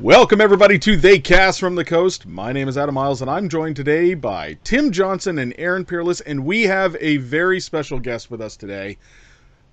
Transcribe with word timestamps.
Welcome, 0.00 0.42
everybody, 0.42 0.78
to 0.80 0.98
They 0.98 1.18
Cast 1.18 1.58
from 1.58 1.74
the 1.74 1.84
Coast. 1.84 2.26
My 2.26 2.52
name 2.52 2.68
is 2.68 2.76
Adam 2.76 2.96
Miles, 2.96 3.22
and 3.22 3.30
I'm 3.30 3.48
joined 3.48 3.76
today 3.76 4.12
by 4.12 4.58
Tim 4.62 4.92
Johnson 4.92 5.38
and 5.38 5.54
Aaron 5.56 5.86
Peerless, 5.86 6.20
and 6.20 6.44
we 6.44 6.64
have 6.64 6.94
a 7.00 7.16
very 7.16 7.60
special 7.60 7.98
guest 7.98 8.30
with 8.30 8.42
us 8.42 8.58
today 8.58 8.98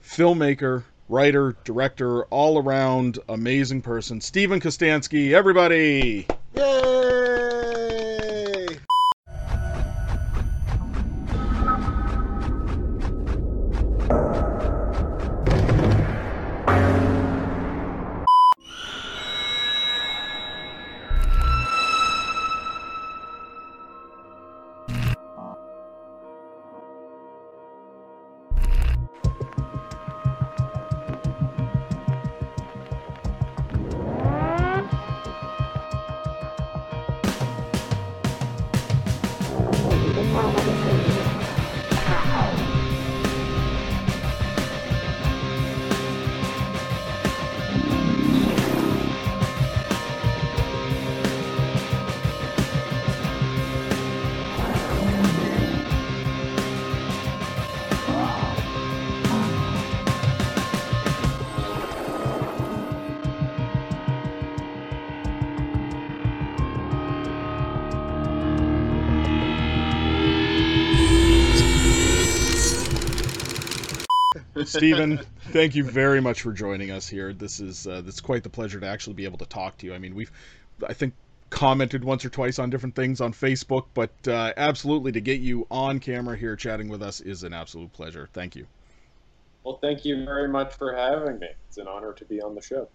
filmmaker, 0.01 0.85
writer, 1.09 1.57
director, 1.65 2.23
all 2.25 2.57
around 2.57 3.19
amazing 3.27 3.81
person, 3.81 4.21
Steven 4.21 4.61
Kostanski. 4.61 5.33
Everybody! 5.33 6.25
Yay! 6.55 7.52
Steven, 74.77 75.19
thank 75.51 75.75
you 75.75 75.83
very 75.83 76.21
much 76.21 76.41
for 76.41 76.51
joining 76.51 76.91
us 76.91 77.07
here. 77.07 77.33
This 77.33 77.59
is 77.59 77.87
uh, 77.87 78.01
this 78.01 78.15
is 78.15 78.21
quite 78.21 78.43
the 78.43 78.49
pleasure 78.49 78.79
to 78.79 78.87
actually 78.87 79.13
be 79.13 79.25
able 79.25 79.37
to 79.39 79.45
talk 79.45 79.77
to 79.77 79.85
you. 79.85 79.93
I 79.93 79.99
mean, 79.99 80.15
we've, 80.15 80.31
I 80.87 80.93
think, 80.93 81.13
commented 81.49 82.03
once 82.03 82.25
or 82.25 82.29
twice 82.29 82.59
on 82.59 82.69
different 82.69 82.95
things 82.95 83.21
on 83.21 83.33
Facebook, 83.33 83.85
but 83.93 84.11
uh, 84.27 84.53
absolutely 84.57 85.11
to 85.11 85.21
get 85.21 85.39
you 85.39 85.67
on 85.69 85.99
camera 85.99 86.35
here 86.35 86.55
chatting 86.55 86.89
with 86.89 87.03
us 87.03 87.21
is 87.21 87.43
an 87.43 87.53
absolute 87.53 87.93
pleasure. 87.93 88.27
Thank 88.33 88.55
you. 88.55 88.65
Well, 89.63 89.77
thank 89.77 90.03
you 90.03 90.25
very 90.25 90.49
much 90.49 90.73
for 90.73 90.93
having 90.93 91.39
me. 91.39 91.47
It's 91.67 91.77
an 91.77 91.87
honor 91.87 92.13
to 92.13 92.25
be 92.25 92.41
on 92.41 92.55
the 92.55 92.61
show. 92.61 92.89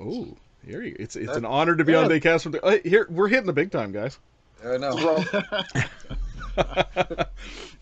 Oh, 0.00 0.36
here 0.66 0.82
you, 0.82 0.96
it's 0.98 1.16
it's 1.16 1.36
an 1.36 1.44
honor 1.44 1.76
to 1.76 1.84
be 1.84 1.94
on. 1.94 2.08
Daycast 2.08 2.42
from 2.42 2.52
the. 2.52 2.64
Uh, 2.64 2.78
here 2.84 3.06
we're 3.08 3.28
hitting 3.28 3.46
the 3.46 3.52
big 3.52 3.70
time, 3.70 3.92
guys. 3.92 4.18
I 4.64 4.76
know. 4.76 5.24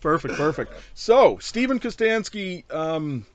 perfect, 0.01 0.35
perfect. 0.35 0.73
So, 0.93 1.37
Steven 1.39 1.79
Kostanski, 1.79 2.71
um, 2.73 3.25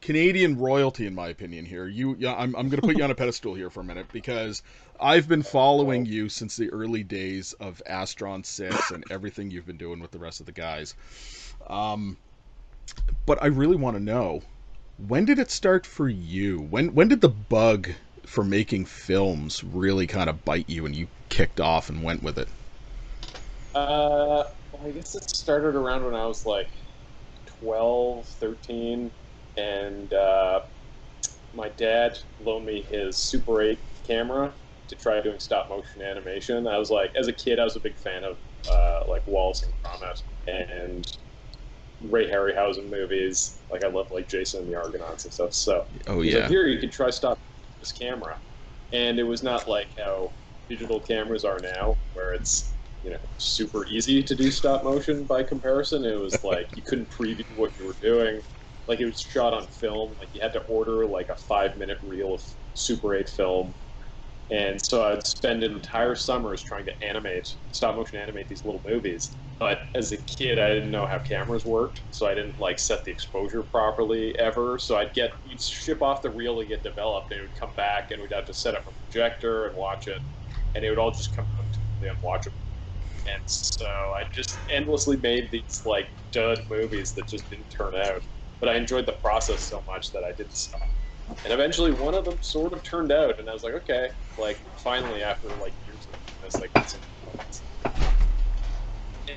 Canadian 0.00 0.58
royalty, 0.58 1.06
in 1.06 1.14
my 1.14 1.28
opinion. 1.28 1.64
Here, 1.64 1.86
you, 1.86 2.16
yeah, 2.18 2.34
I'm, 2.34 2.54
I'm 2.56 2.68
going 2.68 2.80
to 2.80 2.86
put 2.86 2.96
you 2.96 3.04
on 3.04 3.10
a 3.10 3.14
pedestal 3.16 3.54
here 3.54 3.70
for 3.70 3.80
a 3.80 3.84
minute 3.84 4.06
because 4.12 4.62
I've 4.98 5.28
been 5.28 5.42
following 5.42 6.06
you 6.06 6.28
since 6.28 6.56
the 6.56 6.70
early 6.70 7.02
days 7.02 7.52
of 7.54 7.82
Astron 7.88 8.44
Six 8.44 8.90
and 8.90 9.04
everything 9.10 9.50
you've 9.50 9.66
been 9.66 9.76
doing 9.76 10.00
with 10.00 10.10
the 10.10 10.18
rest 10.18 10.40
of 10.40 10.46
the 10.46 10.52
guys. 10.52 10.94
Um, 11.66 12.16
but 13.26 13.42
I 13.42 13.46
really 13.46 13.76
want 13.76 13.96
to 13.96 14.02
know 14.02 14.42
when 15.08 15.24
did 15.24 15.38
it 15.38 15.50
start 15.50 15.86
for 15.86 16.08
you? 16.08 16.60
When 16.60 16.94
when 16.94 17.08
did 17.08 17.20
the 17.20 17.28
bug 17.28 17.90
for 18.26 18.44
making 18.44 18.84
films 18.84 19.64
really 19.64 20.06
kind 20.06 20.28
of 20.28 20.44
bite 20.44 20.68
you 20.68 20.86
and 20.86 20.94
you 20.94 21.08
kicked 21.28 21.60
off 21.60 21.88
and 21.88 22.02
went 22.02 22.22
with 22.22 22.38
it? 22.38 22.48
Uh, 23.74 24.44
well, 24.44 24.50
I 24.82 24.90
guess 24.90 25.14
it 25.14 25.28
started 25.28 25.76
around 25.76 26.04
when 26.04 26.14
I 26.14 26.26
was 26.26 26.46
like 26.46 26.70
12, 27.60 28.26
13, 28.26 29.10
and 29.56 30.12
uh, 30.12 30.60
my 31.52 31.68
dad 31.70 32.16
loaned 32.38 32.64
me 32.66 32.86
his 32.88 33.16
Super 33.18 33.60
8 33.60 33.78
camera 34.06 34.54
to 34.88 34.96
try 34.96 35.20
doing 35.20 35.38
stop 35.38 35.68
motion 35.68 36.02
animation. 36.02 36.66
I 36.66 36.78
was 36.78 36.90
like, 36.90 37.12
as 37.14 37.28
a 37.28 37.32
kid, 37.32 37.58
I 37.58 37.64
was 37.64 37.76
a 37.76 37.80
big 37.80 37.98
fan 37.98 38.24
of 38.24 38.38
uh, 38.70 39.00
like 39.08 39.22
Wallace 39.26 39.62
and 39.62 39.72
Gromit 39.82 40.22
and 40.46 41.06
Ray 42.00 42.30
Harryhausen 42.30 42.90
movies. 42.90 43.62
Like 43.70 43.84
I 43.84 43.88
love 43.88 44.06
like 44.10 44.28
Jason 44.28 44.62
and 44.62 44.72
the 44.72 44.76
Argonauts 44.76 45.24
and 45.24 45.32
stuff. 45.32 45.52
So 45.52 45.86
Oh 46.06 46.22
yeah, 46.22 46.40
like, 46.40 46.50
here 46.50 46.66
you 46.66 46.78
could 46.78 46.92
try 46.92 47.10
stop 47.10 47.38
this 47.80 47.92
camera, 47.92 48.38
and 48.92 49.18
it 49.18 49.24
was 49.24 49.42
not 49.42 49.68
like 49.68 49.88
how 49.98 50.32
digital 50.68 51.00
cameras 51.00 51.44
are 51.44 51.58
now, 51.60 51.98
where 52.14 52.32
it's 52.32 52.74
you 53.02 53.10
know 53.10 53.18
super 53.36 53.86
easy 53.86 54.22
to 54.22 54.34
do 54.36 54.50
stop 54.50 54.84
motion 54.84 55.24
by 55.26 55.42
comparison. 55.42 56.04
It 56.04 56.14
was 56.16 56.42
like 56.44 56.68
you 56.74 56.82
couldn't 56.82 57.10
preview 57.10 57.44
what 57.54 57.72
you 57.78 57.84
were 57.86 57.96
doing. 58.00 58.42
Like 58.88 59.00
it 59.00 59.06
was 59.06 59.20
shot 59.20 59.54
on 59.54 59.68
film. 59.68 60.16
Like 60.18 60.30
you 60.32 60.40
had 60.42 60.52
to 60.54 60.60
order 60.62 61.06
like 61.06 61.28
a 61.30 61.36
five 61.36 61.76
minute 61.76 61.98
reel 62.02 62.34
of 62.34 62.42
Super 62.74 63.14
8 63.14 63.28
film. 63.28 63.74
And 64.50 64.80
so 64.84 65.04
I'd 65.04 65.26
spend 65.26 65.62
entire 65.62 66.14
summers 66.16 66.62
trying 66.62 66.84
to 66.86 67.04
animate, 67.04 67.48
stop 67.70 67.94
motion 67.96 68.18
animate 68.18 68.48
these 68.48 68.64
little 68.64 68.82
movies. 68.84 69.36
But 69.60 69.80
as 69.94 70.10
a 70.12 70.16
kid, 70.18 70.58
I 70.58 70.68
didn't 70.70 70.90
know 70.90 71.06
how 71.06 71.18
cameras 71.18 71.64
worked, 71.66 72.04
so 72.10 72.26
I 72.26 72.34
didn't 72.34 72.58
like 72.58 72.78
set 72.78 73.04
the 73.04 73.12
exposure 73.12 73.62
properly 73.62 74.36
ever. 74.38 74.78
So 74.78 74.96
I'd 74.96 75.12
get, 75.14 75.32
we'd 75.44 75.60
ship 75.60 76.02
off 76.02 76.22
the 76.22 76.30
reel 76.30 76.58
to 76.60 76.66
get 76.66 76.82
developed, 76.82 77.30
and 77.30 77.40
it 77.40 77.42
would 77.42 77.54
come 77.54 77.74
back, 77.76 78.10
and 78.10 78.20
we'd 78.22 78.32
have 78.32 78.46
to 78.46 78.54
set 78.54 78.74
up 78.74 78.86
a 78.88 78.92
projector 78.92 79.66
and 79.66 79.76
watch 79.76 80.08
it, 80.08 80.22
and 80.74 80.84
it 80.84 80.90
would 80.90 80.98
all 80.98 81.10
just 81.12 81.34
come 81.36 81.46
out 81.58 81.66
totally 82.00 82.16
unwatchable. 82.16 82.69
And 83.26 83.42
so 83.46 83.86
I 83.86 84.24
just 84.32 84.58
endlessly 84.70 85.16
made 85.16 85.50
these 85.50 85.82
like 85.84 86.08
dud 86.32 86.60
movies 86.70 87.12
that 87.12 87.26
just 87.26 87.48
didn't 87.50 87.70
turn 87.70 87.94
out. 87.94 88.22
But 88.60 88.68
I 88.68 88.74
enjoyed 88.74 89.06
the 89.06 89.12
process 89.12 89.60
so 89.60 89.82
much 89.86 90.12
that 90.12 90.22
I 90.22 90.32
didn't 90.32 90.52
stop. 90.52 90.82
And 91.44 91.52
eventually, 91.52 91.92
one 91.92 92.14
of 92.14 92.24
them 92.24 92.38
sort 92.42 92.72
of 92.72 92.82
turned 92.82 93.12
out, 93.12 93.38
and 93.38 93.48
I 93.48 93.52
was 93.52 93.62
like, 93.62 93.74
okay, 93.74 94.10
like 94.38 94.58
finally 94.78 95.22
after 95.22 95.48
like 95.60 95.72
years 95.86 96.06
of 96.12 96.42
this, 96.42 96.60
like 96.60 96.70
it's. 96.74 96.96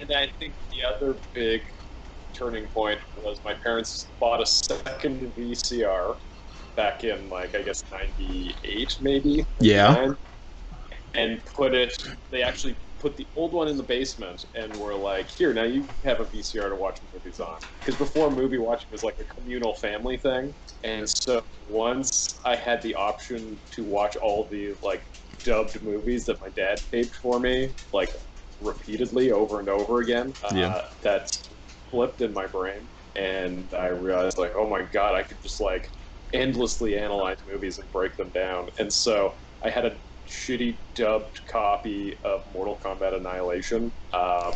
And 0.02 0.12
I 0.12 0.28
think 0.40 0.54
the 0.72 0.84
other 0.84 1.16
big 1.34 1.62
turning 2.34 2.66
point 2.68 3.00
was 3.24 3.40
my 3.46 3.54
parents 3.54 4.08
bought 4.20 4.42
a 4.42 4.46
second 4.46 5.32
VCR 5.36 6.18
back 6.76 7.04
in 7.04 7.30
like 7.30 7.56
I 7.56 7.62
guess 7.62 7.84
'98 7.92 8.98
maybe. 9.02 9.46
Yeah. 9.60 10.14
And 11.14 11.46
put 11.46 11.76
it. 11.76 11.96
They 12.32 12.42
actually 12.42 12.76
put 13.04 13.18
the 13.18 13.28
old 13.36 13.54
one 13.54 13.68
in 13.68 13.76
the 13.76 13.84
basement 13.84 14.46
and 14.56 14.74
were 14.74 14.96
like, 14.96 15.30
"Here, 15.30 15.54
now 15.54 15.66
you 15.66 15.90
have 16.06 16.22
a 16.22 16.26
VCR 16.26 16.70
to 16.70 16.76
watch 16.78 17.00
movies 17.14 17.40
on." 17.42 17.60
Because 17.84 17.98
before 17.98 18.32
movie 18.32 18.58
watching 18.58 18.88
was 18.92 19.04
like 19.04 19.20
a 19.20 19.26
communal 19.26 19.76
family 19.76 20.18
thing, 20.18 20.56
and 20.84 21.08
so 21.10 21.44
once 21.68 22.40
I 22.46 22.56
had 22.56 22.82
the 22.82 22.96
option 22.96 23.60
to 23.72 23.84
watch 23.84 24.16
all 24.16 24.48
the 24.50 24.76
like 24.82 25.04
dubbed 25.44 25.84
movies 25.84 26.26
that 26.28 26.40
my 26.40 26.50
dad 26.56 26.80
taped 26.90 27.16
for 27.16 27.42
me, 27.42 27.76
like 27.92 28.16
repeatedly 28.62 29.32
over 29.32 29.60
and 29.60 29.68
over 29.68 30.00
again, 30.00 30.34
uh, 30.42 30.54
Yeah. 30.56 30.82
that 31.02 31.28
flipped 31.92 32.22
in 32.22 32.32
my 32.34 32.48
brain, 32.48 32.88
and 33.16 33.74
I 33.74 33.88
realized 33.88 34.38
like, 34.38 34.54
oh 34.56 34.70
my 34.70 34.84
god, 34.94 35.14
I 35.16 35.24
could 35.24 35.42
just 35.42 35.60
like 35.60 35.92
endlessly 36.32 36.98
analyze 36.98 37.38
movies 37.46 37.78
and 37.80 37.92
break 37.92 38.16
them 38.16 38.30
down, 38.32 38.70
and 38.80 38.92
so 38.94 39.36
I 39.62 39.70
had 39.70 39.86
a 39.86 40.00
shitty 40.34 40.80
dubbed 40.96 41.42
copy 41.50 42.16
of 42.24 42.42
Mortal 42.54 42.80
Kombat 42.84 43.14
Annihilation. 43.16 43.94
Um, 44.14 44.54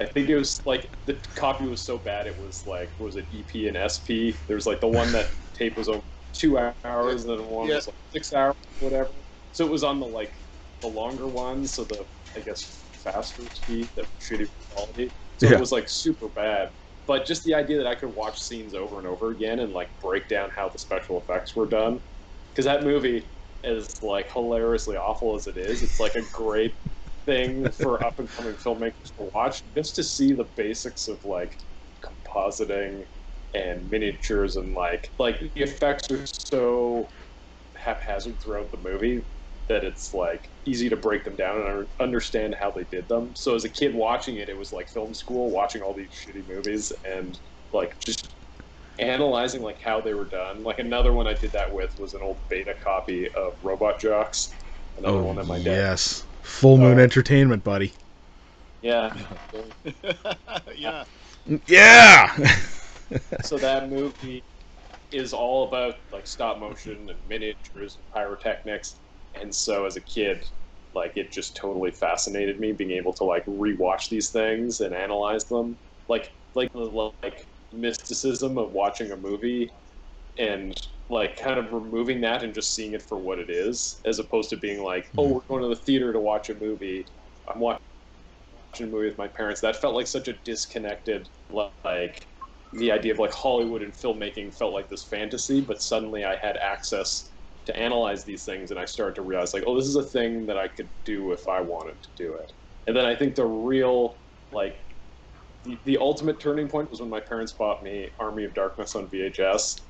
I 0.00 0.06
think 0.06 0.28
it 0.28 0.36
was 0.36 0.60
like 0.66 0.90
the 1.06 1.20
copy 1.36 1.66
was 1.66 1.84
so 1.84 1.98
bad 1.98 2.26
it 2.26 2.38
was 2.38 2.62
like 2.66 2.90
was 2.98 3.16
it 3.16 3.26
EP 3.32 3.68
and 3.68 3.76
SP? 3.76 4.40
There 4.48 4.56
was 4.56 4.66
like 4.66 4.80
the 4.80 4.88
one 4.88 5.12
that 5.12 5.26
tape 5.54 5.76
was 5.76 5.88
over 5.88 6.02
two 6.32 6.58
hours, 6.58 7.24
and 7.24 7.30
then 7.30 7.46
one 7.46 7.68
Yeah. 7.68 7.74
was 7.74 7.86
like 7.86 7.96
six 8.10 8.32
hours, 8.32 8.54
whatever. 8.78 9.12
So 9.52 9.66
it 9.66 9.70
was 9.70 9.84
on 9.84 10.00
the 10.00 10.06
like 10.06 10.32
the 10.80 10.88
longer 10.88 11.28
one, 11.28 11.66
so 11.66 11.84
the 11.84 12.06
I 12.36 12.40
guess 12.40 12.86
faster 13.04 13.48
speed, 13.52 13.90
the 13.96 14.06
shitty 14.20 14.48
quality. 14.70 15.12
So 15.36 15.48
Yeah. 15.48 15.56
it 15.56 15.58
was 15.60 15.72
like 15.72 15.88
super 15.88 16.28
bad. 16.28 16.70
But 17.06 17.26
just 17.26 17.44
the 17.44 17.54
idea 17.54 17.78
that 17.78 17.86
I 17.86 17.94
could 17.94 18.10
watch 18.14 18.38
scenes 18.40 18.74
over 18.74 18.98
and 18.98 19.06
over 19.08 19.30
again 19.32 19.58
and 19.60 19.72
like 19.72 19.88
break 20.00 20.28
down 20.28 20.50
how 20.56 20.68
the 20.68 20.78
special 20.78 21.20
effects 21.20 21.54
were 21.56 21.68
done, 21.68 22.00
because 22.54 22.64
that 22.66 22.84
movie 22.84 23.30
as 23.64 24.02
like 24.02 24.30
hilariously 24.32 24.96
awful 24.96 25.36
as 25.36 25.46
it 25.46 25.56
is, 25.56 25.82
it's 25.82 26.00
like 26.00 26.14
a 26.14 26.22
great 26.32 26.72
thing 27.24 27.70
for 27.70 28.04
up 28.04 28.18
and 28.18 28.30
coming 28.32 28.54
filmmakers 28.54 29.14
to 29.16 29.30
watch, 29.34 29.62
just 29.74 29.94
to 29.96 30.02
see 30.02 30.32
the 30.32 30.48
basics 30.56 31.08
of 31.08 31.24
like 31.24 31.58
compositing 32.04 33.04
and 33.54 33.88
miniatures 33.90 34.56
and 34.56 34.74
like 34.74 35.12
like 35.18 35.38
the 35.54 35.60
effects 35.62 36.10
are 36.10 36.24
so 36.26 37.06
haphazard 37.76 38.40
throughout 38.42 38.70
the 38.70 38.78
movie 38.78 39.22
that 39.68 39.84
it's 39.84 40.12
like 40.12 40.50
easy 40.66 40.88
to 40.88 40.96
break 40.96 41.24
them 41.24 41.36
down 41.36 41.56
and 41.60 41.86
understand 42.00 42.54
how 42.58 42.70
they 42.70 42.84
did 42.90 43.08
them. 43.08 43.32
So 43.34 43.54
as 43.54 43.64
a 43.64 43.68
kid 43.68 43.94
watching 43.94 44.36
it, 44.36 44.48
it 44.48 44.56
was 44.56 44.72
like 44.72 44.88
film 44.88 45.14
school, 45.14 45.50
watching 45.50 45.82
all 45.82 45.94
these 45.94 46.10
shitty 46.10 46.46
movies 46.46 46.92
and 47.04 47.38
like 47.72 47.96
just 48.04 48.36
analyzing 48.98 49.62
like 49.62 49.80
how 49.82 50.00
they 50.00 50.14
were 50.14 50.28
done. 50.28 50.62
Like 50.62 50.78
another 50.78 51.12
one 51.12 51.26
I 51.26 51.34
did 51.34 51.52
that 51.52 51.72
with 51.72 51.90
was 51.98 52.14
an 52.14 52.20
old 52.22 52.40
beta 52.48 52.74
copy 52.82 53.28
of 53.36 53.54
Robot 53.62 54.00
Jox. 54.00 54.56
Another 54.96 55.22
oh 55.22 55.22
one 55.22 55.36
that 55.36 55.46
my 55.46 55.58
dad. 55.58 55.86
yes, 55.90 56.26
Full 56.42 56.78
Moon 56.78 56.98
Oh. 56.98 56.98
Entertainment, 56.98 57.64
buddy. 57.64 57.94
Yeah. 58.80 59.14
yeah. 60.76 61.04
Yeah. 61.66 62.36
so 63.40 63.58
that 63.58 63.88
movie 63.90 64.44
is 65.10 65.32
all 65.32 65.68
about 65.68 65.96
like 66.12 66.26
stop 66.26 66.58
motion 66.58 67.08
and 67.10 67.18
miniatures 67.26 67.96
and 67.96 68.06
pyrotechnics 68.14 69.00
and 69.34 69.54
so 69.54 69.84
as 69.86 69.96
a 69.96 70.00
kid 70.00 70.44
like 70.94 71.12
it 71.16 71.32
just 71.32 71.56
totally 71.56 71.90
fascinated 71.90 72.58
me 72.60 72.72
being 72.72 72.92
able 72.92 73.12
to 73.12 73.24
like 73.24 73.44
rewatch 73.46 74.08
these 74.10 74.30
things 74.30 74.80
and 74.80 74.94
analyze 74.94 75.44
them 75.46 75.78
like 76.08 76.30
like 76.54 76.70
the 76.72 77.12
like 77.22 77.46
mysticism 77.72 78.58
of 78.58 78.72
watching 78.72 79.12
a 79.12 79.16
movie 79.16 79.70
and 80.38 80.74
like 81.08 81.36
kind 81.36 81.58
of 81.58 81.72
removing 81.72 82.20
that 82.22 82.42
and 82.42 82.54
just 82.54 82.74
seeing 82.74 82.94
it 82.94 83.02
for 83.02 83.18
what 83.18 83.38
it 83.38 83.50
is 83.50 84.00
as 84.06 84.18
opposed 84.18 84.48
to 84.48 84.56
being 84.56 84.82
like 84.82 85.10
oh 85.18 85.28
we're 85.28 85.40
hmm. 85.40 85.48
going 85.48 85.62
to 85.62 85.68
the 85.68 85.76
theater 85.76 86.12
to 86.12 86.20
watch 86.20 86.50
a 86.50 86.54
movie. 86.54 87.06
I'm 87.52 87.60
watching 87.60 87.80
a 88.80 88.86
movie 88.86 89.06
with 89.06 89.18
my 89.18 89.28
parents. 89.28 89.60
That 89.60 89.76
felt 89.76 89.94
like 89.94 90.06
such 90.06 90.28
a 90.28 90.34
disconnected 90.44 91.28
like 91.50 92.26
the 92.72 92.90
idea 92.90 93.12
of 93.12 93.18
like 93.18 93.32
Hollywood 93.32 93.82
and 93.82 93.92
filmmaking 93.92 94.56
felt 94.56 94.72
like 94.72 94.88
this 94.88 95.04
fantasy, 95.04 95.60
but 95.60 95.82
suddenly 95.82 96.24
I 96.24 96.36
had 96.36 96.56
access 96.56 97.30
to 97.66 97.76
analyze 97.76 98.24
these 98.24 98.44
things, 98.44 98.70
and 98.70 98.80
I 98.80 98.84
started 98.84 99.14
to 99.16 99.22
realize 99.22 99.54
like, 99.54 99.64
oh, 99.66 99.76
this 99.76 99.86
is 99.86 99.96
a 99.96 100.02
thing 100.02 100.46
that 100.46 100.56
I 100.56 100.68
could 100.68 100.88
do 101.04 101.32
if 101.32 101.46
I 101.48 101.60
wanted 101.60 102.02
to 102.02 102.08
do 102.16 102.34
it. 102.34 102.52
And 102.86 102.96
then 102.96 103.04
I 103.04 103.14
think 103.14 103.34
the 103.34 103.46
real 103.46 104.16
like 104.50 104.81
the, 105.84 105.98
ultimate 105.98 106.40
turning 106.40 106.68
point 106.68 106.90
was 106.90 107.00
when 107.00 107.10
my 107.10 107.20
parents 107.20 107.52
bought 107.52 107.82
me 107.82 108.10
Army 108.18 108.44
of 108.44 108.54
Darkness 108.54 108.94
on 108.94 109.06
VHS, 109.08 109.80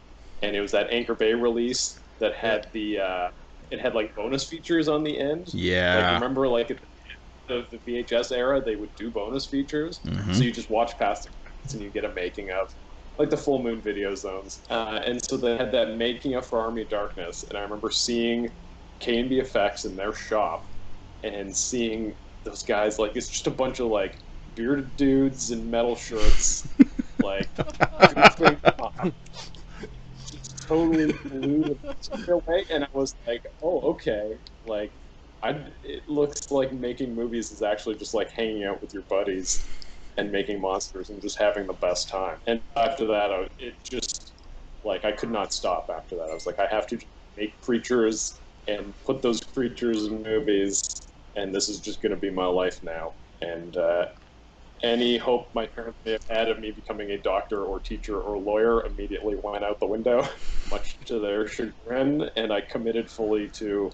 and 0.43 0.55
it 0.55 0.61
was 0.61 0.73
that 0.73 0.91
Anchor 0.91 1.15
Bay 1.15 1.35
release 1.35 1.99
that 2.19 2.35
had 2.35 2.69
the 2.73 3.01
uh, 3.01 3.31
it 3.71 3.81
had 3.81 3.95
like 3.95 4.15
bonus 4.15 4.45
features 4.45 4.89
on 4.89 5.03
the 5.03 5.19
end. 5.19 5.47
Like 5.47 5.55
yeah. 5.55 6.15
remember 6.15 6.47
like 6.47 6.71
at 6.71 6.79
the, 7.49 7.67
the 7.71 7.79
VHS 7.79 8.33
era, 8.33 8.61
they 8.61 8.77
would 8.77 8.95
do 8.97 9.11
bonus 9.11 9.47
features. 9.47 10.01
Mhm. 10.05 10.35
So 10.35 10.43
you 10.43 10.53
just 10.53 10.71
watch 10.71 10.97
past 10.99 11.25
the 11.25 11.31
credits 11.43 11.75
and 11.75 11.83
you 11.83 11.91
get 11.91 12.05
a 12.05 12.13
making 12.13 12.51
of, 12.51 12.75
like 13.19 13.31
the 13.31 13.37
full 13.37 13.63
moon 13.63 13.81
video 13.81 14.15
zones. 14.15 14.61
Uh, 14.71 15.01
and 15.05 15.25
so 15.25 15.37
they 15.37 15.57
had 15.57 15.73
that 15.73 15.97
making 15.97 16.35
of 16.35 16.47
for 16.47 16.61
Army 16.61 16.83
of 16.83 16.89
Darkness, 16.89 17.45
and 17.49 17.57
I 17.57 17.63
remember 17.63 17.91
seeing 17.91 18.51
KNB 19.01 19.41
Effects 19.41 19.85
in 19.85 19.97
their 19.97 20.13
shop, 20.13 20.67
and 21.23 21.55
seeing 21.57 22.15
those 22.45 22.63
guys 22.63 22.99
like 22.99 23.13
it's 23.15 23.29
just 23.29 23.47
a 23.47 23.51
bunch 23.51 23.81
of 23.81 23.87
like 23.87 24.19
bearded 24.55 24.97
dudes 24.97 25.51
in 25.51 25.71
metal 25.71 25.97
shirts, 25.97 26.69
like 27.23 27.49
totally 30.67 31.13
blew 31.13 31.79
the 32.13 32.33
away, 32.33 32.65
and 32.71 32.85
I 32.85 32.89
was 32.93 33.15
like, 33.27 33.45
oh 33.63 33.81
okay, 33.93 34.39
like. 34.65 34.93
I, 35.45 35.59
it 35.83 36.09
looks 36.09 36.53
like 36.53 36.73
making 36.73 37.17
movies 37.17 37.51
is 37.51 37.63
actually 37.63 37.97
just 37.97 38.15
like 38.15 38.31
hanging 38.31 38.63
out 38.63 38.81
with 38.81 38.95
your 38.95 39.03
buddies 39.09 39.67
and 40.17 40.31
making 40.31 40.61
monsters 40.61 41.11
and 41.11 41.21
just 41.21 41.39
having 41.39 41.67
the 41.67 41.73
best 41.73 42.09
time. 42.09 42.39
And 42.47 42.63
after 42.77 43.07
that, 43.09 43.33
I, 43.33 43.49
it 43.59 43.75
just 43.83 44.35
like 44.85 45.05
I 45.05 45.13
could 45.13 45.31
not 45.31 45.53
stop. 45.53 45.91
After 45.95 46.17
that, 46.17 46.29
I 46.31 46.35
was 46.35 46.47
like, 46.47 46.59
I 46.59 46.67
have 46.71 46.87
to 46.89 46.99
make 47.37 47.61
creatures 47.61 48.41
and 48.69 48.95
put 49.05 49.23
those 49.23 49.41
creatures 49.41 50.07
in 50.07 50.23
movies, 50.23 50.83
and 51.37 51.55
this 51.55 51.69
is 51.69 51.81
just 51.81 52.03
going 52.03 52.15
to 52.15 52.21
be 52.21 52.31
my 52.31 52.47
life 52.47 52.83
now. 52.83 53.15
And 53.41 53.77
uh, 53.77 54.07
any 54.83 55.17
hope 55.19 55.49
my 55.55 55.67
parents 55.67 55.99
may 56.05 56.13
have 56.13 56.21
had 56.29 56.49
of 56.49 56.59
me 56.59 56.73
becoming 56.73 57.11
a 57.11 57.19
doctor 57.23 57.65
or 57.65 57.81
teacher 57.81 58.21
or 58.21 58.39
lawyer 58.39 58.85
immediately 58.85 59.37
went 59.43 59.65
out 59.65 59.79
the 59.81 59.87
window, 59.87 60.27
much 60.71 60.99
to 61.07 61.21
their 61.21 61.47
chagrin. 61.47 62.29
And 62.37 62.53
I 62.53 62.63
committed 62.63 63.11
fully 63.11 63.51
to 63.59 63.91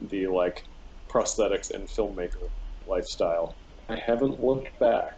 the 0.00 0.26
like 0.26 0.62
prosthetics 1.10 1.70
and 1.72 1.88
filmmaker 1.88 2.48
lifestyle. 2.86 3.56
I 3.88 3.96
haven't 4.04 4.40
looked 4.40 4.78
back. 4.78 5.12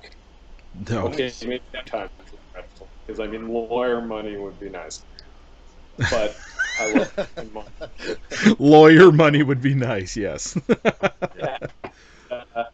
No. 0.90 1.06
Okay, 1.06 1.32
maybe 1.42 1.62
that 1.72 1.86
time 1.86 2.08
because 3.06 3.20
I 3.20 3.26
mean 3.26 3.48
lawyer 3.48 4.02
money 4.02 4.36
would 4.36 4.58
be 4.58 4.68
nice, 4.68 5.04
but 6.10 6.36
I 6.78 6.86
love. 7.54 7.66
Lawyer 8.58 9.12
money 9.12 9.42
would 9.42 9.60
be 9.60 9.74
nice. 9.74 10.16
Yes. 10.16 10.58
Yeah, 11.38 11.58
uh, 12.30 12.64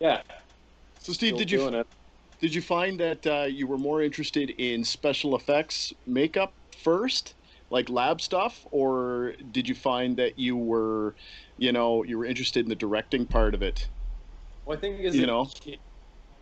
yeah. 0.00 0.22
So 1.02 1.12
Steve, 1.12 1.34
still 1.34 1.36
did 1.36 1.50
you 1.50 1.72
it. 1.74 1.86
did 2.40 2.54
you 2.54 2.62
find 2.62 3.00
that 3.00 3.26
uh, 3.26 3.46
you 3.48 3.66
were 3.66 3.78
more 3.78 4.02
interested 4.02 4.50
in 4.50 4.84
special 4.84 5.36
effects 5.36 5.92
makeup 6.06 6.54
first, 6.76 7.34
like 7.70 7.88
lab 7.88 8.20
stuff, 8.20 8.64
or 8.72 9.34
did 9.50 9.68
you 9.68 9.74
find 9.74 10.16
that 10.18 10.38
you 10.38 10.56
were, 10.56 11.16
you 11.56 11.72
know, 11.72 12.04
you 12.04 12.18
were 12.18 12.24
interested 12.24 12.64
in 12.64 12.68
the 12.68 12.76
directing 12.76 13.26
part 13.26 13.54
of 13.54 13.62
it? 13.62 13.90
Well, 14.64 14.76
I 14.76 14.80
think 14.80 15.00
as 15.04 15.16
You 15.16 15.22
a 15.22 15.26
know? 15.26 15.50
kid, 15.60 15.80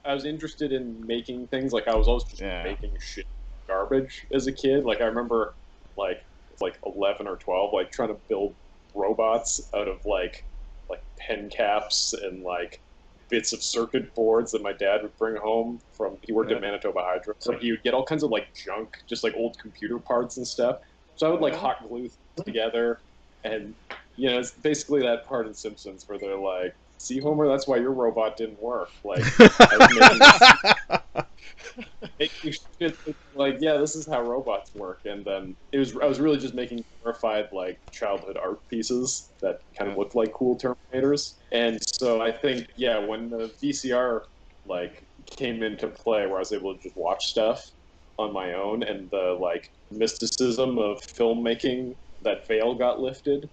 I 0.04 0.14
was 0.14 0.24
interested 0.24 0.72
in 0.72 1.06
making 1.06 1.48
things. 1.48 1.72
Like 1.72 1.88
I 1.88 1.96
was 1.96 2.08
always 2.08 2.24
just 2.24 2.42
Yeah. 2.42 2.62
making 2.62 2.92
shit 3.00 3.26
garbage 3.68 4.26
as 4.32 4.46
a 4.46 4.52
kid. 4.52 4.84
Like 4.84 5.00
I 5.00 5.04
remember, 5.04 5.56
like 5.96 6.18
like 6.60 6.78
eleven 6.84 7.26
or 7.26 7.36
twelve, 7.36 7.72
like 7.72 7.90
trying 7.92 8.08
to 8.10 8.20
build 8.28 8.56
robots 8.94 9.70
out 9.74 9.88
of 9.88 10.00
like 10.04 10.46
like 10.88 11.00
pen 11.18 11.48
caps 11.50 12.12
and 12.12 12.42
like 12.42 12.82
bits 13.30 13.52
of 13.52 13.62
circuit 13.62 14.14
boards 14.14 14.52
that 14.52 14.62
my 14.62 14.72
dad 14.72 15.02
would 15.02 15.16
bring 15.16 15.36
home 15.36 15.80
from. 15.92 16.16
He 16.22 16.32
worked 16.32 16.50
Yeah. 16.50 16.56
at 16.56 16.62
Manitoba 16.62 17.00
Hydro, 17.02 17.34
so 17.38 17.56
he 17.56 17.70
would 17.70 17.82
get 17.82 17.94
all 17.94 18.04
kinds 18.04 18.22
of 18.22 18.30
like 18.30 18.52
junk, 18.54 18.96
just 19.08 19.22
like 19.24 19.34
old 19.36 19.56
computer 19.58 19.98
parts 19.98 20.36
and 20.36 20.46
stuff. 20.46 20.80
So 21.16 21.26
I 21.26 21.30
would 21.30 21.40
like 21.40 21.54
hot 21.54 21.86
glue 21.88 22.08
things 22.08 22.18
together, 22.44 23.00
and 23.44 23.74
you 24.16 24.28
know, 24.28 24.38
it's 24.38 24.50
basically 24.52 25.02
that 25.02 25.26
part 25.26 25.46
in 25.46 25.54
Simpsons 25.54 26.04
where 26.08 26.18
they're 26.18 26.36
like, 26.36 26.74
"See, 26.98 27.18
Homer, 27.20 27.46
that's 27.48 27.66
why 27.66 27.76
your 27.76 27.92
robot 27.92 28.36
didn't 28.36 28.60
work." 28.60 28.90
Like, 29.04 29.22
I 29.38 29.76
was 31.16 31.24
making, 32.20 32.52
shit 32.80 32.98
like, 33.34 33.56
yeah, 33.60 33.78
this 33.78 33.96
is 33.96 34.06
how 34.08 34.22
robots 34.22 34.72
work. 34.74 35.00
And 35.06 35.24
then 35.24 35.56
it 35.72 35.78
was, 35.78 35.96
I 35.96 36.06
was 36.06 36.20
really 36.20 36.38
just 36.38 36.54
making 36.54 36.84
glorified 37.02 37.46
like 37.52 37.78
childhood 37.92 38.38
art 38.42 38.60
pieces 38.68 39.32
that 39.42 39.56
kind 39.78 39.90
of 39.90 39.98
looked 39.98 40.14
like 40.14 40.32
cool 40.34 40.58
Terminators. 40.58 41.36
And 41.52 41.78
so 41.94 42.22
I 42.22 42.32
think, 42.32 42.66
yeah, 42.76 42.98
when 42.98 43.30
the 43.30 43.52
VCR 43.62 44.20
like 44.66 45.06
came 45.38 45.62
into 45.62 45.88
play, 45.88 46.26
where 46.26 46.36
I 46.36 46.40
was 46.40 46.52
able 46.52 46.74
to 46.74 46.80
just 46.82 46.96
watch 46.96 47.24
stuff 47.24 47.64
on 48.18 48.32
my 48.34 48.52
own, 48.54 48.82
and 48.82 49.10
the 49.10 49.38
like 49.40 49.70
mysticism 49.90 50.78
of 50.78 50.98
filmmaking 51.18 51.96
that 52.22 52.46
veil 52.46 52.74
got 52.74 53.00
lifted. 53.00 53.48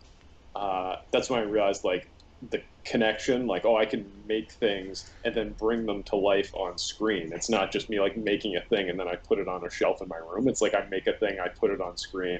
Uh, 0.55 0.95
that's 1.13 1.29
when 1.29 1.39
I 1.39 1.43
realized 1.43 1.83
like 1.85 2.03
the 2.51 2.61
connection 2.85 3.47
like 3.47 3.65
oh 3.65 3.75
i 3.75 3.85
can 3.85 4.09
make 4.27 4.51
things 4.53 5.15
and 5.23 5.33
then 5.35 5.53
bring 5.53 5.85
them 5.85 6.03
to 6.03 6.15
life 6.15 6.51
on 6.53 6.77
screen. 6.77 7.31
It's 7.33 7.49
not 7.49 7.71
just 7.71 7.89
me 7.89 7.99
like 7.99 8.15
making 8.15 8.55
a 8.55 8.61
thing 8.61 8.89
and 8.89 8.99
then 8.99 9.07
i 9.07 9.15
put 9.15 9.39
it 9.39 9.47
on 9.47 9.65
a 9.65 9.69
shelf 9.69 10.01
in 10.01 10.07
my 10.07 10.17
room. 10.17 10.47
It's 10.47 10.61
like 10.61 10.75
i 10.75 10.85
make 10.89 11.07
a 11.07 11.13
thing 11.13 11.39
i 11.43 11.47
put 11.59 11.71
it 11.71 11.81
on 11.81 11.97
screen 11.97 12.39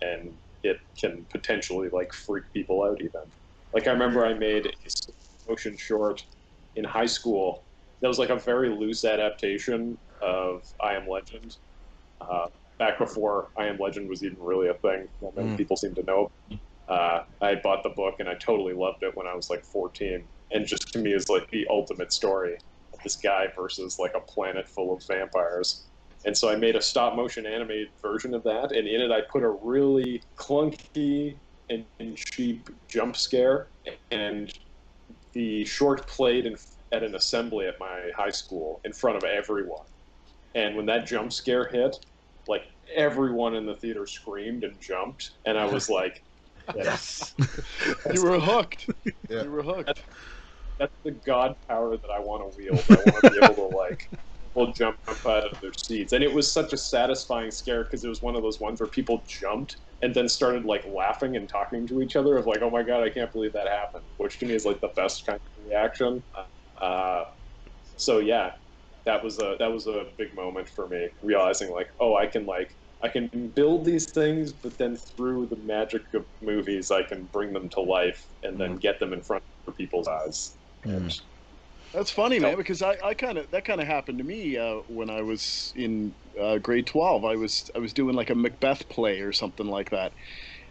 and 0.00 0.32
it 0.62 0.78
can 0.98 1.26
potentially 1.30 1.90
like 1.92 2.12
freak 2.12 2.44
people 2.52 2.82
out 2.84 3.00
even. 3.00 3.22
Like 3.74 3.86
i 3.86 3.90
remember 3.92 4.24
i 4.24 4.32
made 4.34 4.66
a 4.66 5.50
motion 5.50 5.76
short 5.76 6.24
in 6.76 6.84
high 6.84 7.06
school 7.06 7.64
that 8.00 8.08
was 8.08 8.18
like 8.18 8.30
a 8.30 8.36
very 8.36 8.70
loose 8.70 9.04
adaptation 9.04 9.98
of 10.22 10.62
i 10.82 10.94
am 10.94 11.06
legend. 11.06 11.56
Uh, 12.20 12.46
back 12.78 12.98
before 12.98 13.50
i 13.58 13.66
am 13.66 13.76
legend 13.78 14.08
was 14.08 14.24
even 14.24 14.38
really 14.40 14.68
a 14.68 14.74
thing 14.74 15.06
that 15.20 15.36
many 15.36 15.50
Mm. 15.50 15.56
people 15.58 15.76
seem 15.76 15.94
to 15.94 16.02
know 16.04 16.30
uh, 16.92 17.24
I 17.40 17.54
bought 17.54 17.82
the 17.82 17.88
book 17.88 18.16
and 18.18 18.28
I 18.28 18.34
totally 18.34 18.74
loved 18.74 19.02
it 19.02 19.16
when 19.16 19.26
I 19.26 19.34
was 19.34 19.48
like 19.48 19.64
14. 19.64 20.22
And 20.50 20.66
just 20.66 20.92
to 20.92 20.98
me 20.98 21.14
is 21.14 21.30
like 21.30 21.50
the 21.50 21.66
ultimate 21.70 22.12
story 22.12 22.58
of 22.92 23.02
this 23.02 23.16
guy 23.16 23.46
versus 23.56 23.98
like 23.98 24.12
a 24.14 24.20
planet 24.20 24.68
full 24.68 24.94
of 24.94 25.02
vampires. 25.06 25.84
And 26.26 26.36
so 26.36 26.50
I 26.50 26.56
made 26.56 26.76
a 26.76 26.82
stop 26.82 27.16
motion 27.16 27.46
animated 27.46 27.88
version 28.00 28.34
of 28.34 28.44
that, 28.44 28.70
and 28.70 28.86
in 28.86 29.00
it 29.00 29.10
I 29.10 29.22
put 29.22 29.42
a 29.42 29.48
really 29.48 30.22
clunky 30.36 31.34
and, 31.70 31.84
and 31.98 32.14
cheap 32.16 32.68
jump 32.88 33.16
scare. 33.16 33.68
And 34.10 34.52
the 35.32 35.64
short 35.64 36.06
played 36.06 36.44
in, 36.44 36.56
at 36.92 37.02
an 37.02 37.14
assembly 37.14 37.66
at 37.66 37.80
my 37.80 38.10
high 38.14 38.30
school 38.30 38.80
in 38.84 38.92
front 38.92 39.16
of 39.16 39.24
everyone. 39.24 39.86
And 40.54 40.76
when 40.76 40.86
that 40.86 41.06
jump 41.06 41.32
scare 41.32 41.64
hit, 41.64 42.04
like 42.46 42.66
everyone 42.94 43.56
in 43.56 43.64
the 43.64 43.74
theater 43.74 44.06
screamed 44.06 44.62
and 44.62 44.78
jumped, 44.78 45.30
and 45.46 45.56
I 45.58 45.64
was 45.64 45.88
like, 45.98 46.22
Yes. 46.76 47.34
you 48.12 48.22
were 48.22 48.38
hooked. 48.38 48.88
Yeah. 49.28 49.42
You 49.44 49.50
were 49.50 49.62
hooked. 49.62 50.02
that's 50.78 50.94
the 51.04 51.12
god 51.24 51.54
power 51.68 51.96
that 51.96 52.10
I 52.10 52.20
want 52.20 52.42
to 52.50 52.56
wield. 52.56 52.84
I 52.90 53.10
want 53.10 53.24
to 53.24 53.30
be 53.30 53.38
able 53.42 53.70
to 53.70 53.76
like, 53.76 54.10
people 54.42 54.72
jump 54.72 54.96
up 55.08 55.24
out 55.26 55.50
of 55.50 55.60
their 55.60 55.72
seats, 55.76 56.12
and 56.12 56.22
it 56.24 56.32
was 56.32 56.52
such 56.52 56.72
a 56.72 56.76
satisfying 56.76 57.50
scare 57.50 57.84
because 57.84 58.04
it 58.04 58.08
was 58.08 58.22
one 58.22 58.36
of 58.36 58.42
those 58.42 58.60
ones 58.60 58.80
where 58.80 58.88
people 58.88 59.22
jumped 59.26 59.78
and 60.02 60.14
then 60.14 60.28
started 60.28 60.64
like 60.64 60.84
laughing 60.86 61.36
and 61.36 61.48
talking 61.48 61.86
to 61.86 62.02
each 62.02 62.16
other 62.16 62.36
of 62.36 62.46
like, 62.46 62.60
oh 62.62 62.70
my 62.70 62.82
god, 62.82 63.02
I 63.02 63.10
can't 63.10 63.32
believe 63.32 63.52
that 63.52 63.68
happened, 63.68 64.04
which 64.16 64.38
to 64.40 64.46
me 64.46 64.54
is 64.54 64.64
like 64.64 64.80
the 64.80 64.90
best 64.96 65.24
kind 65.24 65.36
of 65.36 65.64
reaction. 65.64 66.22
Uh, 66.80 67.24
so 67.96 68.18
yeah, 68.18 68.50
that 69.06 69.22
was 69.22 69.38
a 69.38 69.56
that 69.58 69.70
was 69.70 69.86
a 69.86 70.06
big 70.18 70.34
moment 70.34 70.68
for 70.68 70.88
me, 70.88 71.08
realizing 71.22 71.70
like, 71.72 71.88
oh, 72.00 72.16
I 72.16 72.26
can 72.26 72.46
like 72.46 72.76
I 73.02 73.08
can 73.08 73.52
build 73.54 73.84
these 73.84 74.12
things, 74.12 74.52
but 74.52 74.78
then 74.78 74.96
through 74.96 75.48
the 75.48 75.56
magic 75.56 76.02
of 76.14 76.26
movies, 76.40 76.90
I 76.90 77.02
can 77.02 77.26
bring 77.26 77.52
them 77.52 77.68
to 77.70 77.80
life 77.80 78.28
and 78.42 78.60
then 78.60 78.76
get 78.76 79.00
them 79.00 79.12
in 79.12 79.22
front 79.22 79.42
of 79.66 79.76
people's 79.76 80.08
eyes. 80.08 80.58
Mm. 80.86 81.20
That's 81.92 82.10
funny, 82.10 82.38
man, 82.38 82.56
because 82.56 82.80
I, 82.80 82.96
I 83.04 83.14
kind 83.14 83.36
of 83.36 83.50
that 83.50 83.66
kind 83.66 83.80
of 83.80 83.86
happened 83.86 84.18
to 84.18 84.24
me 84.24 84.56
uh, 84.56 84.76
when 84.86 85.10
I 85.10 85.20
was 85.22 85.72
in 85.74 86.14
uh, 86.40 86.58
grade 86.58 86.86
twelve. 86.86 87.24
I 87.24 87.36
was 87.36 87.70
I 87.74 87.80
was 87.80 87.92
doing 87.92 88.14
like 88.14 88.30
a 88.30 88.34
Macbeth 88.34 88.88
play 88.88 89.20
or 89.20 89.32
something 89.32 89.66
like 89.66 89.90
that, 89.90 90.14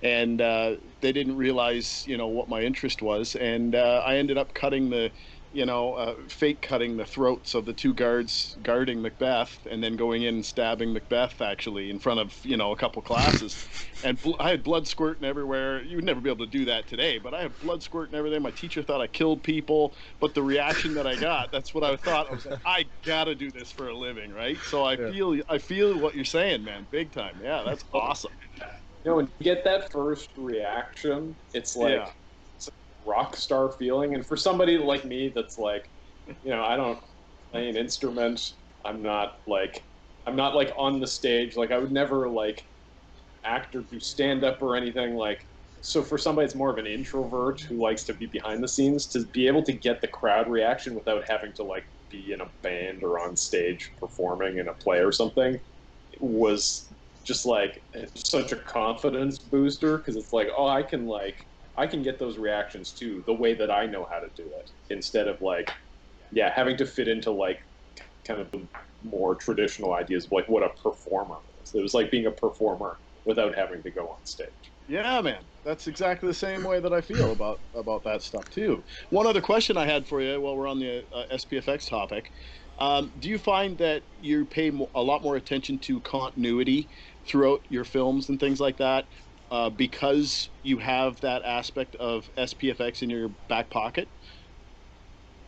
and 0.02 0.42
uh, 0.42 0.78
they 1.02 1.12
didn't 1.12 1.36
realize 1.36 2.04
you 2.08 2.18
know 2.18 2.30
what 2.30 2.50
my 2.50 2.62
interest 2.62 3.04
was, 3.04 3.36
and 3.36 3.76
uh, 3.76 4.02
I 4.04 4.16
ended 4.18 4.40
up 4.40 4.56
cutting 4.56 4.90
the, 4.90 5.12
you 5.52 5.66
know, 5.66 5.94
uh, 5.96 6.16
fake 6.30 6.62
cutting 6.62 6.98
the 6.98 7.06
throats 7.06 7.54
of 7.54 7.66
the 7.66 7.74
two 7.74 7.94
guards 7.94 8.58
guarding 8.62 9.02
Macbeth, 9.02 9.66
and 9.70 9.84
then 9.84 9.96
going 9.96 10.24
in 10.24 10.36
and 10.36 10.46
stabbing 10.46 10.94
Macbeth 10.94 11.42
actually 11.42 11.90
in 11.90 12.00
front 12.00 12.20
of 12.20 12.40
you 12.46 12.58
know 12.58 12.72
a 12.72 12.78
couple 12.78 13.02
classes, 13.02 13.60
and 14.04 14.22
bl- 14.22 14.36
I 14.40 14.50
had 14.52 14.64
blood 14.64 14.88
squirting 14.88 15.26
everywhere. 15.26 15.84
You 15.84 15.98
would 15.98 16.06
never 16.06 16.22
be 16.22 16.30
able 16.30 16.46
to 16.46 16.52
do 16.52 16.66
that 16.66 16.88
today, 16.88 17.18
but 17.18 17.34
I 17.34 17.42
had 17.42 17.60
blood 17.60 17.84
squirting 17.84 18.16
everything. 18.18 18.42
My 18.42 18.52
teacher 18.52 18.84
thought 18.84 19.02
I 19.02 19.08
killed 19.08 19.44
people, 19.44 19.96
but 20.20 20.34
the 20.34 20.44
reaction 20.44 20.94
that 20.96 21.08
I 21.08 21.18
got, 21.18 21.52
that's 21.52 21.74
what 21.74 21.84
I 21.84 21.96
thought. 21.98 22.28
I 22.30 22.34
was 22.34 22.46
like, 22.46 22.56
I 22.66 22.92
gotta 23.04 23.36
do 23.36 23.52
this 23.52 23.72
for 23.72 23.88
a 23.90 23.98
living, 23.98 24.32
right? 24.32 24.64
So 24.64 24.84
I 24.84 24.98
Yeah. 24.98 25.12
feel 25.12 25.42
I 25.50 25.58
feel 25.60 26.00
what 26.00 26.16
you're 26.16 26.26
saying, 26.26 26.64
man, 26.64 26.88
big 26.90 27.12
time. 27.12 27.42
Yeah, 27.42 27.64
that's 27.64 27.86
awesome. 27.94 28.38
You 29.04 29.12
know, 29.12 29.16
when 29.18 29.28
you 29.40 29.44
get 29.44 29.64
that 29.64 29.92
first 29.92 30.30
reaction, 30.38 31.38
it's 31.54 31.76
like 31.76 32.04
Yeah. 32.04 32.14
Rock 33.06 33.36
star 33.36 33.72
feeling. 33.72 34.14
And 34.14 34.26
for 34.26 34.38
somebody 34.38 34.78
like 34.78 35.06
me, 35.06 35.32
that's 35.34 35.58
like, 35.58 35.90
you 36.44 36.52
know, 36.52 36.64
I 36.64 36.76
don't 36.76 37.00
play 37.52 37.70
an 37.70 37.76
instrument. 37.76 38.42
I'm 38.86 39.02
not 39.02 39.42
like, 39.48 39.84
I'm 40.26 40.36
not 40.36 40.56
like 40.56 40.74
on 40.78 41.00
the 41.00 41.08
stage. 41.08 41.56
Like 41.56 41.72
I 41.72 41.78
would 41.78 41.92
never 41.92 42.30
like 42.30 42.64
act 43.44 43.76
or 43.76 43.82
do 43.82 44.00
stand 44.00 44.44
up 44.44 44.62
or 44.62 44.76
anything. 44.76 45.16
Like, 45.16 45.48
so 45.82 46.04
for 46.04 46.18
somebody 46.18 46.46
that's 46.46 46.56
more 46.56 46.72
of 46.72 46.78
an 46.78 46.86
introvert 46.86 47.62
who 47.62 47.82
likes 47.82 48.04
to 48.04 48.14
be 48.14 48.28
behind 48.28 48.64
the 48.64 48.68
scenes, 48.68 49.08
to 49.08 49.26
be 49.34 49.48
able 49.48 49.64
to 49.64 49.74
get 49.74 50.00
the 50.02 50.08
crowd 50.08 50.48
reaction 50.48 50.94
without 50.94 51.24
having 51.28 51.54
to 51.54 51.64
like 51.64 51.86
be 52.10 52.34
in 52.34 52.42
a 52.42 52.52
band 52.62 53.04
or 53.04 53.20
on 53.20 53.36
stage 53.36 53.92
performing 53.98 54.60
in 54.60 54.68
a 54.68 54.74
play 54.74 55.00
or 55.00 55.12
something 55.12 55.60
was 56.20 56.92
just 57.24 57.46
like 57.46 57.84
such 58.16 58.52
a 58.52 58.56
confidence 58.58 59.40
booster 59.40 59.98
because 59.98 60.16
it's 60.16 60.34
like 60.34 60.48
oh 60.58 60.68
i 60.68 60.84
can 60.84 61.06
like 61.06 61.48
i 61.78 61.88
can 61.88 62.02
get 62.02 62.20
those 62.20 62.38
reactions 62.38 62.94
too 62.94 63.24
the 63.28 63.34
way 63.34 63.54
that 63.54 63.72
i 63.72 63.86
know 63.86 64.08
how 64.12 64.20
to 64.20 64.28
do 64.36 64.52
it 64.60 64.70
instead 64.90 65.28
of 65.28 65.42
like 65.42 65.72
yeah 66.32 66.52
having 66.56 66.78
to 66.78 66.86
fit 66.86 67.08
into 67.08 67.32
like 67.32 67.60
kind 68.26 68.42
of 68.42 68.52
the 68.52 68.68
more 69.04 69.36
traditional 69.36 69.94
ideas 69.94 70.26
of 70.26 70.32
like 70.32 70.48
what 70.48 70.64
a 70.64 70.70
performer 70.82 71.40
is. 71.62 71.72
It 71.74 71.82
was 71.82 71.94
like 71.94 72.12
being 72.12 72.26
a 72.26 72.32
performer 72.32 73.00
without 73.26 73.56
having 73.56 73.84
to 73.84 73.92
go 73.92 74.08
on 74.08 74.26
stage. 74.26 74.74
Yeah, 74.88 75.22
man, 75.22 75.48
that's 75.64 75.88
exactly 75.88 76.28
the 76.28 76.34
same 76.34 76.64
way 76.64 76.80
that 76.80 76.92
I 76.94 77.02
feel 77.02 77.32
about 77.32 77.62
about 77.74 78.04
that 78.04 78.22
stuff 78.22 78.50
too. 78.50 78.84
One 79.10 79.28
other 79.28 79.42
question 79.42 79.78
I 79.78 79.86
had 79.86 80.08
for 80.08 80.22
you 80.22 80.42
while 80.42 80.58
we're 80.58 80.68
on 80.68 80.80
the 80.80 81.06
uh, 81.14 81.26
SPFX 81.32 81.88
topic: 81.90 82.32
um, 82.80 83.14
Do 83.18 83.30
you 83.30 83.38
find 83.38 83.78
that 83.78 84.04
you 84.18 84.46
pay 84.46 84.72
mo- 84.72 84.92
a 84.96 85.02
lot 85.02 85.22
more 85.24 85.36
attention 85.36 85.80
to 85.82 86.02
continuity 86.02 86.90
throughout 87.28 87.62
your 87.70 87.86
films 87.86 88.28
and 88.30 88.40
things 88.40 88.60
like 88.60 88.78
that 88.78 89.08
uh, 89.52 89.70
because 89.70 90.50
you 90.64 90.80
have 90.80 91.22
that 91.22 91.44
aspect 91.44 91.96
of 91.98 92.30
SPFX 92.38 93.04
in 93.04 93.12
your 93.12 93.30
back 93.50 93.70
pocket? 93.70 94.12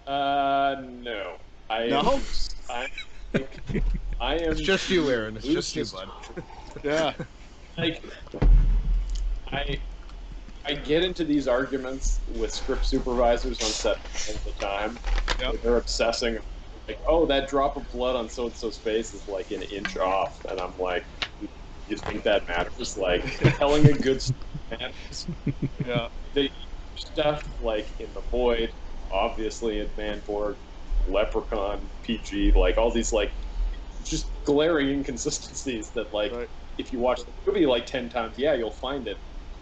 uh 0.05 0.75
no 0.83 1.37
i 1.69 1.89
No? 1.89 2.19
i 2.69 2.87
i 4.19 4.35
am 4.35 4.51
It's 4.51 4.61
just 4.61 4.89
you, 4.89 5.09
Aaron. 5.09 5.37
It's 5.37 5.47
just 5.47 5.75
you, 5.75 5.85
bud. 5.85 6.13
Yeah, 6.83 7.15
like 7.77 8.03
I 9.51 9.83
I 10.65 10.75
get 10.75 11.03
into 11.03 11.25
these 11.25 11.47
arguments 11.47 12.23
with 12.27 12.53
script 12.53 12.85
supervisors 12.85 13.61
on 13.61 13.75
set 13.75 13.97
all 14.29 14.41
the 14.45 14.53
time. 14.53 14.99
Yep. 15.37 15.55
They're 15.61 15.77
obsessing 15.77 16.39
like, 16.87 17.01
oh, 17.07 17.25
that 17.27 17.49
drop 17.49 17.77
of 17.77 17.89
blood 17.91 18.15
on 18.15 18.29
so 18.29 18.47
and 18.47 18.55
so's 18.55 18.79
face 18.79 19.13
is 19.13 19.27
like 19.27 19.51
an 19.51 19.63
inch 19.63 19.97
off, 19.97 20.45
and 20.49 20.59
I'm 20.59 20.77
like, 20.77 21.07
you 21.87 21.97
think 21.97 22.23
that 22.23 22.47
matters? 22.47 22.95
Like 22.97 23.23
telling 23.57 23.85
a 23.87 23.93
good 23.93 24.21
story 24.21 24.37
matters. 24.71 25.27
yeah, 25.85 26.07
The 26.33 26.49
stuff 26.95 27.43
like 27.59 27.93
in 27.99 28.13
the 28.13 28.21
void, 28.31 28.73
obviously 29.11 29.79
in 29.79 29.89
Manborg, 29.97 30.57
Leprechaun, 31.07 31.89
PG, 32.03 32.53
like 32.53 32.77
all 32.77 32.91
these 32.91 33.11
like 33.11 33.31
just 34.03 34.31
glaring 34.45 34.89
inconsistencies 34.89 35.91
that 35.91 36.13
like 36.13 36.31
Right. 36.33 36.49
if 36.77 36.91
you 36.91 36.99
watch 36.99 37.19
the 37.25 37.33
movie 37.45 37.65
like 37.65 37.85
ten 37.85 38.09
times, 38.09 38.37
yeah, 38.37 38.53
you'll 38.53 38.71
find 38.71 39.07
it, 39.07 39.17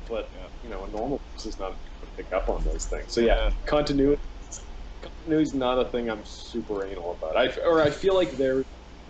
but 0.08 0.30
Yeah. 0.34 0.48
you 0.62 0.70
know 0.70 0.84
a 0.86 0.88
normal 0.88 1.22
person 1.36 1.50
is 1.50 1.60
not 1.60 1.70
going 1.70 1.80
to 2.02 2.08
pick 2.16 2.32
up 2.34 2.50
on 2.50 2.64
those 2.64 2.86
things. 2.86 3.14
So 3.14 3.22
yeah, 3.22 3.36
Yeah. 3.46 3.50
continuity. 3.66 4.22
Continuity 5.02 5.44
is 5.44 5.54
not 5.56 5.80
a 5.86 5.90
thing 5.90 6.10
I'm 6.10 6.24
super 6.24 6.86
anal 6.86 7.14
about. 7.14 7.36
I 7.36 7.50
or 7.66 7.82
I 7.82 7.90
feel 7.90 8.14
like 8.16 8.32
there 8.38 8.64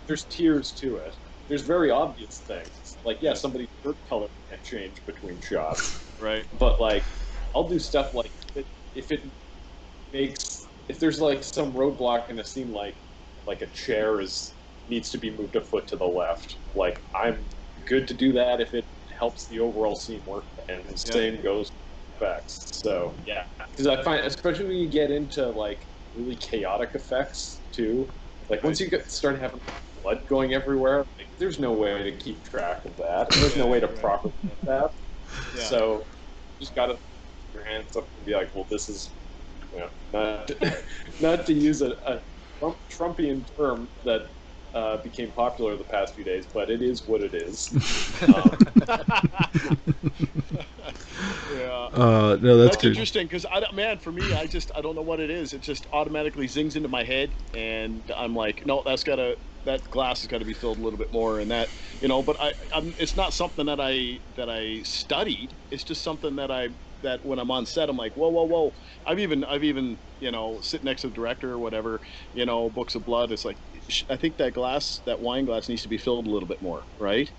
there's 0.06 0.24
tiers 0.24 0.72
to 0.72 0.96
it. 0.96 1.16
There's 1.48 1.62
very 1.62 1.90
obvious 1.90 2.38
things. 2.46 2.98
Like 3.04 3.18
yeah, 3.20 3.34
somebody's 3.34 3.68
shirt 3.82 3.96
color 4.08 4.28
can 4.48 4.58
change 4.62 5.04
between 5.06 5.40
shots. 5.40 5.98
Right. 6.20 6.46
but 6.56 6.80
like 6.80 7.04
I'll 7.52 7.66
do 7.66 7.80
stuff 7.80 8.14
like 8.14 8.30
if 8.54 8.56
it, 8.58 8.66
if 8.94 9.10
it 9.10 9.32
makes 10.12 10.64
if 10.88 11.00
there's 11.00 11.20
like 11.20 11.42
some 11.42 11.72
roadblock 11.72 12.30
in 12.30 12.38
a 12.38 12.44
scene 12.44 12.70
like 12.70 13.02
like 13.44 13.60
a 13.60 13.66
chair 13.66 14.20
is 14.20 14.54
needs 14.86 15.10
to 15.10 15.18
be 15.18 15.36
moved 15.36 15.56
a 15.56 15.60
foot 15.64 15.88
to 15.88 15.96
the 15.96 16.04
left 16.04 16.58
like 16.76 17.02
I'm 17.12 17.48
good 17.86 18.06
to 18.06 18.14
do 18.14 18.32
that 18.34 18.60
if 18.60 18.72
it 18.72 18.84
helps 19.18 19.46
the 19.48 19.58
overall 19.58 19.96
scene 19.96 20.22
work 20.24 20.46
and 20.68 20.84
the 20.88 20.96
same 20.96 21.42
goes 21.42 21.70
for 21.70 22.26
effects. 22.26 22.66
So 22.72 23.16
yeah. 23.24 23.44
Because 23.70 23.86
I 23.86 24.02
find 24.02 24.24
especially 24.24 24.66
when 24.66 24.76
you 24.76 24.88
get 24.88 25.10
into 25.10 25.48
like 25.50 25.88
really 26.14 26.36
chaotic 26.36 26.90
effects 26.94 27.62
too. 27.72 28.08
Like 28.48 28.62
once 28.62 28.80
you 28.80 28.90
get 28.90 29.10
start 29.10 29.40
having 29.40 29.60
blood 30.02 30.18
going 30.28 30.54
everywhere 30.54 31.06
like, 31.18 31.28
there's 31.38 31.58
no 31.58 31.72
way 31.72 32.02
to 32.02 32.16
keep 32.18 32.44
track 32.44 32.84
of 32.84 32.96
that 32.96 33.28
there's 33.34 33.56
no 33.56 33.66
way 33.66 33.80
to 33.80 33.88
properly 34.00 34.34
do 34.42 34.56
that 34.62 34.90
Yeah. 35.52 35.62
so 35.64 36.06
you 36.58 36.64
just 36.64 36.74
gotta 36.74 36.98
your 37.52 37.64
hands 37.64 37.96
up 37.96 38.08
and 38.16 38.24
be 38.24 38.32
like, 38.32 38.54
well, 38.54 38.66
this 38.70 38.88
is, 38.88 39.14
you 39.72 39.78
know, 39.80 39.88
not 40.12 40.50
not 41.20 41.46
to 41.46 41.52
use 41.52 41.82
a, 41.82 41.90
a 42.06 42.22
Trump, 42.58 42.78
Trumpian 42.90 43.46
term 43.56 43.90
that 44.04 44.22
uh, 44.74 44.96
became 45.02 45.32
popular 45.32 45.76
the 45.76 45.84
past 45.84 46.14
few 46.14 46.24
days, 46.24 46.46
but 46.52 46.70
it 46.70 46.82
is 46.82 47.06
what 47.06 47.22
it 47.22 47.34
is. 47.34 47.72
Um, 48.34 48.56
yeah. 51.48 51.88
Uh, 51.92 52.38
no, 52.40 52.56
that's, 52.56 52.76
That's, 52.76 52.84
interesting 52.84 53.26
because 53.26 53.44
I 53.50 53.60
don't- 53.60 53.74
man, 53.74 53.98
for 53.98 54.12
me, 54.12 54.32
I 54.32 54.46
just 54.46 54.70
I 54.76 54.80
don't 54.80 54.94
know 54.94 55.02
what 55.02 55.20
it 55.20 55.30
is. 55.30 55.52
It 55.52 55.60
just 55.60 55.86
automatically 55.92 56.46
zings 56.46 56.76
into 56.76 56.88
my 56.88 57.04
head, 57.04 57.34
and 57.52 58.08
I'm 58.16 58.34
like, 58.34 58.64
no, 58.64 58.82
that's 58.86 59.02
gotta 59.04 59.36
that 59.64 59.88
glass 59.90 60.22
has 60.22 60.28
got 60.28 60.38
to 60.38 60.44
be 60.44 60.54
filled 60.54 60.78
a 60.78 60.82
little 60.82 60.98
bit 60.98 61.08
more, 61.12 61.38
and 61.38 61.50
that 61.50 61.70
you 62.00 62.08
know. 62.08 62.22
But 62.22 62.36
I, 62.40 62.54
I'm, 62.74 62.94
it's 62.98 63.16
not 63.16 63.34
something 63.34 63.66
that 63.66 63.80
I 63.80 64.20
that 64.36 64.50
I 64.50 64.82
studied. 64.82 65.56
It's 65.70 65.84
just 65.84 66.02
something 66.02 66.36
that 66.36 66.50
I 66.50 66.70
that 67.02 67.20
when 67.24 67.38
I'm 67.38 67.50
on 67.50 67.66
set, 67.66 67.88
I'm 67.90 67.96
like, 67.96 68.16
whoa, 68.16 68.30
whoa, 68.30 68.44
whoa. 68.46 68.72
I've 69.06 69.18
even 69.18 69.44
I've 69.44 69.64
even 69.64 69.98
you 70.20 70.30
know 70.30 70.60
sit 70.62 70.84
next 70.84 71.02
to 71.02 71.08
the 71.08 71.14
director 71.14 71.52
or 71.52 71.60
whatever, 71.60 72.00
you 72.32 72.46
know, 72.46 72.70
books 72.70 72.94
of 72.94 73.04
blood. 73.04 73.32
It's 73.32 73.44
like 73.44 73.58
I 74.08 74.16
think 74.16 74.38
that 74.38 74.54
glass, 74.54 75.00
that 75.06 75.20
wine 75.20 75.44
glass, 75.44 75.68
needs 75.68 75.82
to 75.82 75.88
be 75.88 75.98
filled 75.98 76.26
a 76.26 76.30
little 76.30 76.48
bit 76.48 76.62
more, 76.62 76.86
right? 76.98 77.32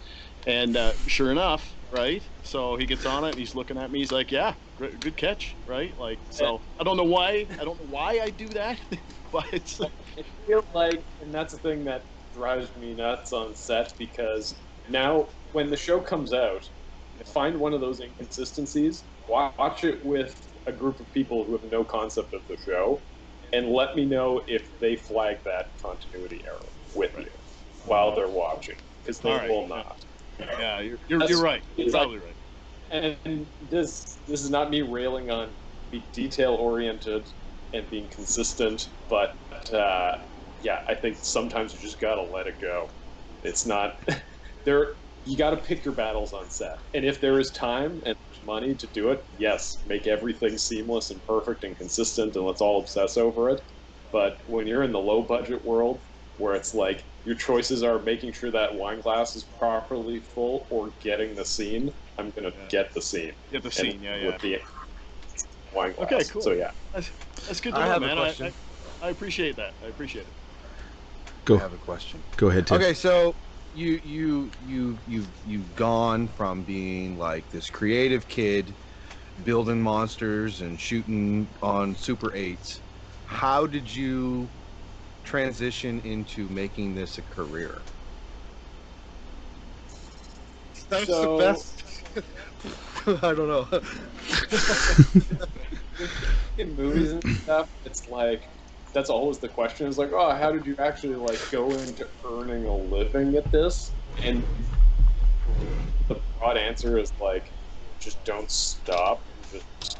And 0.45 0.75
uh, 0.77 0.93
sure 1.07 1.31
enough, 1.31 1.77
right? 1.91 2.29
So 2.43 2.77
he 2.77 2.85
gets 2.85 3.05
on 3.05 3.23
it 3.25 3.31
and 3.31 3.39
he's 3.39 3.55
looking 3.55 3.77
at 3.77 3.91
me. 3.91 3.99
He's 3.99 4.11
like, 4.11 4.31
"Yeah, 4.31 4.55
gr- 4.75 4.97
good 4.99 5.17
catch, 5.17 5.57
right?" 5.65 5.97
Like, 5.97 6.21
so 6.29 6.63
I 6.79 6.83
don't 6.83 6.97
know 6.97 7.05
why. 7.05 7.51
I 7.59 7.63
don't 7.65 7.79
know 7.79 7.85
why 7.85 8.19
I 8.21 8.29
do 8.31 8.53
that, 8.53 8.81
but 9.31 9.45
it's 9.53 9.79
I 10.17 10.23
feel 10.47 10.63
like, 10.73 11.05
and 11.19 11.33
that's 11.33 11.53
the 11.53 11.59
thing 11.59 11.85
that 11.85 12.03
drives 12.33 12.75
me 12.75 12.93
nuts 12.93 13.33
on 13.33 13.55
set 13.55 13.93
because 13.97 14.55
now 14.89 15.27
when 15.51 15.69
the 15.69 15.77
show 15.77 15.99
comes 15.99 16.33
out, 16.33 16.69
find 17.33 17.59
one 17.59 17.73
of 17.73 17.81
those 17.81 17.99
inconsistencies, 17.99 19.03
watch 19.27 19.83
it 19.83 20.03
with 20.05 20.47
a 20.65 20.71
group 20.71 20.99
of 20.99 21.11
people 21.11 21.45
who 21.45 21.53
have 21.53 21.71
no 21.71 21.83
concept 21.83 22.33
of 22.33 22.41
the 22.47 22.57
show, 22.65 23.01
and 23.53 23.69
let 23.69 23.95
me 23.95 24.05
know 24.05 24.41
if 24.47 24.77
they 24.79 24.95
flag 24.95 25.37
that 25.45 25.71
continuity 25.81 26.41
error 26.45 26.65
with 26.95 27.11
you 27.17 27.29
while 27.85 28.15
they're 28.15 28.27
watching, 28.27 28.75
because 29.01 29.19
they 29.19 29.31
right. 29.31 29.49
will 29.49 29.67
not. 29.67 30.05
yeah, 30.39 30.79
you're 30.79 30.99
you're, 31.07 31.23
you're 31.25 31.41
right. 31.41 31.63
You're 31.75 31.91
probably 31.91 32.19
right. 32.19 32.35
And 32.91 33.47
this 33.69 34.19
this 34.27 34.43
is 34.43 34.49
not 34.49 34.69
me 34.69 34.81
railing 34.81 35.29
on 35.29 35.51
be 35.91 36.05
detail 36.11 36.55
oriented 36.55 37.27
and 37.73 37.89
being 37.89 38.09
consistent, 38.09 38.89
but 39.09 39.37
uh, 39.73 40.17
yeah, 40.63 40.79
I 40.87 40.95
think 40.95 41.17
sometimes 41.21 41.73
you 41.73 41.79
just 41.79 41.99
gotta 41.99 42.23
let 42.23 42.47
it 42.47 42.55
go. 42.61 42.89
It's 43.43 43.65
not 43.65 43.93
there. 44.65 44.95
you 45.25 45.37
got 45.37 45.51
to 45.51 45.57
pick 45.57 45.85
your 45.85 45.95
battles 45.95 46.33
on 46.33 46.49
set. 46.49 46.77
And 46.93 47.05
if 47.05 47.21
there 47.21 47.39
is 47.39 47.51
time 47.51 48.01
and 48.05 48.15
money 48.43 48.75
to 48.75 48.87
do 48.93 49.09
it, 49.11 49.19
yes, 49.31 49.81
make 49.85 50.05
everything 50.07 50.57
seamless 50.57 51.11
and 51.11 51.23
perfect 51.23 51.63
and 51.63 51.77
consistent, 51.77 52.35
and 52.35 52.45
let's 52.45 52.59
all 52.61 52.81
obsess 52.81 53.15
over 53.17 53.49
it. 53.49 53.61
But 54.11 54.33
when 54.45 54.67
you're 54.67 54.83
in 54.83 54.91
the 54.91 54.99
low 54.99 55.23
budget 55.25 55.63
world, 55.65 56.03
where 56.35 56.55
it's 56.55 56.73
like 56.73 57.05
your 57.23 57.35
choices 57.35 57.83
are 57.83 58.01
making 58.03 58.33
sure 58.33 58.51
that 58.51 58.75
wine 58.75 58.99
glass 59.01 59.35
is 59.35 59.45
properly 59.57 60.19
full 60.19 60.67
or 60.69 60.93
getting 60.99 61.35
the 61.35 61.45
scene, 61.45 61.89
I'm 62.17 62.31
gonna 62.31 62.51
Yeah. 62.53 62.69
get 62.69 62.87
the 62.93 63.01
scene. 63.01 63.33
Yeah, 63.49 63.59
the 63.59 63.71
scene. 63.71 64.01
Yeah, 64.01 64.17
yeah. 64.17 64.25
With 64.25 64.39
the 64.41 64.57
wine 65.71 65.93
glass. 65.93 66.11
Okay, 66.11 66.25
cool. 66.25 66.43
So 66.43 66.51
yeah. 66.53 66.71
That's, 66.93 67.11
that's 67.45 67.59
good 67.61 67.75
to 67.75 67.81
I 67.81 67.87
know, 67.87 67.95
have 67.95 68.03
a 68.03 68.09
man. 68.09 68.17
I. 68.19 68.35
I, 68.41 68.53
I 69.01 69.09
appreciate 69.09 69.57
that. 69.57 69.75
I 69.81 69.87
appreciate 69.87 70.27
it. 70.27 70.35
Go. 71.45 71.57
I 71.57 71.59
have 71.59 71.73
a 71.73 71.77
question. 71.77 72.23
Go 72.37 72.49
ahead, 72.49 72.67
Tim. 72.67 72.77
Okay, 72.77 72.93
so 72.93 73.35
you 73.73 73.99
you 74.03 74.51
you 74.59 74.99
you've 75.05 75.33
you've 75.43 75.75
gone 75.75 76.27
from 76.27 76.63
being 76.63 77.17
like 77.17 77.49
this 77.49 77.69
creative 77.69 78.27
kid 78.27 78.75
building 79.43 79.81
monsters 79.81 80.61
and 80.61 80.79
shooting 80.79 81.53
on 81.61 81.95
super 81.95 82.33
eights. 82.35 82.81
How 83.25 83.65
did 83.65 83.93
you 83.93 84.51
transition 85.23 85.99
into 86.01 86.47
making 86.49 86.95
this 86.95 87.17
a 87.17 87.23
career? 87.23 87.81
That's 90.89 91.07
So- 91.07 91.37
the 91.37 91.43
best. 91.43 91.83
I 93.23 93.33
don't 93.33 93.47
know. 93.49 93.67
in 96.57 96.75
movies 96.75 97.11
and 97.11 97.23
stuff, 97.37 97.69
it's 97.83 98.07
like 98.07 98.43
that's 98.93 99.09
always 99.09 99.39
the 99.39 99.49
question. 99.49 99.87
Is 99.87 99.97
like, 99.97 100.11
oh, 100.13 100.35
how 100.35 100.51
did 100.51 100.65
you 100.65 100.75
actually 100.79 101.15
like 101.15 101.39
go 101.51 101.69
into 101.69 102.07
earning 102.25 102.65
a 102.65 102.75
living 102.75 103.35
at 103.35 103.51
this? 103.51 103.91
And 104.23 104.43
the 106.07 106.21
broad 106.37 106.57
answer 106.57 106.97
is 106.97 107.11
like, 107.19 107.51
just 107.99 108.23
don't 108.23 108.49
stop. 108.49 109.25
Just 109.51 109.99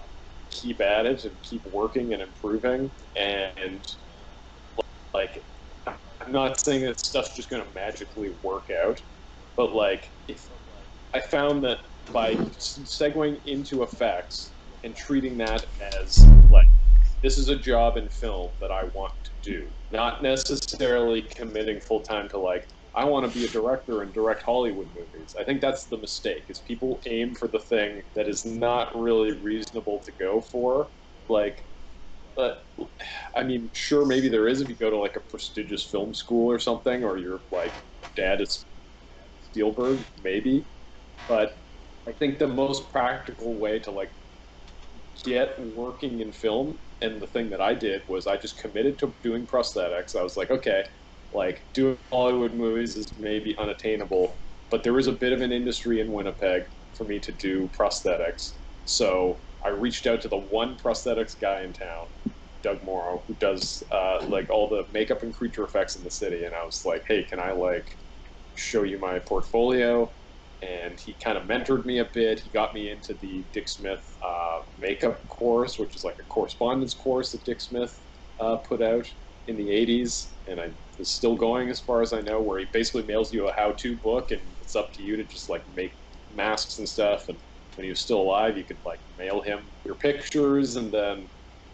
keep 0.49 0.81
at 0.81 1.05
it 1.05 1.25
and 1.25 1.41
keep 1.41 1.65
working 1.67 2.13
and 2.13 2.21
improving. 2.21 2.91
And 3.15 3.81
like, 5.13 5.43
I'm 5.87 6.31
not 6.31 6.59
saying 6.59 6.85
that 6.85 6.99
stuff's 6.99 7.35
just 7.35 7.49
gonna 7.49 7.65
magically 7.75 8.31
work 8.41 8.69
out, 8.83 9.01
but 9.55 9.73
like, 9.73 10.11
if 10.27 10.49
I 11.13 11.19
found 11.19 11.63
that 11.63 11.79
by 12.11 12.35
segueing 12.35 13.39
into 13.45 13.83
effects 13.83 14.53
and 14.83 14.95
treating 14.95 15.37
that 15.37 15.65
as 15.81 16.25
like 16.51 16.67
this 17.23 17.37
is 17.37 17.47
a 17.47 17.55
job 17.55 17.97
in 17.97 18.09
film 18.09 18.51
that 18.59 18.69
I 18.69 18.83
want 18.93 19.13
to 19.23 19.31
do, 19.41 19.69
not 19.91 20.21
necessarily 20.21 21.23
committing 21.35 21.79
full 21.79 22.03
time 22.03 22.27
to 22.29 22.37
like 22.37 22.67
I 22.95 23.05
want 23.05 23.31
to 23.31 23.39
be 23.39 23.45
a 23.45 23.49
director 23.49 24.03
and 24.03 24.13
direct 24.13 24.43
Hollywood 24.43 24.89
movies. 24.93 25.35
I 25.39 25.43
think 25.43 25.61
that's 25.61 25.87
the 25.87 25.97
mistake. 25.97 26.43
Is 26.49 26.59
people 26.59 27.01
aim 27.07 27.33
for 27.33 27.47
the 27.47 27.59
thing 27.59 28.03
that 28.13 28.27
is 28.27 28.45
not 28.45 28.95
really 28.95 29.39
reasonable 29.41 30.01
to 30.05 30.11
go 30.19 30.41
for, 30.41 30.91
like. 31.29 31.65
But 32.35 32.57
I 33.35 33.43
mean, 33.43 33.69
sure, 33.73 34.05
maybe 34.05 34.27
there 34.27 34.47
is 34.47 34.61
if 34.61 34.67
you 34.69 34.75
go 34.75 34.89
to 34.89 34.97
like 34.97 35.15
a 35.15 35.21
prestigious 35.21 35.89
film 35.89 36.13
school 36.13 36.51
or 36.51 36.59
something, 36.59 37.03
or 37.03 37.17
your 37.17 37.43
like 37.51 37.73
dad 38.15 38.41
is 38.41 38.65
Spielberg, 39.41 40.05
maybe. 40.23 40.67
But 41.27 41.51
I 42.07 42.11
think 42.11 42.39
the 42.39 42.47
most 42.47 42.91
practical 42.91 43.59
way 43.59 43.79
to 43.79 43.91
like 43.91 44.11
get 45.23 45.59
working 45.59 46.19
in 46.21 46.31
film 46.31 46.79
and 47.03 47.21
the 47.21 47.27
thing 47.27 47.51
that 47.51 47.61
I 47.61 47.75
did 47.75 48.03
was 48.09 48.27
I 48.27 48.37
just 48.37 48.59
committed 48.59 48.99
to 48.99 49.15
doing 49.23 49.47
prosthetics. 49.47 50.15
I 50.17 50.23
was 50.23 50.37
like, 50.37 50.51
okay, 50.51 50.85
like 51.33 51.67
doing 51.73 51.99
Hollywood 52.11 52.55
movies 52.55 52.95
is 52.97 53.13
maybe 53.17 53.55
unattainable, 53.59 54.39
but 54.71 54.83
there 54.83 54.99
is 54.99 55.07
a 55.07 55.13
bit 55.13 55.33
of 55.33 55.41
an 55.41 55.53
industry 55.53 56.01
in 56.01 56.11
Winnipeg 56.13 56.63
for 56.95 57.05
me 57.05 57.19
to 57.21 57.33
do 57.33 57.69
prosthetics. 57.79 58.59
So 58.85 59.43
I 59.65 59.69
reached 59.69 60.07
out 60.07 60.21
to 60.23 60.29
the 60.29 60.37
one 60.39 60.77
prosthetics 60.77 61.39
guy 61.39 61.63
in 61.63 61.73
town, 61.73 62.07
Doug 62.63 62.83
Morrow, 62.83 63.23
who 63.27 63.35
does 63.35 63.83
uh, 63.91 64.25
like 64.27 64.49
all 64.51 64.69
the 64.69 64.85
makeup 64.91 65.23
and 65.23 65.33
creature 65.33 65.65
effects 65.65 65.95
in 65.97 66.03
the 66.03 66.11
city, 66.11 66.45
and 66.45 66.55
I 66.55 66.65
was 66.65 66.83
like, 66.85 67.03
hey, 67.07 67.25
can 67.29 67.39
I 67.39 67.53
like 67.53 67.99
show 68.55 68.83
you 68.83 68.99
my 68.99 69.19
portfolio? 69.19 70.13
And 70.63 70.99
he 70.99 71.15
kind 71.23 71.37
of 71.37 71.43
mentored 71.43 71.85
me 71.85 71.99
a 71.99 72.07
bit. 72.13 72.39
He 72.39 72.49
got 72.49 72.73
me 72.73 72.89
into 72.91 73.13
the 73.21 73.45
Dick 73.53 73.67
Smith 73.67 74.17
uh, 74.25 74.59
makeup 74.77 75.27
course, 75.27 75.77
which 75.77 75.95
is 75.95 76.03
like 76.03 76.17
a 76.19 76.23
correspondence 76.23 76.93
course 76.93 77.31
that 77.31 77.43
Dick 77.43 77.61
Smith 77.61 77.93
uh, 78.39 78.57
put 78.57 78.81
out 78.81 79.07
in 79.47 79.57
the 79.57 79.67
80s, 79.67 80.33
and 80.47 80.59
I 80.61 80.69
is 80.99 81.11
still 81.11 81.35
going 81.35 81.69
as 81.69 81.79
far 81.79 82.01
as 82.01 82.13
I 82.13 82.21
know, 82.21 82.39
where 82.41 82.59
he 82.59 82.65
basically 82.71 83.03
mails 83.03 83.33
you 83.33 83.47
a 83.49 83.53
how-to 83.53 83.97
book, 83.97 84.31
and 84.31 84.41
it's 84.61 84.75
up 84.75 84.89
to 84.93 85.01
you 85.01 85.17
to 85.17 85.25
just 85.25 85.49
like 85.49 85.67
make 85.67 85.93
masks 86.31 86.77
and 86.77 86.87
stuff. 86.87 87.27
And 87.27 87.37
when 87.75 87.83
he 87.85 87.89
was 87.89 87.99
still 87.99 88.21
alive, 88.21 88.57
you 88.57 88.63
could 88.63 88.79
like 88.85 89.01
mail 89.17 89.41
him 89.41 89.71
your 89.85 89.95
pictures, 89.95 90.75
and 90.77 90.93
then 90.93 91.29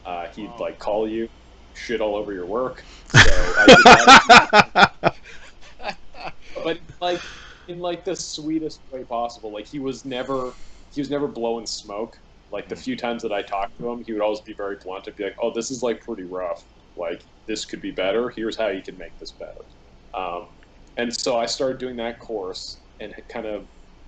uh, 0.06 0.28
he'd 0.36 0.43
Wow. 0.45 0.58
like 0.60 0.80
call 0.80 1.08
you, 1.08 1.28
shit 1.73 2.02
all 2.02 2.15
over 2.15 2.34
your 2.34 2.47
work. 2.47 2.84
So 3.10 3.30
I 3.30 3.65
did 3.65 3.78
that 3.86 5.15
but 6.63 6.80
like 7.02 7.21
in 7.69 7.79
like 7.79 8.03
the 8.03 8.15
sweetest 8.15 8.82
way 8.91 9.05
possible. 9.05 9.53
Like 9.53 9.67
he 9.67 9.79
was 9.79 10.03
never 10.03 10.53
he 10.91 10.99
was 10.99 11.10
never 11.10 11.27
blowing 11.27 11.65
smoke. 11.65 12.17
Like 12.51 12.67
the 12.67 12.75
few 12.75 12.97
times 12.97 13.21
that 13.21 13.32
I 13.32 13.43
talked 13.43 13.77
to 13.79 13.88
him, 13.89 14.03
he 14.03 14.12
would 14.12 14.23
always 14.23 14.41
be 14.41 14.55
very 14.58 14.77
blunt 14.84 15.05
and 15.08 15.15
be 15.15 15.23
like, 15.23 15.36
"Oh, 15.41 15.53
this 15.53 15.69
is 15.69 15.84
like 15.84 16.01
pretty 16.01 16.23
rough. 16.23 16.65
Like 16.97 17.23
this 17.47 17.63
could 17.63 17.82
be 17.82 17.91
better. 17.91 18.32
Here's 18.36 18.58
how 18.58 18.69
you 18.69 18.82
can 18.82 18.97
make 18.97 19.17
this 19.19 19.34
better." 19.34 19.65
Um, 20.15 20.49
and 20.97 21.15
so 21.15 21.38
I 21.38 21.45
started 21.45 21.77
doing 21.77 21.95
that 21.97 22.19
course 22.19 22.82
and 22.99 23.13
kind 23.32 23.45
of 23.45 23.67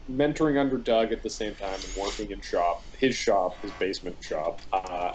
mentoring 0.10 0.60
under 0.60 0.78
Doug 0.78 1.14
at 1.14 1.22
the 1.22 1.30
same 1.30 1.56
time 1.56 1.76
and 1.76 1.96
working 1.96 2.32
in 2.32 2.42
shop, 2.42 2.84
his 2.98 3.16
shop, 3.16 3.62
his 3.62 3.72
basement 3.74 4.18
shop, 4.22 4.60
uh, 4.74 5.12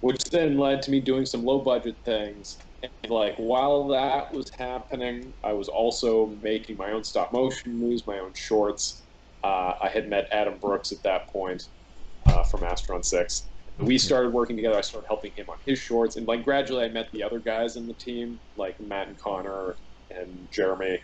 which 0.00 0.24
then 0.32 0.58
led 0.58 0.80
to 0.82 0.90
me 0.90 1.00
doing 1.00 1.26
some 1.26 1.44
low 1.44 1.62
budget 1.62 1.96
things 2.04 2.56
and 2.82 2.92
like 3.10 3.36
while 3.36 3.88
that 3.88 4.32
was 4.32 4.50
happening, 4.58 5.34
I 5.44 5.52
was 5.54 5.68
also 5.68 6.28
making 6.42 6.78
my 6.78 6.92
own 6.92 7.04
stop 7.04 7.32
motion 7.32 7.78
movies, 7.80 8.04
my 8.06 8.18
own 8.20 8.34
shorts. 8.34 9.06
Uh, 9.44 9.74
I 9.82 9.90
had 9.92 10.08
met 10.08 10.26
Adam 10.32 10.58
Brooks 10.60 10.92
at 10.92 10.98
that 11.04 11.28
point 11.30 11.62
uh, 12.26 12.44
from 12.44 12.62
Astron 12.62 13.04
Six. 13.04 13.50
We 13.78 13.98
started 13.98 14.32
working 14.34 14.56
together. 14.56 14.78
I 14.78 14.82
started 14.82 15.08
helping 15.08 15.32
him 15.36 15.46
on 15.50 15.58
his 15.66 15.78
shorts, 15.80 16.16
and 16.16 16.26
like 16.28 16.44
gradually, 16.44 16.84
I 16.84 16.88
met 16.90 17.08
the 17.12 17.22
other 17.24 17.40
guys 17.40 17.76
in 17.76 17.86
the 17.88 17.94
team, 17.94 18.40
like 18.56 18.76
Matt 18.80 19.08
and 19.08 19.18
Connor 19.18 19.78
and 20.10 20.48
Jeremy, 20.52 21.00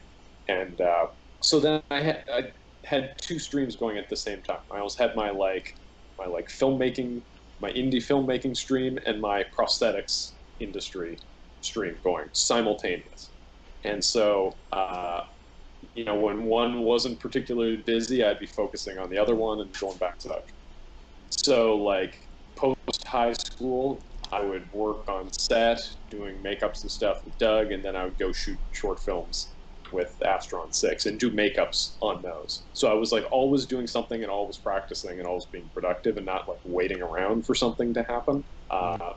and 0.48 0.80
uh, 0.80 1.08
so 1.42 1.60
then 1.60 1.82
I 1.90 2.00
had, 2.02 2.24
I 2.32 2.42
had 2.86 3.14
two 3.22 3.38
streams 3.40 3.76
going 3.76 3.98
at 3.98 4.08
the 4.10 4.16
same 4.16 4.42
time. 4.42 4.60
I 4.72 4.78
always 4.78 4.96
had 4.98 5.16
my 5.16 5.30
like 5.30 5.78
my 6.18 6.26
like 6.26 6.48
filmmaking, 6.48 7.24
my 7.60 7.70
indie 7.72 7.96
filmmaking 8.06 8.56
stream, 8.56 8.98
and 9.06 9.20
my 9.20 9.44
prosthetics 9.58 10.34
industry 10.60 11.18
stream 11.66 11.96
going 12.02 12.28
simultaneous. 12.32 13.30
And 13.84 14.02
so, 14.02 14.52
uh, 14.72 15.22
you 15.94 16.04
know, 16.04 16.18
when 16.18 16.44
one 16.44 16.80
wasn't 16.80 17.20
particularly 17.20 17.82
busy, 17.86 18.24
I'd 18.24 18.38
be 18.38 18.46
focusing 18.46 18.98
on 18.98 19.10
the 19.10 19.18
other 19.18 19.34
one 19.34 19.60
and 19.60 19.72
going 19.78 19.98
back 19.98 20.18
to 20.20 20.28
that. 20.28 20.44
So, 21.30 21.76
like, 21.76 22.28
post 22.56 23.06
high 23.06 23.34
school, 23.34 24.02
I 24.32 24.42
would 24.42 24.70
work 24.72 25.08
on 25.08 25.30
set, 25.32 25.80
doing 26.10 26.42
makeups 26.42 26.82
and 26.82 26.90
stuff 26.90 27.18
with 27.24 27.38
Doug, 27.38 27.72
and 27.72 27.84
then 27.84 27.96
I 27.96 28.04
would 28.04 28.18
go 28.18 28.32
shoot 28.32 28.58
short 28.72 29.00
films 29.00 29.54
with 29.92 30.16
Astron 30.24 30.74
6 30.74 31.06
and 31.06 31.18
do 31.18 31.30
makeups 31.30 31.96
on 32.00 32.22
those. 32.22 32.66
So 32.72 32.88
I 32.90 32.94
was 32.94 33.12
like 33.12 33.24
always 33.30 33.66
doing 33.66 33.86
something 33.86 34.22
and 34.22 34.30
always 34.30 34.58
practicing 34.58 35.18
and 35.18 35.26
always 35.26 35.46
being 35.46 35.70
productive 35.72 36.16
and 36.16 36.26
not 36.26 36.48
like 36.48 36.58
waiting 36.64 37.02
around 37.02 37.46
for 37.46 37.54
something 37.54 37.94
to 37.94 38.02
happen. 38.08 38.44
Uh, 38.70 39.12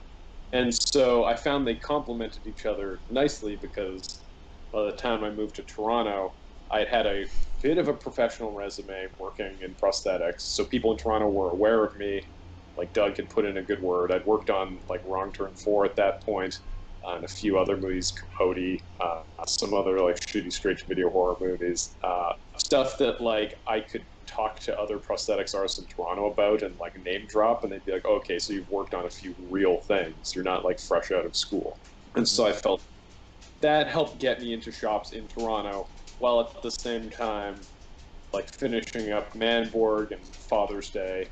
and 0.52 0.74
so 0.74 1.26
I 1.26 1.36
found 1.36 1.68
they 1.68 1.76
complemented 1.76 2.48
each 2.48 2.66
other 2.66 3.02
nicely 3.10 3.56
because 3.56 4.24
by 4.72 4.84
the 4.84 4.92
time 4.94 5.24
I 5.24 5.32
moved 5.32 5.56
to 5.56 5.64
Toronto, 5.64 6.34
I 6.72 6.80
had 6.80 6.88
had 6.88 7.06
a 7.08 7.26
bit 7.62 7.78
of 7.78 7.88
a 7.88 7.94
professional 7.94 8.52
resume 8.52 9.08
working 9.18 9.60
in 9.62 9.76
prosthetics. 9.76 10.42
So 10.42 10.66
people 10.66 10.92
in 10.92 10.98
Toronto 10.98 11.28
were 11.30 11.52
aware 11.52 11.84
of 11.84 11.96
me. 11.98 12.22
Like 12.78 12.94
Doug 12.94 13.18
had 13.18 13.30
put 13.30 13.46
in 13.46 13.58
a 13.58 13.64
good 13.64 13.82
word. 13.82 14.12
I'd 14.12 14.26
worked 14.26 14.50
on 14.50 14.80
like 14.90 15.02
Wrong 15.06 15.32
Turn 15.32 15.54
4 15.56 15.86
at 15.86 15.96
that 15.98 16.24
point, 16.24 16.60
uh, 17.06 17.16
and 17.16 17.26
a 17.26 17.28
few 17.28 17.58
other 17.60 17.76
movies, 17.76 18.12
Capote, 18.12 18.82
uh, 19.02 19.24
some 19.48 19.74
other 19.74 20.00
like 20.00 20.20
shitty 20.20 20.52
straight 20.54 20.80
video 20.88 21.10
horror 21.10 21.36
movies. 21.42 21.98
Uh, 22.04 22.34
stuff 22.58 22.98
that 23.00 23.20
like 23.20 23.56
I 23.68 23.82
could 23.82 24.06
talk 24.30 24.60
to 24.62 24.78
other 24.80 25.00
prosthetics 25.00 25.56
artists 25.56 25.80
in 25.80 25.86
Toronto 25.88 26.32
about 26.32 26.62
and 26.62 26.78
like 26.80 26.96
name 26.98 27.26
drop, 27.28 27.63
and 27.63 27.72
they'd 27.72 27.86
be 27.86 27.92
like, 27.94 28.06
okay, 28.06 28.39
so 28.39 28.54
you've 28.54 28.70
worked 28.70 28.94
on 28.94 29.06
a 29.06 29.10
few 29.10 29.36
real 29.50 29.80
things. 29.88 30.34
You're 30.36 30.44
not 30.44 30.63
like 30.63 30.80
fresh 30.80 31.12
out 31.12 31.26
of 31.26 31.36
school. 31.36 31.80
And 32.15 32.28
so 32.28 32.46
I 32.46 32.54
felt 32.54 32.84
that 33.62 33.88
helped 33.88 34.20
get 34.20 34.39
me 34.42 34.54
into 34.54 34.72
shops 34.72 35.12
in 35.13 35.28
Toronto, 35.28 35.89
while 36.20 36.42
at 36.42 36.62
the 36.62 36.72
same 36.72 37.10
time, 37.10 37.56
like 38.34 38.54
finishing 38.56 39.12
up 39.12 39.34
Manborg 39.34 40.12
and 40.12 40.26
Father's 40.50 40.89
Day, 40.92 41.26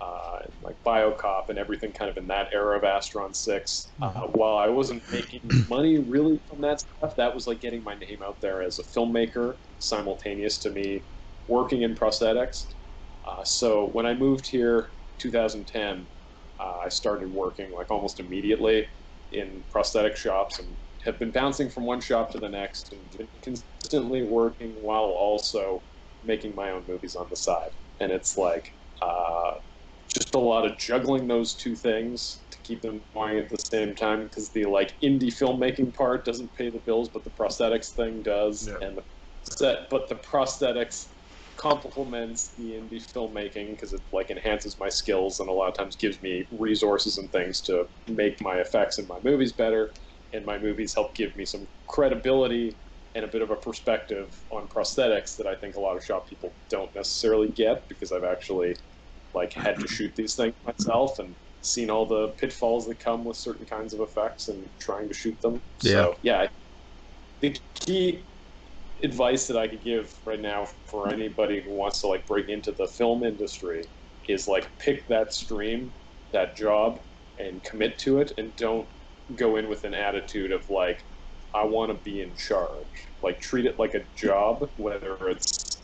uh, 0.00 0.38
and 0.44 0.54
like 0.62 0.76
Biocop 0.86 1.48
and 1.48 1.58
everything 1.58 1.92
kind 1.92 2.10
of 2.10 2.16
in 2.16 2.26
that 2.28 2.48
era 2.52 2.76
of 2.76 2.82
Astron 2.84 3.34
6. 3.34 3.92
Uh, 4.14 4.22
while 4.28 4.56
I 4.56 4.68
wasn't 4.68 5.02
making 5.10 5.40
money 5.68 5.98
really 5.98 6.40
from 6.48 6.60
that 6.62 6.80
stuff, 6.80 7.16
that 7.16 7.34
was 7.34 7.46
like 7.46 7.60
getting 7.60 7.82
my 7.82 7.94
name 7.94 8.22
out 8.24 8.40
there 8.40 8.62
as 8.62 8.78
a 8.78 8.84
filmmaker, 8.84 9.56
simultaneous 9.78 10.58
to 10.60 10.70
me 10.70 11.04
working 11.48 11.82
in 11.82 11.94
prosthetics. 11.94 12.74
Uh, 13.24 13.44
so 13.44 13.88
when 13.88 14.06
I 14.06 14.14
moved 14.14 14.46
here, 14.48 14.92
2010, 15.18 16.08
uh, 16.58 16.72
I 16.84 16.88
started 16.88 17.30
working 17.30 17.72
like 17.72 17.90
almost 17.90 18.20
immediately 18.20 18.86
in 19.32 19.64
prosthetic 19.70 20.16
shops 20.16 20.58
and 20.58 20.76
have 21.04 21.18
been 21.18 21.30
bouncing 21.30 21.68
from 21.70 21.84
one 21.84 22.00
shop 22.00 22.30
to 22.32 22.38
the 22.38 22.48
next 22.48 22.92
and 22.92 23.10
been 23.16 23.28
consistently 23.42 24.22
working 24.22 24.70
while 24.80 25.04
also 25.04 25.82
making 26.22 26.54
my 26.54 26.70
own 26.70 26.84
movies 26.86 27.14
on 27.16 27.26
the 27.30 27.36
side. 27.36 27.70
And 28.00 28.10
it's 28.10 28.36
like 28.36 28.76
uh, 29.02 29.52
just 30.14 30.34
a 30.34 30.38
lot 30.38 30.64
of 30.66 30.78
juggling 30.78 31.26
those 31.26 31.54
two 31.54 31.76
things 31.76 32.44
to 32.50 32.58
keep 32.62 32.82
them 32.82 33.02
going 33.14 33.38
at 33.38 33.48
the 33.48 33.58
same 33.58 33.94
time 33.94 34.24
because 34.24 34.50
the 34.50 34.64
like 34.64 34.94
indie 35.02 35.32
filmmaking 35.32 35.94
part 35.94 36.24
doesn't 36.24 36.54
pay 36.54 36.70
the 36.70 36.80
bills, 36.80 37.08
but 37.08 37.24
the 37.24 37.30
prosthetics 37.30 37.92
thing 37.92 38.22
does, 38.22 38.68
Yeah. 38.68 38.86
and 38.86 38.98
the 38.98 39.04
set, 39.56 39.88
but 39.90 40.08
the 40.08 40.16
prosthetics 40.16 41.12
complements 41.56 42.52
the 42.56 42.72
indie 42.72 43.04
filmmaking 43.12 43.70
because 43.70 43.92
it 43.92 44.00
like 44.12 44.30
enhances 44.30 44.78
my 44.78 44.88
skills 44.88 45.40
and 45.40 45.48
a 45.48 45.52
lot 45.52 45.68
of 45.68 45.74
times 45.74 45.96
gives 45.96 46.20
me 46.22 46.46
resources 46.50 47.18
and 47.18 47.30
things 47.32 47.60
to 47.60 47.88
make 48.08 48.40
my 48.40 48.56
effects 48.56 48.98
in 48.98 49.06
my 49.06 49.18
movies 49.24 49.52
better 49.52 49.92
and 50.32 50.44
my 50.44 50.58
movies 50.58 50.94
help 50.94 51.14
give 51.14 51.34
me 51.36 51.44
some 51.44 51.66
credibility 51.88 52.76
and 53.14 53.24
a 53.24 53.28
bit 53.28 53.42
of 53.42 53.50
a 53.50 53.56
perspective 53.56 54.44
on 54.50 54.68
prosthetics 54.68 55.36
that 55.36 55.46
I 55.46 55.54
think 55.54 55.76
a 55.76 55.80
lot 55.80 55.96
of 55.96 56.04
shop 56.04 56.28
people 56.28 56.54
don't 56.68 56.94
necessarily 56.94 57.48
get 57.48 57.88
because 57.88 58.12
I've 58.12 58.24
actually 58.24 58.76
like 59.34 59.52
had 59.54 59.78
to 59.80 59.88
shoot 59.88 60.14
these 60.16 60.34
things 60.34 60.54
myself 60.64 61.18
and 61.18 61.34
seen 61.62 61.90
all 61.90 62.06
the 62.06 62.28
pitfalls 62.38 62.86
that 62.86 62.98
come 62.98 63.24
with 63.24 63.36
certain 63.36 63.66
kinds 63.66 63.94
of 63.94 64.00
effects 64.00 64.48
and 64.48 64.68
trying 64.78 65.08
to 65.08 65.14
shoot 65.14 65.40
them. 65.40 65.62
So 65.80 66.14
yeah, 66.22 66.48
the 67.40 67.56
key 67.74 68.26
advice 69.02 69.46
that 69.46 69.56
I 69.56 69.68
could 69.68 69.82
give 69.82 70.12
right 70.24 70.40
now 70.40 70.66
for 70.86 71.08
anybody 71.12 71.62
who 71.62 71.72
wants 71.72 72.00
to 72.00 72.08
like 72.08 72.26
break 72.26 72.48
into 72.48 72.72
the 72.72 72.88
film 72.96 73.24
industry 73.24 73.82
is 74.28 74.48
like 74.48 74.70
pick 74.78 75.06
that 75.08 75.32
stream, 75.32 75.92
that 76.32 76.56
job, 76.56 77.00
and 77.38 77.62
commit 77.62 77.98
to 77.98 78.18
it, 78.20 78.32
and 78.38 78.54
don't 78.56 78.88
go 79.34 79.56
in 79.56 79.68
with 79.68 79.84
an 79.84 79.94
attitude 79.94 80.52
of 80.52 80.64
like 80.70 81.04
I 81.54 81.64
want 81.64 81.90
to 81.92 81.98
be 82.02 82.20
in 82.20 82.34
charge. 82.36 82.88
Like 83.22 83.40
treat 83.40 83.66
it 83.66 83.78
like 83.78 83.94
a 83.94 84.06
job, 84.16 84.70
whether 84.76 85.16
it's 85.28 85.82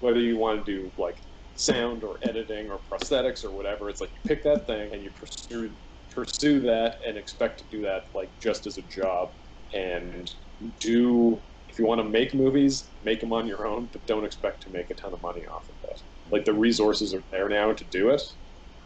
whether 0.00 0.20
you 0.20 0.36
want 0.36 0.64
to 0.64 0.72
do 0.72 0.92
like 0.96 1.22
sound 1.54 2.04
or 2.04 2.18
editing 2.22 2.70
or 2.70 2.80
prosthetics 2.90 3.44
or 3.44 3.52
whatever. 3.54 3.88
It's 3.88 4.00
like 4.00 4.10
you 4.14 4.20
pick 4.28 4.42
that 4.44 4.66
thing 4.66 4.92
and 4.92 5.02
you 5.02 5.10
pursue 5.12 5.76
pursue 6.10 6.60
that 6.60 6.96
and 7.06 7.16
expect 7.16 7.58
to 7.58 7.64
do 7.70 7.80
that 7.82 8.02
like 8.14 8.30
just 8.38 8.66
as 8.66 8.76
a 8.76 8.82
job 8.82 9.30
and 9.72 10.30
do 10.80 11.42
if 11.72 11.78
you 11.78 11.86
want 11.86 12.00
to 12.00 12.08
make 12.08 12.34
movies, 12.34 12.90
make 13.02 13.20
them 13.20 13.32
on 13.32 13.46
your 13.46 13.66
own, 13.66 13.88
but 13.90 14.06
don't 14.06 14.26
expect 14.26 14.62
to 14.62 14.70
make 14.70 14.90
a 14.90 14.94
ton 14.94 15.14
of 15.14 15.22
money 15.22 15.46
off 15.46 15.70
of 15.70 15.76
it. 15.84 16.02
Like 16.30 16.44
the 16.44 16.52
resources 16.52 17.14
are 17.14 17.24
there 17.30 17.48
now 17.48 17.72
to 17.72 17.84
do 17.84 18.10
it. 18.10 18.20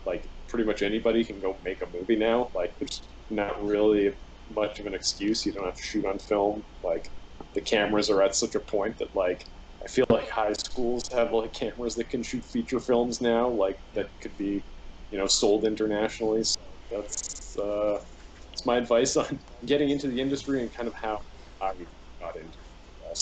Like 0.04 0.30
pretty 0.46 0.64
much 0.64 0.82
anybody 0.82 1.24
can 1.24 1.40
go 1.40 1.58
make 1.64 1.82
a 1.82 1.86
movie 1.92 2.14
now. 2.14 2.48
Like 2.54 2.78
there's 2.78 3.08
not 3.28 3.60
really 3.60 4.14
much 4.54 4.78
of 4.78 4.86
an 4.86 4.94
excuse. 4.94 5.44
You 5.44 5.52
don't 5.52 5.64
have 5.64 5.74
to 5.74 5.82
shoot 5.82 6.06
on 6.06 6.20
film. 6.20 6.62
Like 6.84 7.10
the 7.54 7.60
cameras 7.60 8.08
are 8.08 8.22
at 8.22 8.36
such 8.36 8.54
a 8.54 8.60
point 8.60 8.98
that 8.98 9.16
like 9.16 9.44
I 9.84 9.88
feel 9.88 10.06
like 10.08 10.30
high 10.30 10.52
schools 10.52 11.08
have 11.12 11.32
like 11.32 11.52
cameras 11.52 11.96
that 11.96 12.08
can 12.08 12.22
shoot 12.22 12.44
feature 12.44 12.78
films 12.78 13.20
now, 13.20 13.48
like 13.48 13.80
that 13.94 14.10
could 14.22 14.36
be, 14.36 14.64
you 15.10 15.18
know, 15.18 15.26
sold 15.26 15.66
internationally. 15.66 16.44
So 16.44 16.60
that's 16.88 17.56
uh, 17.58 17.98
that's 18.44 18.64
my 18.64 18.76
advice 18.76 19.16
on 19.22 19.40
getting 19.64 19.90
into 19.90 20.06
the 20.06 20.20
industry 20.20 20.62
and 20.62 20.72
kind 20.72 20.86
of 20.86 20.94
how 20.94 21.18
I 21.60 21.72
got 22.20 22.36
into 22.36 22.58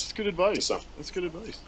That's 0.03 0.13
good 0.13 0.27
advice. 0.27 0.69
That's 0.97 1.11
good 1.13 1.25
advice. 1.25 1.59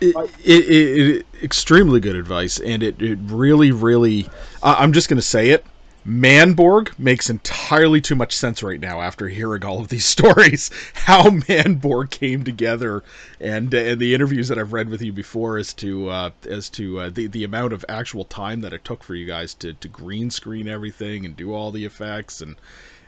It, 0.00 0.14
it, 0.44 0.68
it, 0.68 1.16
it, 1.16 1.26
extremely 1.42 2.00
good 2.00 2.16
advice, 2.16 2.58
and 2.58 2.82
it, 2.82 3.00
it 3.00 3.18
really, 3.22 3.70
really. 3.70 4.28
I, 4.62 4.74
I'm 4.74 4.92
just 4.92 5.08
going 5.08 5.16
to 5.16 5.22
say 5.22 5.50
it. 5.50 5.64
Manborg 6.06 6.96
makes 6.98 7.30
entirely 7.30 8.00
too 8.00 8.14
much 8.14 8.32
sense 8.36 8.62
right 8.62 8.78
now 8.78 9.00
after 9.00 9.28
hearing 9.28 9.64
all 9.64 9.80
of 9.80 9.88
these 9.88 10.04
stories. 10.16 10.70
How 10.94 11.30
Manborg 11.30 12.10
came 12.10 12.42
together, 12.42 13.04
and 13.40 13.72
and 13.72 14.00
the 14.00 14.14
interviews 14.14 14.48
that 14.48 14.58
I've 14.58 14.72
read 14.72 14.88
with 14.88 15.00
you 15.00 15.12
before 15.12 15.58
as 15.58 15.72
to 15.74 16.08
uh, 16.10 16.30
as 16.44 16.68
to 16.70 17.00
uh, 17.00 17.10
the 17.10 17.28
the 17.28 17.44
amount 17.44 17.72
of 17.72 17.84
actual 17.88 18.24
time 18.24 18.62
that 18.62 18.72
it 18.72 18.84
took 18.84 19.04
for 19.04 19.14
you 19.14 19.26
guys 19.26 19.54
to, 19.54 19.74
to 19.74 19.88
green 19.88 20.30
screen 20.30 20.66
everything 20.66 21.24
and 21.24 21.36
do 21.36 21.54
all 21.54 21.70
the 21.70 21.84
effects 21.84 22.40
and 22.40 22.56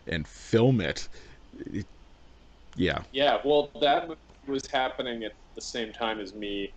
and 0.06 0.26
film 0.26 0.80
it. 0.80 1.08
it 1.72 1.86
yeah, 2.78 3.02
Yeah, 3.12 3.38
well, 3.44 3.70
that 3.80 4.08
was 4.46 4.66
happening 4.70 5.24
at 5.24 5.32
the 5.54 5.60
same 5.60 5.92
time 5.92 6.20
as 6.20 6.34
me. 6.34 6.72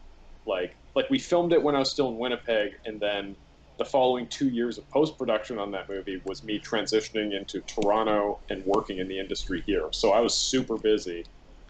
Like, 0.45 0.75
like 0.95 1.09
we 1.09 1.19
filmed 1.19 1.53
it 1.53 1.61
when 1.61 1.75
I 1.75 1.79
was 1.79 1.91
still 1.91 2.09
in 2.09 2.17
Winnipeg, 2.17 2.71
and 2.85 2.99
then 2.99 3.35
the 3.77 3.85
following 3.85 4.27
two 4.27 4.49
years 4.49 4.77
of 4.77 4.87
post 4.89 5.17
production 5.17 5.57
on 5.57 5.71
that 5.71 5.89
movie 5.89 6.21
was 6.25 6.43
me 6.43 6.59
transitioning 6.59 7.35
into 7.35 7.61
Toronto 7.61 8.39
and 8.49 8.63
working 8.65 8.99
in 8.99 9.07
the 9.07 9.19
industry 9.19 9.63
here. 9.65 9.89
So 9.91 10.11
I 10.11 10.19
was 10.19 10.35
super 10.35 10.77
busy. 10.77 11.23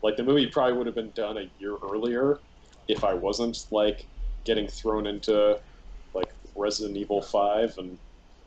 Like 0.03 0.17
the 0.17 0.23
movie 0.23 0.47
probably 0.47 0.77
would 0.77 0.87
have 0.87 0.95
been 0.95 1.11
done 1.11 1.37
a 1.37 1.49
year 1.57 1.77
earlier 1.89 2.39
if 2.87 3.03
I 3.03 3.13
wasn't 3.13 3.57
like 3.71 4.07
getting 4.43 4.67
thrown 4.67 5.07
into 5.07 5.59
like 6.13 6.33
Resident 6.55 6.97
Evil 6.97 7.21
Five 7.21 7.75
and 7.77 7.97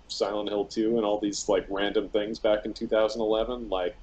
Silent 0.09 0.49
Hill 0.49 0.67
Two 0.67 0.97
and 0.97 1.07
all 1.07 1.21
these 1.21 1.49
like 1.49 1.65
random 1.71 2.09
things 2.09 2.39
back 2.39 2.67
in 2.67 2.75
2011. 2.75 3.69
Like 3.69 3.97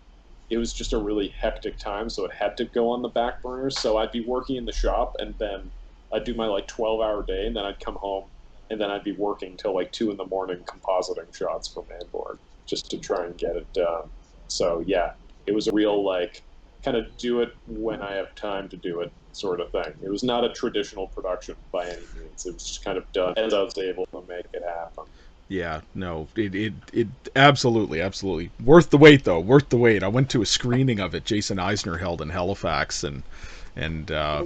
it 0.52 0.58
was 0.58 0.74
just 0.74 0.92
a 0.92 0.98
really 0.98 1.30
hectic 1.30 1.80
time, 1.80 2.10
so 2.10 2.26
it 2.26 2.34
had 2.34 2.58
to 2.58 2.66
go 2.66 2.90
on 2.90 3.02
the 3.02 3.08
back 3.08 3.42
burner. 3.42 3.70
So 3.70 3.98
I'd 3.98 4.12
be 4.12 4.26
working 4.26 4.58
in 4.58 4.66
the 4.66 4.74
shop, 4.74 5.16
and 5.18 5.34
then 5.40 5.72
I'd 6.14 6.26
do 6.26 6.34
my 6.34 6.46
like 6.46 6.68
12 6.68 7.00
hour 7.00 7.26
day, 7.26 7.48
and 7.48 7.56
then 7.56 7.64
I'd 7.64 7.80
come 7.80 7.96
home, 7.96 8.30
and 8.70 8.80
then 8.80 8.92
I'd 8.92 9.06
be 9.06 9.14
working 9.14 9.56
till 9.56 9.74
like 9.74 9.94
two 9.94 10.12
in 10.12 10.18
the 10.18 10.26
morning 10.26 10.66
compositing 10.66 11.34
shots 11.34 11.70
for 11.70 11.86
Manborg 11.86 12.40
just 12.68 12.92
to 12.92 13.00
try 13.00 13.26
and 13.26 13.38
get 13.38 13.56
it 13.56 13.72
done. 13.74 14.10
So 14.50 14.84
yeah, 14.86 15.14
it 15.48 15.56
was 15.56 15.68
a 15.68 15.72
real 15.72 16.04
like 16.06 16.44
kind 16.84 16.98
of 16.98 17.06
do 17.18 17.42
it 17.42 17.50
when 17.66 18.02
I 18.02 18.16
have 18.16 18.36
time 18.36 18.68
to 18.70 18.78
do 18.78 19.00
it 19.00 19.14
sort 19.32 19.62
of 19.62 19.72
thing. 19.72 19.94
It 20.04 20.10
was 20.10 20.24
not 20.24 20.44
a 20.44 20.50
traditional 20.50 21.08
production 21.08 21.56
by 21.72 21.86
any 21.86 22.04
means. 22.20 22.46
It 22.46 22.54
was 22.54 22.68
just 22.68 22.84
kind 22.84 22.98
of 22.98 23.10
done 23.14 23.36
as 23.38 23.54
I 23.54 23.62
was 23.62 23.78
able 23.78 24.06
to 24.14 24.26
make 24.28 24.48
it 24.54 24.64
happen. 24.68 25.06
Yeah, 25.52 25.82
no, 25.94 26.30
it, 26.38 26.56
it 26.56 26.74
it 26.94 27.10
absolutely, 27.36 28.00
absolutely 28.02 28.54
worth 28.64 28.90
the 28.90 28.98
wait 28.98 29.26
though, 29.26 29.40
worth 29.42 29.68
the 29.68 29.78
wait. 29.78 30.02
I 30.02 30.08
went 30.08 30.30
to 30.30 30.42
a 30.42 30.46
screening 30.46 31.02
of 31.02 31.14
it. 31.14 31.26
Jason 31.26 31.58
Eisener 31.58 32.00
held 32.00 32.22
in 32.22 32.30
Halifax, 32.30 33.04
and 33.04 33.28
and 33.76 34.10
uh, 34.12 34.46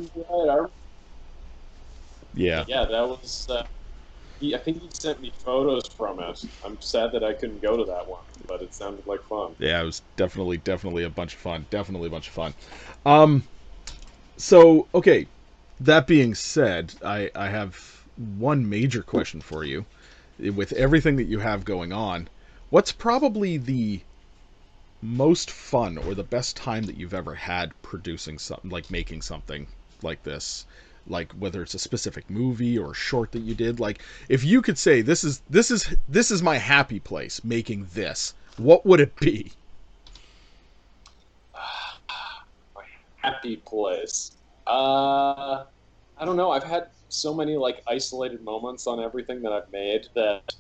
yeah, 2.34 2.66
Yeah, 2.66 2.86
that 2.86 3.08
was. 3.08 3.48
Uh, 3.50 3.64
he, 4.40 4.56
I 4.56 4.60
think 4.60 4.82
he 4.82 4.90
sent 4.92 5.22
me 5.22 5.34
photos 5.44 5.88
from 5.98 6.20
it. 6.22 6.40
I'm 6.64 6.82
sad 6.82 7.12
that 7.14 7.24
I 7.24 7.34
couldn't 7.34 7.62
go 7.62 7.78
to 7.78 7.86
that 7.86 8.08
one, 8.08 8.26
but 8.48 8.62
it 8.62 8.74
sounded 8.74 9.06
like 9.08 9.22
fun. 9.30 9.56
yeah, 9.58 9.82
it 9.82 9.86
was 9.86 10.02
definitely, 10.18 10.58
definitely 10.58 11.04
a 11.04 11.10
bunch 11.10 11.34
of 11.34 11.40
fun. 11.40 11.68
Definitely 11.70 12.08
a 12.08 12.12
bunch 12.12 12.28
of 12.28 12.34
fun. 12.34 12.54
Um, 13.06 13.48
so 14.38 14.90
okay, 14.96 15.30
that 15.80 16.08
being 16.08 16.36
said, 16.36 16.94
I 17.04 17.32
I 17.36 17.50
have 17.50 17.78
one 18.16 18.70
major 18.70 19.04
question 19.04 19.42
for 19.42 19.64
you. 19.66 19.88
With 20.40 20.74
everything 20.74 21.16
that 21.16 21.26
you 21.26 21.40
have 21.40 21.66
going 21.66 21.94
on, 21.94 22.30
what's 22.70 22.92
probably 22.92 23.58
the 23.58 24.02
most 25.02 25.52
fun 25.52 25.98
or 25.98 26.14
the 26.14 26.24
best 26.24 26.56
time 26.58 26.84
that 26.84 26.98
you've 26.98 27.14
ever 27.14 27.36
had 27.36 27.72
producing 27.82 28.40
something 28.40 28.72
like 28.72 28.90
making 28.90 29.22
something 29.22 29.68
like 30.02 30.24
this 30.24 30.66
like 31.08 31.32
whether 31.34 31.62
it's 31.62 31.76
a 31.76 31.80
specific 31.80 32.28
movie 32.30 32.78
or 32.78 32.94
short 32.94 33.32
that 33.32 33.44
you 33.44 33.54
did 33.54 33.80
like 33.80 34.02
if 34.30 34.44
you 34.44 34.62
could 34.62 34.78
say 34.78 35.02
this 35.02 35.24
is 35.24 35.42
this 35.50 35.70
is 35.70 35.96
this 36.10 36.32
is 36.32 36.42
my 36.42 36.58
happy 36.58 37.00
place 37.00 37.44
making 37.44 37.88
this 37.94 38.34
what 38.58 38.84
would 38.86 39.00
it 39.00 39.16
be 39.18 39.52
Happy 43.18 43.58
place. 43.58 44.34
Uh, 44.68 45.64
I 46.18 46.26
don't 46.26 46.38
know. 46.38 46.52
I've 46.52 46.64
had 46.64 46.90
so 47.16 47.34
many 47.34 47.56
like 47.56 47.82
isolated 47.88 48.44
moments 48.44 48.88
on 48.88 49.00
everything 49.00 49.42
that 49.44 49.52
I've 49.52 49.72
made 49.72 50.08
that, 50.16 50.54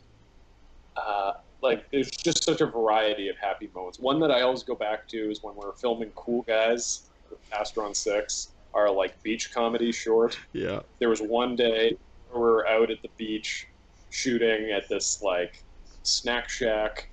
uh, 0.95 1.33
like, 1.61 1.89
there's 1.91 2.11
just 2.11 2.43
such 2.43 2.61
a 2.61 2.65
variety 2.65 3.27
of 3.27 3.37
happy 3.37 3.69
moments. 3.73 3.99
One 3.99 4.19
that 4.19 4.31
I 4.31 4.41
always 4.41 4.63
go 4.63 4.75
back 4.75 5.07
to 5.09 5.31
is 5.31 5.41
when 5.41 5.55
we 5.55 5.65
we're 5.65 5.73
filming 5.73 6.11
Cool 6.11 6.43
Guys 6.43 7.09
Astron 7.53 7.95
Six, 7.95 8.49
our 8.73 8.91
like 8.91 9.21
beach 9.23 9.53
comedy 9.53 9.91
short. 9.91 10.37
yeah 10.53 10.81
there 10.99 11.09
was 11.09 11.21
one 11.21 11.55
day 11.55 11.97
we 12.33 12.39
were 12.39 12.67
out 12.67 12.91
at 12.91 13.01
the 13.01 13.09
beach 13.17 13.67
shooting 14.09 14.71
at 14.71 14.87
this 14.89 15.21
like 15.21 15.63
snack 16.03 16.49
shack. 16.49 17.09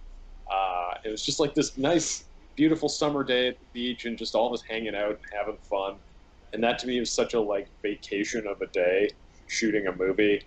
Uh, 0.51 0.95
it 1.05 1.09
was 1.09 1.25
just 1.25 1.41
like 1.41 1.55
this 1.55 1.79
nice, 1.79 2.25
beautiful 2.57 2.89
summer 2.89 3.25
day 3.25 3.49
at 3.49 3.59
the 3.59 3.67
beach, 3.73 4.05
and 4.05 4.19
just 4.19 4.35
all 4.35 4.47
of 4.47 4.53
us 4.53 4.63
hanging 4.69 4.95
out 4.95 5.11
and 5.11 5.19
having 5.37 5.57
fun. 5.69 5.95
And 6.53 6.63
that 6.63 6.79
to 6.81 6.87
me 6.87 7.01
was 7.01 7.11
such 7.11 7.35
a 7.35 7.41
like 7.41 7.69
vacation 7.83 8.47
of 8.47 8.61
a 8.61 8.67
day 8.67 9.09
shooting 9.53 9.87
a 9.87 9.97
movie 9.97 10.41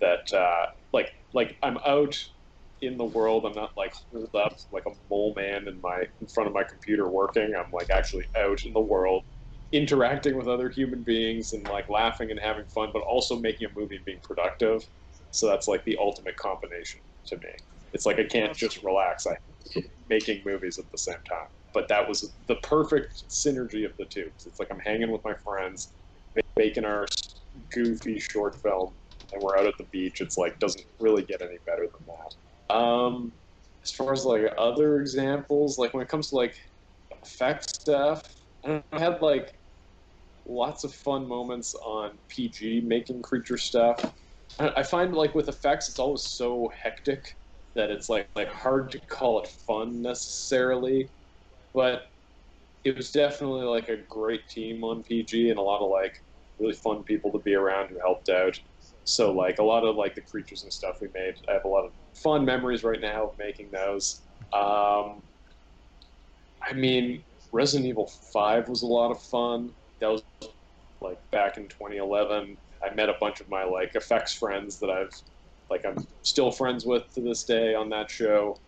that 0.00 0.32
uh, 0.32 0.66
like 0.92 1.12
like 1.34 1.56
I'm 1.62 1.78
out 1.86 2.16
in 2.82 2.96
the 2.96 3.04
world. 3.04 3.46
I'm 3.46 3.54
not 3.54 3.70
like 3.76 3.94
holed 4.12 4.34
up 4.34 4.56
like 4.72 4.84
a 4.86 4.92
mole 5.10 5.34
man 5.36 5.68
in 5.68 5.80
my 5.80 6.04
in 6.20 6.26
front 6.28 6.48
of 6.48 6.54
my 6.54 6.64
computer 6.64 7.08
working. 7.08 7.54
I'm 7.56 7.70
like 7.72 7.90
actually 7.90 8.24
out 8.38 8.64
in 8.64 8.72
the 8.72 8.80
world 8.80 9.22
interacting 9.72 10.36
with 10.36 10.48
other 10.48 10.70
human 10.70 11.02
beings 11.02 11.52
and 11.52 11.64
like 11.68 11.88
laughing 11.88 12.30
and 12.30 12.40
having 12.40 12.66
fun, 12.66 12.90
but 12.92 13.02
also 13.02 13.38
making 13.38 13.68
a 13.68 13.78
movie 13.78 13.96
and 13.96 14.04
being 14.04 14.20
productive. 14.22 14.82
So 15.32 15.48
that's 15.48 15.68
like 15.68 15.84
the 15.84 15.96
ultimate 16.00 16.36
combination 16.36 17.00
to 17.26 17.36
me. 17.36 17.50
It's 17.92 18.06
like 18.06 18.18
I 18.18 18.24
can't 18.24 18.54
just 18.54 18.82
relax. 18.82 19.26
I 19.26 19.36
making 20.08 20.42
movies 20.44 20.78
at 20.78 20.90
the 20.90 20.98
same 20.98 21.14
time. 21.28 21.48
But 21.74 21.88
that 21.88 22.08
was 22.08 22.34
the 22.48 22.56
perfect 22.56 23.24
synergy 23.28 23.84
of 23.84 23.92
the 23.98 24.06
two. 24.06 24.30
It's 24.46 24.58
like 24.58 24.68
I'm 24.70 24.78
hanging 24.78 25.10
with 25.10 25.22
my 25.24 25.34
friends, 25.44 25.92
making 26.56 26.84
our 26.84 27.06
goofy 27.70 28.18
short 28.18 28.54
film, 28.56 28.94
and 29.32 29.42
we're 29.42 29.56
out 29.56 29.66
at 29.66 29.76
the 29.78 29.84
beach. 29.84 30.20
It's 30.20 30.36
like 30.36 30.58
doesn't 30.58 30.84
really 30.98 31.22
get 31.22 31.42
any 31.42 31.58
better 31.66 31.86
than 31.86 32.06
that. 32.06 32.74
Um, 32.74 33.32
as 33.82 33.92
far 33.92 34.12
as 34.12 34.24
like 34.24 34.52
other 34.58 35.00
examples, 35.00 35.78
like 35.78 35.94
when 35.94 36.02
it 36.02 36.08
comes 36.08 36.30
to 36.30 36.36
like 36.36 36.56
effect 37.22 37.74
stuff, 37.74 38.22
I, 38.64 38.82
I 38.92 38.98
had 38.98 39.22
like 39.22 39.58
lots 40.46 40.84
of 40.84 40.94
fun 40.94 41.26
moments 41.26 41.74
on 41.74 42.18
PG 42.28 42.82
making 42.82 43.22
creature 43.22 43.58
stuff. 43.58 44.12
I 44.58 44.72
I 44.76 44.82
find 44.82 45.14
like 45.14 45.34
with 45.34 45.48
effects, 45.48 45.88
it's 45.88 45.98
always 45.98 46.22
so 46.22 46.70
hectic 46.82 47.36
that 47.74 47.90
it's 47.90 48.08
like 48.08 48.28
like 48.34 48.52
hard 48.52 48.90
to 48.90 48.98
call 49.00 49.40
it 49.40 49.48
fun 49.48 50.02
necessarily, 50.02 51.08
but 51.74 52.10
it 52.84 52.96
was 52.96 53.10
definitely 53.10 53.64
like 53.64 53.88
a 53.88 53.96
great 54.08 54.48
team 54.48 54.84
on 54.84 55.02
PG 55.02 55.50
and 55.50 55.58
a 55.58 55.62
lot 55.62 55.80
of 55.82 55.90
like 55.90 56.22
really 56.58 56.74
fun 56.74 57.02
people 57.02 57.30
to 57.32 57.38
be 57.38 57.54
around 57.54 57.88
who 57.88 57.98
helped 57.98 58.28
out. 58.28 58.58
So 59.04 59.32
like 59.32 59.58
a 59.58 59.62
lot 59.62 59.84
of 59.84 59.96
like 59.96 60.14
the 60.14 60.20
creatures 60.20 60.62
and 60.64 60.72
stuff 60.72 61.00
we 61.00 61.08
made, 61.14 61.36
I 61.48 61.52
have 61.52 61.64
a 61.64 61.68
lot 61.68 61.84
of 61.84 61.92
fun 62.14 62.44
memories 62.44 62.82
right 62.82 63.00
now 63.00 63.28
of 63.28 63.38
making 63.38 63.70
those. 63.70 64.20
Um, 64.52 65.22
I 66.62 66.72
mean, 66.74 67.22
Resident 67.52 67.88
Evil 67.88 68.06
Five 68.06 68.68
was 68.68 68.82
a 68.82 68.86
lot 68.86 69.10
of 69.10 69.22
fun. 69.22 69.72
That 70.00 70.08
was 70.08 70.22
like 71.00 71.18
back 71.30 71.56
in 71.56 71.68
2011. 71.68 72.56
I 72.84 72.94
met 72.94 73.08
a 73.08 73.14
bunch 73.20 73.40
of 73.40 73.48
my 73.48 73.64
like 73.64 73.94
effects 73.94 74.34
friends 74.34 74.78
that 74.80 74.90
I've 74.90 75.12
like 75.70 75.84
I'm 75.84 76.06
still 76.22 76.50
friends 76.50 76.84
with 76.84 77.12
to 77.14 77.20
this 77.20 77.44
day 77.44 77.74
on 77.74 77.88
that 77.90 78.10
show. 78.10 78.58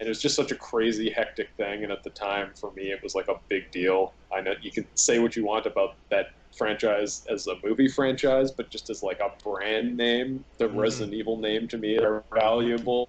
And 0.00 0.06
it 0.06 0.10
was 0.10 0.22
just 0.22 0.36
such 0.36 0.52
a 0.52 0.54
crazy, 0.54 1.10
hectic 1.10 1.48
thing. 1.56 1.82
And 1.82 1.90
at 1.90 2.04
the 2.04 2.10
time, 2.10 2.52
for 2.54 2.72
me, 2.72 2.92
it 2.92 3.02
was 3.02 3.16
like 3.16 3.26
a 3.26 3.34
big 3.48 3.70
deal. 3.72 4.14
I 4.32 4.40
know 4.40 4.52
you 4.62 4.70
can 4.70 4.86
say 4.94 5.18
what 5.18 5.34
you 5.34 5.44
want 5.44 5.66
about 5.66 5.96
that 6.10 6.28
franchise 6.56 7.24
as 7.28 7.46
a 7.46 7.54
movie 7.64 7.88
franchise, 7.88 8.50
but 8.50 8.70
just 8.70 8.90
as 8.90 9.02
like 9.02 9.20
a 9.20 9.30
brand 9.42 9.96
name, 9.96 10.44
the 10.58 10.68
Mhm. 10.68 10.76
Resident 10.80 11.14
Evil 11.14 11.38
name 11.38 11.68
to 11.68 11.78
me 11.78 11.98
are 11.98 12.24
valuable 12.34 13.08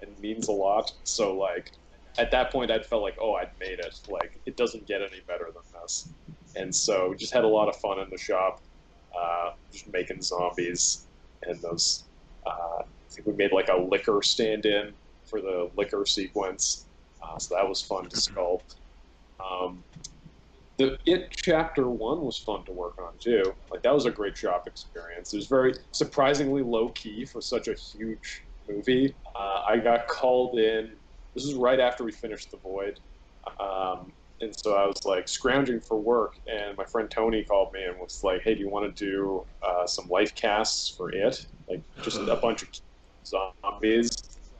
and 0.00 0.18
means 0.18 0.48
a 0.48 0.52
lot. 0.52 0.92
So 1.04 1.36
like 1.36 1.72
at 2.18 2.30
that 2.30 2.50
point, 2.50 2.70
I'd 2.70 2.84
felt 2.86 3.02
like, 3.02 3.16
oh, 3.20 3.34
I'd 3.34 3.50
made 3.58 3.78
it. 3.78 4.00
Like 4.08 4.40
it 4.46 4.56
doesn't 4.56 4.86
get 4.86 5.02
any 5.02 5.20
better 5.26 5.50
than 5.52 5.62
this. 5.82 6.08
And 6.56 6.74
so 6.74 7.10
we 7.10 7.16
just 7.16 7.32
had 7.32 7.44
a 7.44 7.48
lot 7.48 7.68
of 7.68 7.76
fun 7.76 7.98
in 8.00 8.10
the 8.10 8.18
shop, 8.18 8.60
uh, 9.16 9.52
just 9.72 9.90
making 9.92 10.22
zombies 10.22 11.06
and 11.42 11.60
those. 11.62 12.04
Uh, 12.46 12.82
I 12.82 12.84
think 13.10 13.26
we 13.26 13.34
made 13.34 13.52
like 13.52 13.68
a 13.68 13.76
Licker 13.76 14.22
stand-in 14.22 14.94
for 15.24 15.40
the 15.40 15.70
Licker 15.76 16.04
sequence, 16.06 16.86
uh, 17.22 17.38
so 17.38 17.54
that 17.54 17.68
was 17.68 17.82
fun 17.82 18.08
to 18.08 18.16
sculpt. 18.16 18.76
Um, 19.38 19.84
the 20.80 20.96
It 21.04 21.30
Chapter 21.32 21.90
One 21.90 22.22
was 22.22 22.38
fun 22.38 22.64
to 22.64 22.72
work 22.72 22.94
on 22.98 23.12
too. 23.18 23.42
Like 23.70 23.82
that 23.82 23.92
was 23.92 24.06
a 24.06 24.10
great 24.10 24.34
shop 24.34 24.66
experience. 24.66 25.34
It 25.34 25.36
was 25.36 25.46
very 25.46 25.74
surprisingly 25.92 26.62
low 26.62 26.88
key 26.90 27.26
for 27.26 27.42
such 27.42 27.68
a 27.68 27.74
huge 27.74 28.44
movie. 28.66 29.14
Uh, 29.38 29.62
I 29.68 29.76
got 29.76 30.08
called 30.08 30.58
in. 30.58 30.96
This 31.34 31.44
is 31.44 31.54
right 31.54 31.78
after 31.78 32.02
we 32.02 32.12
finished 32.12 32.50
The 32.50 32.56
Void, 32.56 32.98
um, 33.60 34.12
and 34.40 34.54
so 34.56 34.74
I 34.74 34.86
was 34.86 35.04
like 35.04 35.28
scrounging 35.28 35.80
for 35.80 36.00
work, 36.00 36.40
and 36.46 36.76
my 36.78 36.84
friend 36.86 37.10
Tony 37.10 37.44
called 37.44 37.74
me 37.74 37.84
and 37.84 37.98
was 37.98 38.22
like, 38.24 38.40
"Hey, 38.42 38.54
do 38.54 38.60
you 38.60 38.70
want 38.70 38.96
to 38.96 39.04
do 39.04 39.44
uh, 39.62 39.86
some 39.86 40.08
life 40.08 40.34
casts 40.34 40.96
for 40.96 41.12
it? 41.12 41.46
Like 41.68 41.82
just 42.02 42.18
a 42.18 42.36
bunch 42.36 42.62
of 42.62 42.68
zombies?" 43.26 44.10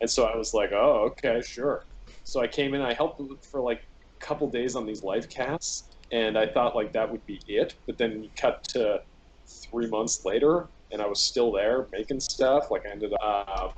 And 0.03 0.11
so 0.11 0.25
I 0.27 0.37
was 0.37 0.53
like, 0.53 0.73
"Oh, 0.73 1.11
okay, 1.13 1.41
sure." 1.41 1.87
So 2.25 2.41
I 2.41 2.47
came 2.47 2.75
in. 2.75 2.83
I 2.83 2.93
helped 2.93 3.23
for 3.47 3.63
like 3.63 3.81
a 4.21 4.25
couple 4.25 4.49
days 4.51 4.77
on 4.77 4.85
these 4.85 5.03
life 5.03 5.29
casts, 5.31 5.90
and 6.13 6.37
I 6.39 6.47
thought 6.47 6.75
like 6.75 6.93
that 6.93 7.11
would 7.11 7.25
be 7.27 7.41
it. 7.47 7.75
But 7.87 7.99
then 7.99 8.23
you 8.23 8.31
cut 8.37 8.65
to 8.71 9.03
three 9.47 9.89
months 9.89 10.25
later, 10.25 10.69
and 10.93 11.01
I 11.03 11.07
was 11.07 11.21
still 11.21 11.53
there 11.53 11.87
making 11.93 12.21
stuff. 12.21 12.71
Like 12.71 12.87
I 12.87 12.91
ended 12.91 13.13
up. 13.15 13.23
Uh, 13.49 13.69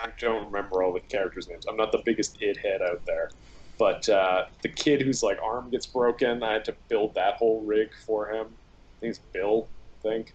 I- 0.00 0.08
don't 0.18 0.46
remember 0.46 0.82
all 0.82 0.92
the 0.92 1.00
characters' 1.00 1.48
names. 1.48 1.66
I'm 1.66 1.76
not 1.76 1.92
the 1.92 2.02
biggest 2.04 2.40
it 2.40 2.56
head 2.56 2.82
out 2.82 3.04
there. 3.06 3.30
But 3.78 4.08
uh, 4.08 4.46
the 4.62 4.68
kid 4.68 5.00
whose 5.02 5.22
like 5.22 5.38
arm 5.42 5.70
gets 5.70 5.86
broken, 5.86 6.42
I 6.42 6.52
had 6.54 6.64
to 6.66 6.76
build 6.88 7.14
that 7.14 7.34
whole 7.34 7.62
rig 7.62 7.90
for 8.06 8.28
him. 8.30 8.46
I 8.48 9.00
think 9.00 9.10
it's 9.10 9.20
Bill. 9.32 9.68
I 9.98 10.08
think 10.08 10.34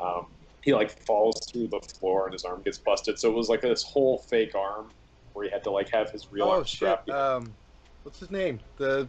um, 0.00 0.26
he 0.62 0.72
like 0.74 0.90
falls 1.06 1.50
through 1.50 1.68
the 1.68 1.80
floor 1.98 2.26
and 2.26 2.32
his 2.32 2.44
arm 2.44 2.62
gets 2.62 2.78
busted. 2.78 3.18
So 3.18 3.30
it 3.30 3.34
was 3.34 3.48
like 3.48 3.62
this 3.62 3.82
whole 3.82 4.18
fake 4.18 4.54
arm 4.54 4.90
where 5.32 5.46
he 5.46 5.50
had 5.50 5.64
to 5.64 5.70
like 5.70 5.88
have 5.90 6.10
his 6.10 6.30
real 6.30 6.44
Oh 6.46 6.50
arm 6.50 6.64
shit! 6.64 6.76
strapped. 6.76 7.10
Um, 7.10 7.54
what's 8.02 8.18
his 8.20 8.30
name? 8.30 8.60
The 8.76 9.08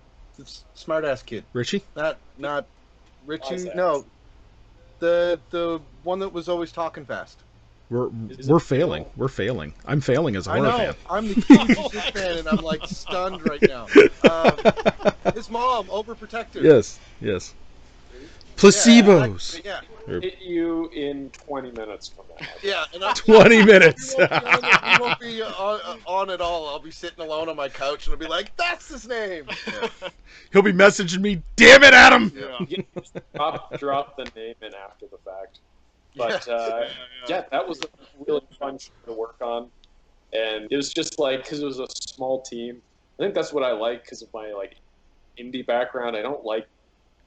smart 0.73 1.05
ass 1.05 1.21
kid. 1.23 1.43
Richie? 1.53 1.83
Not 1.95 2.17
not 2.37 2.65
Richie. 3.25 3.55
Wozak. 3.55 3.75
No, 3.75 4.05
the 4.99 5.39
the 5.49 5.79
one 6.03 6.19
that 6.19 6.29
was 6.33 6.49
always 6.49 6.71
talking 6.71 7.05
fast. 7.05 7.39
We're 7.89 8.09
Is 8.29 8.47
we're 8.47 8.57
it- 8.57 8.61
failing. 8.61 9.05
We're 9.17 9.27
failing. 9.29 9.73
I'm 9.85 9.99
failing 9.99 10.35
as 10.35 10.45
a 10.47 10.51
I 10.51 10.57
horror 10.57 10.69
know. 10.69 10.77
fan. 10.77 10.95
I'm 11.09 11.27
the 11.27 11.33
hugest 11.75 12.11
fan, 12.11 12.37
and 12.37 12.47
I'm 12.47 12.57
like 12.63 12.85
stunned 12.85 13.47
right 13.47 13.61
now. 13.61 13.87
Um, 14.29 15.33
his 15.33 15.49
mom 15.49 15.87
overprotective. 15.87 16.61
Yes, 16.61 16.99
yes. 17.19 17.55
Yeah, 18.61 18.69
Placebos. 18.69 19.61
Yeah, 19.63 19.81
Hit 20.19 20.41
you 20.41 20.89
in 20.89 21.29
20 21.29 21.71
minutes 21.71 22.09
from 22.09 22.25
now. 22.39 22.47
yeah. 22.63 22.83
And 22.93 23.03
I'm, 23.03 23.13
20 23.15 23.63
minutes. 23.63 24.13
He 24.13 24.19
won't 24.19 24.29
be, 24.29 24.41
on, 24.41 24.61
the- 24.61 24.97
won't 25.01 25.19
be 25.19 25.41
on, 25.41 25.99
on 26.05 26.29
at 26.29 26.41
all. 26.41 26.67
I'll 26.67 26.79
be 26.79 26.91
sitting 26.91 27.23
alone 27.23 27.47
on 27.49 27.55
my 27.55 27.69
couch, 27.69 28.07
and 28.07 28.13
I'll 28.13 28.19
be 28.19 28.27
like, 28.27 28.55
"That's 28.57 28.89
his 28.89 29.07
name." 29.07 29.45
He'll 30.51 30.61
be 30.61 30.73
messaging 30.73 31.21
me. 31.21 31.41
Damn 31.55 31.83
it, 31.83 31.93
Adam! 31.93 32.31
Yeah. 32.35 32.57
You 32.67 32.83
can 32.83 32.85
drop, 33.35 33.79
drop 33.79 34.17
the 34.17 34.29
name 34.35 34.55
in 34.61 34.73
after 34.75 35.05
the 35.11 35.17
fact. 35.23 35.59
But 36.15 36.47
uh, 36.47 36.85
yeah, 37.27 37.43
that 37.51 37.67
was 37.67 37.81
a 37.81 37.87
really 38.27 38.41
fun 38.59 38.77
show 38.77 38.91
to 39.05 39.13
work 39.13 39.35
on, 39.41 39.69
and 40.33 40.67
it 40.71 40.75
was 40.75 40.91
just 40.91 41.19
like 41.19 41.43
because 41.43 41.61
it 41.61 41.65
was 41.65 41.79
a 41.79 41.87
small 41.89 42.41
team. 42.41 42.81
I 43.19 43.23
think 43.23 43.35
that's 43.35 43.53
what 43.53 43.63
I 43.63 43.71
like 43.73 44.03
because 44.03 44.21
of 44.21 44.29
my 44.33 44.51
like 44.51 44.75
indie 45.39 45.65
background. 45.65 46.15
I 46.17 46.21
don't 46.21 46.43
like 46.43 46.67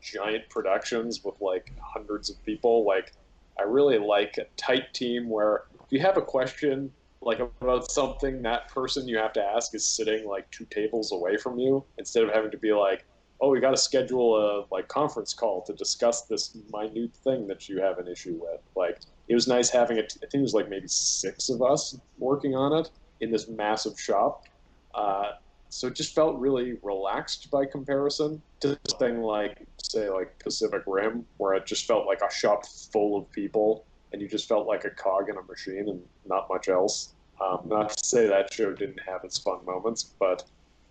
giant 0.02 0.48
productions 0.50 1.24
with 1.24 1.40
like 1.40 1.72
hundreds 1.80 2.28
of 2.28 2.44
people. 2.44 2.84
Like 2.84 3.12
I 3.58 3.62
really 3.62 3.98
like 3.98 4.36
a 4.38 4.46
tight 4.56 4.92
team 4.92 5.28
where 5.28 5.64
if 5.84 5.90
you 5.90 6.00
have 6.00 6.16
a 6.16 6.22
question 6.22 6.92
like 7.20 7.38
about 7.38 7.90
something, 7.90 8.42
that 8.42 8.68
person 8.68 9.06
you 9.06 9.16
have 9.16 9.32
to 9.34 9.42
ask 9.42 9.74
is 9.74 9.86
sitting 9.86 10.26
like 10.26 10.50
two 10.50 10.66
tables 10.66 11.12
away 11.12 11.36
from 11.36 11.58
you 11.58 11.84
instead 11.98 12.24
of 12.24 12.30
having 12.30 12.50
to 12.50 12.58
be 12.58 12.72
like, 12.72 13.04
oh, 13.40 13.50
we 13.50 13.60
got 13.60 13.70
to 13.70 13.76
schedule 13.76 14.36
a 14.36 14.74
like 14.74 14.88
conference 14.88 15.32
call 15.32 15.62
to 15.62 15.72
discuss 15.72 16.22
this 16.22 16.56
minute 16.72 17.14
thing 17.24 17.46
that 17.46 17.68
you 17.68 17.80
have 17.80 17.98
an 17.98 18.08
issue 18.08 18.38
with. 18.40 18.60
Like 18.76 19.00
it 19.28 19.34
was 19.34 19.48
nice 19.48 19.70
having 19.70 19.98
it. 19.98 20.14
I 20.16 20.26
think 20.26 20.40
it 20.40 20.42
was 20.42 20.54
like 20.54 20.68
maybe 20.68 20.88
six 20.88 21.48
of 21.48 21.62
us 21.62 21.98
working 22.18 22.54
on 22.54 22.72
it 22.72 22.90
in 23.20 23.30
this 23.30 23.48
massive 23.48 23.98
shop. 23.98 24.46
Uh, 24.94 25.32
so 25.72 25.86
it 25.86 25.94
just 25.94 26.14
felt 26.14 26.38
really 26.38 26.74
relaxed 26.82 27.50
by 27.50 27.64
comparison 27.64 28.42
to 28.60 28.78
something 28.88 29.22
like, 29.22 29.66
say, 29.82 30.10
like 30.10 30.38
Pacific 30.38 30.82
Rim, 30.86 31.24
where 31.38 31.54
it 31.54 31.64
just 31.64 31.86
felt 31.86 32.06
like 32.06 32.20
a 32.20 32.30
shop 32.30 32.66
full 32.66 33.16
of 33.16 33.32
people, 33.32 33.86
and 34.12 34.20
you 34.20 34.28
just 34.28 34.46
felt 34.46 34.66
like 34.66 34.84
a 34.84 34.90
cog 34.90 35.30
in 35.30 35.38
a 35.38 35.42
machine 35.42 35.88
and 35.88 36.02
not 36.26 36.46
much 36.50 36.68
else. 36.68 37.14
Um, 37.40 37.62
not 37.64 37.96
to 37.96 38.04
say 38.04 38.26
that 38.26 38.52
show 38.52 38.74
didn't 38.74 39.00
have 39.08 39.24
its 39.24 39.38
fun 39.38 39.64
moments, 39.64 40.02
but 40.02 40.44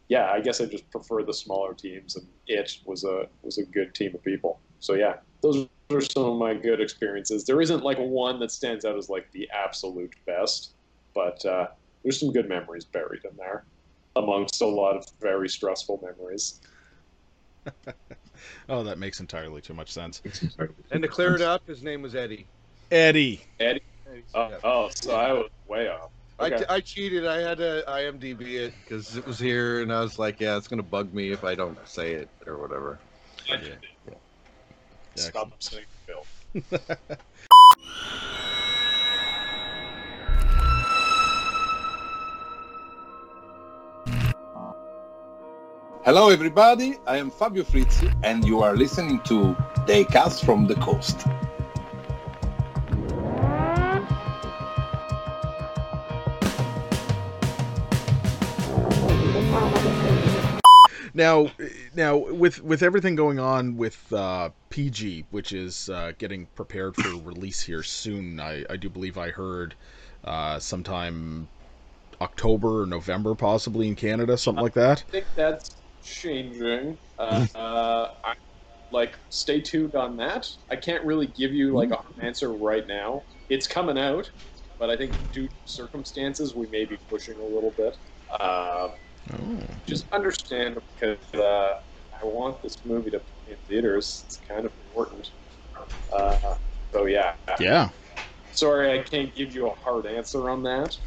yeah, 0.09 0.31
I 0.31 0.41
guess 0.41 0.59
I 0.59 0.65
just 0.65 0.89
prefer 0.89 1.21
the 1.21 1.33
smaller 1.33 1.75
teams, 1.75 2.15
and 2.15 2.25
it 2.47 2.79
was 2.83 3.03
a 3.03 3.27
was 3.43 3.59
a 3.59 3.63
good 3.63 3.93
team 3.93 4.15
of 4.15 4.23
people. 4.23 4.59
So 4.79 4.95
yeah, 4.95 5.17
those 5.41 5.67
are 5.91 6.01
some 6.01 6.23
of 6.25 6.39
my 6.39 6.55
good 6.55 6.81
experiences. 6.81 7.45
There 7.45 7.61
isn't 7.61 7.83
like 7.83 7.99
one 7.99 8.39
that 8.39 8.51
stands 8.51 8.83
out 8.83 8.97
as 8.97 9.09
like 9.09 9.31
the 9.31 9.47
absolute 9.51 10.15
best, 10.25 10.71
but 11.13 11.45
uh, 11.45 11.67
there's 12.01 12.19
some 12.19 12.33
good 12.33 12.49
memories 12.49 12.83
buried 12.83 13.23
in 13.25 13.37
there, 13.37 13.63
amongst 14.15 14.61
a 14.61 14.67
lot 14.67 14.97
of 14.97 15.05
very 15.21 15.49
stressful 15.49 16.01
memories. 16.03 16.59
Oh, 18.69 18.83
that 18.83 18.97
makes 18.97 19.19
entirely 19.19 19.61
too 19.61 19.73
much 19.73 19.91
sense. 19.91 20.21
And 20.91 21.03
to 21.03 21.07
clear 21.07 21.35
it 21.35 21.41
up, 21.41 21.61
his 21.67 21.83
name 21.83 22.01
was 22.01 22.15
Eddie. 22.15 22.47
Eddie. 22.89 23.41
Eddie, 23.59 23.81
oh, 24.33 24.49
Yeah. 24.49 24.57
oh 24.63 24.89
so 24.95 25.13
I 25.13 25.33
was 25.33 25.49
way 25.67 25.87
off. 25.87 26.11
I, 26.39 26.47
Okay. 26.47 26.65
I 26.69 26.79
cheated. 26.79 27.25
I 27.27 27.39
had 27.39 27.59
to 27.59 27.83
IMDb 27.87 28.59
it 28.59 28.73
because 28.83 29.15
it 29.15 29.25
was 29.25 29.37
here, 29.37 29.81
and 29.81 29.93
I 29.93 30.01
was 30.01 30.17
like, 30.17 30.39
"Yeah, 30.39 30.57
it's 30.57 30.67
gonna 30.67 30.81
bug 30.81 31.13
me 31.13 31.31
if 31.31 31.43
I 31.43 31.53
don't 31.53 31.77
say 31.87 32.13
it 32.13 32.29
or 32.47 32.59
whatever." 32.59 32.99
Yeah. 33.47 33.75
Stop 35.15 35.53
saying 35.61 35.85
Bill. 36.07 36.25
Hello, 46.03 46.29
everybody. 46.29 46.97
I 47.05 47.17
am 47.17 47.29
Fabio 47.29 47.63
Frizzi, 47.63 48.11
and 48.23 48.43
you 48.43 48.63
are 48.63 48.75
listening 48.75 49.19
to 49.25 49.55
Daycast 49.85 50.43
from 50.43 50.65
the 50.65 50.73
Coast. 50.73 51.27
Now, 61.13 61.51
now 61.93 62.17
with 62.17 62.63
with 62.63 62.81
everything 62.81 63.15
going 63.15 63.37
on 63.37 63.77
with 63.77 64.11
uh, 64.11 64.49
PG, 64.71 65.25
which 65.29 65.53
is 65.53 65.87
uh, 65.89 66.13
getting 66.17 66.47
prepared 66.55 66.95
for 66.95 67.09
release 67.09 67.61
here 67.61 67.83
soon, 67.83 68.39
I, 68.39 68.65
I 68.71 68.75
do 68.75 68.89
believe 68.89 69.19
I 69.19 69.29
heard 69.29 69.75
uh, 70.23 70.57
sometime 70.57 71.47
October 72.19 72.81
or 72.81 72.85
November, 72.87 73.35
possibly 73.35 73.87
in 73.87 73.95
Canada, 73.95 74.35
something 74.35 74.63
like 74.63 74.73
that. 74.73 75.03
I 75.07 75.11
think 75.11 75.25
that's 75.35 75.75
changing. 76.03 76.97
Uh, 77.17 77.45
uh, 77.55 78.07
I, 78.23 78.33
like, 78.91 79.17
stay 79.29 79.61
tuned 79.61 79.95
on 79.95 80.17
that. 80.17 80.49
I 80.69 80.75
can't 80.75 81.03
really 81.05 81.27
give 81.27 81.53
you 81.53 81.73
like 81.73 81.91
an 81.91 81.97
answer 82.21 82.51
right 82.51 82.85
now. 82.87 83.23
It's 83.49 83.67
coming 83.67 83.97
out, 83.97 84.29
but 84.79 84.89
I 84.89 84.97
think 84.97 85.15
due 85.31 85.47
to 85.47 85.53
circumstances, 85.65 86.55
we 86.55 86.67
may 86.67 86.85
be 86.85 86.97
pushing 87.09 87.35
a 87.35 87.45
little 87.45 87.71
bit. 87.77 87.97
Uh, 88.39 88.89
Oh. 89.33 89.59
just 89.85 90.11
understand 90.11 90.77
because 90.95 91.33
uh, 91.35 91.75
I 92.21 92.25
want 92.25 92.61
this 92.61 92.83
movie 92.83 93.11
to 93.11 93.19
play 93.19 93.53
in 93.53 93.57
theaters. 93.67 94.23
It's 94.25 94.37
kind 94.47 94.65
of 94.65 94.73
important. 94.87 95.31
Uh, 96.11 96.55
so 96.91 97.05
yeah. 97.05 97.33
Yeah. 97.59 97.89
Sorry, 98.51 98.99
I 98.99 99.03
can't 99.03 99.33
give 99.33 99.55
you 99.55 99.67
a 99.69 99.75
hard 99.75 100.05
answer 100.05 100.49
on 100.49 100.63
that. 100.63 100.97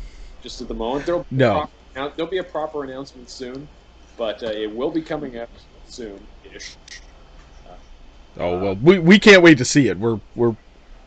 Just 0.42 0.60
at 0.60 0.68
the 0.68 0.74
moment, 0.74 1.06
there'll 1.06 1.26
No. 1.30 1.66
proper, 1.94 2.12
there'll 2.16 2.30
be 2.30 2.38
a 2.38 2.44
proper 2.44 2.84
announcement 2.84 3.28
soon, 3.30 3.68
but 4.16 4.42
uh, 4.42 4.46
it 4.46 4.74
will 4.74 4.90
be 4.90 5.02
coming 5.02 5.38
out 5.38 5.48
soon-ish. 5.86 6.76
Oh 8.36 8.58
well, 8.58 8.74
we, 8.74 8.98
we 8.98 9.18
can't 9.18 9.42
wait 9.42 9.58
to 9.58 9.64
see 9.64 9.88
it. 9.88 9.98
We're 9.98 10.18
we're 10.34 10.56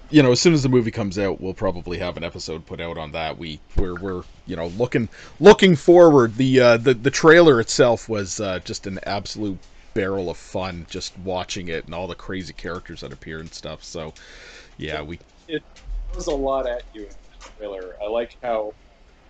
you 0.10 0.24
know 0.24 0.32
as 0.32 0.39
soon 0.39 0.54
as 0.54 0.63
the 0.63 0.70
movie 0.70 0.91
comes 0.91 1.20
out, 1.20 1.41
we'll 1.41 1.54
probably 1.54 1.98
have 1.98 2.15
an 2.15 2.24
episode 2.24 2.65
put 2.65 2.80
out 2.80 2.98
on 2.98 3.12
that. 3.12 3.38
We 3.38 3.60
we're 3.76 3.96
we're 3.96 4.24
you 4.46 4.56
know 4.56 4.67
looking 4.67 5.10
looking 5.39 5.76
forward. 5.76 6.36
The 6.36 6.60
uh, 6.60 6.78
the 6.78 6.93
the 6.93 7.12
trailer 7.12 7.60
itself 7.60 8.08
was 8.08 8.39
uh, 8.39 8.60
just 8.60 8.88
an 8.88 9.00
absolute 9.04 9.60
barrel 9.93 10.30
of 10.30 10.38
fun 10.38 10.86
just 10.89 11.17
watching 11.20 11.70
it 11.70 11.86
and 11.86 11.93
all 11.96 12.08
the 12.08 12.15
crazy 12.15 12.54
characters 12.54 13.02
that 13.02 13.12
appear 13.12 13.39
and 13.39 13.54
stuff. 13.54 13.84
So 13.84 14.13
yeah, 14.78 15.02
we 15.02 15.20
it 15.48 15.63
was 16.15 16.28
a 16.28 16.36
lot 16.36 16.67
at 16.67 16.84
you 16.93 17.02
in 17.02 17.08
the 17.10 17.50
trailer. 17.58 17.96
I 18.02 18.08
like 18.08 18.38
how 18.41 18.74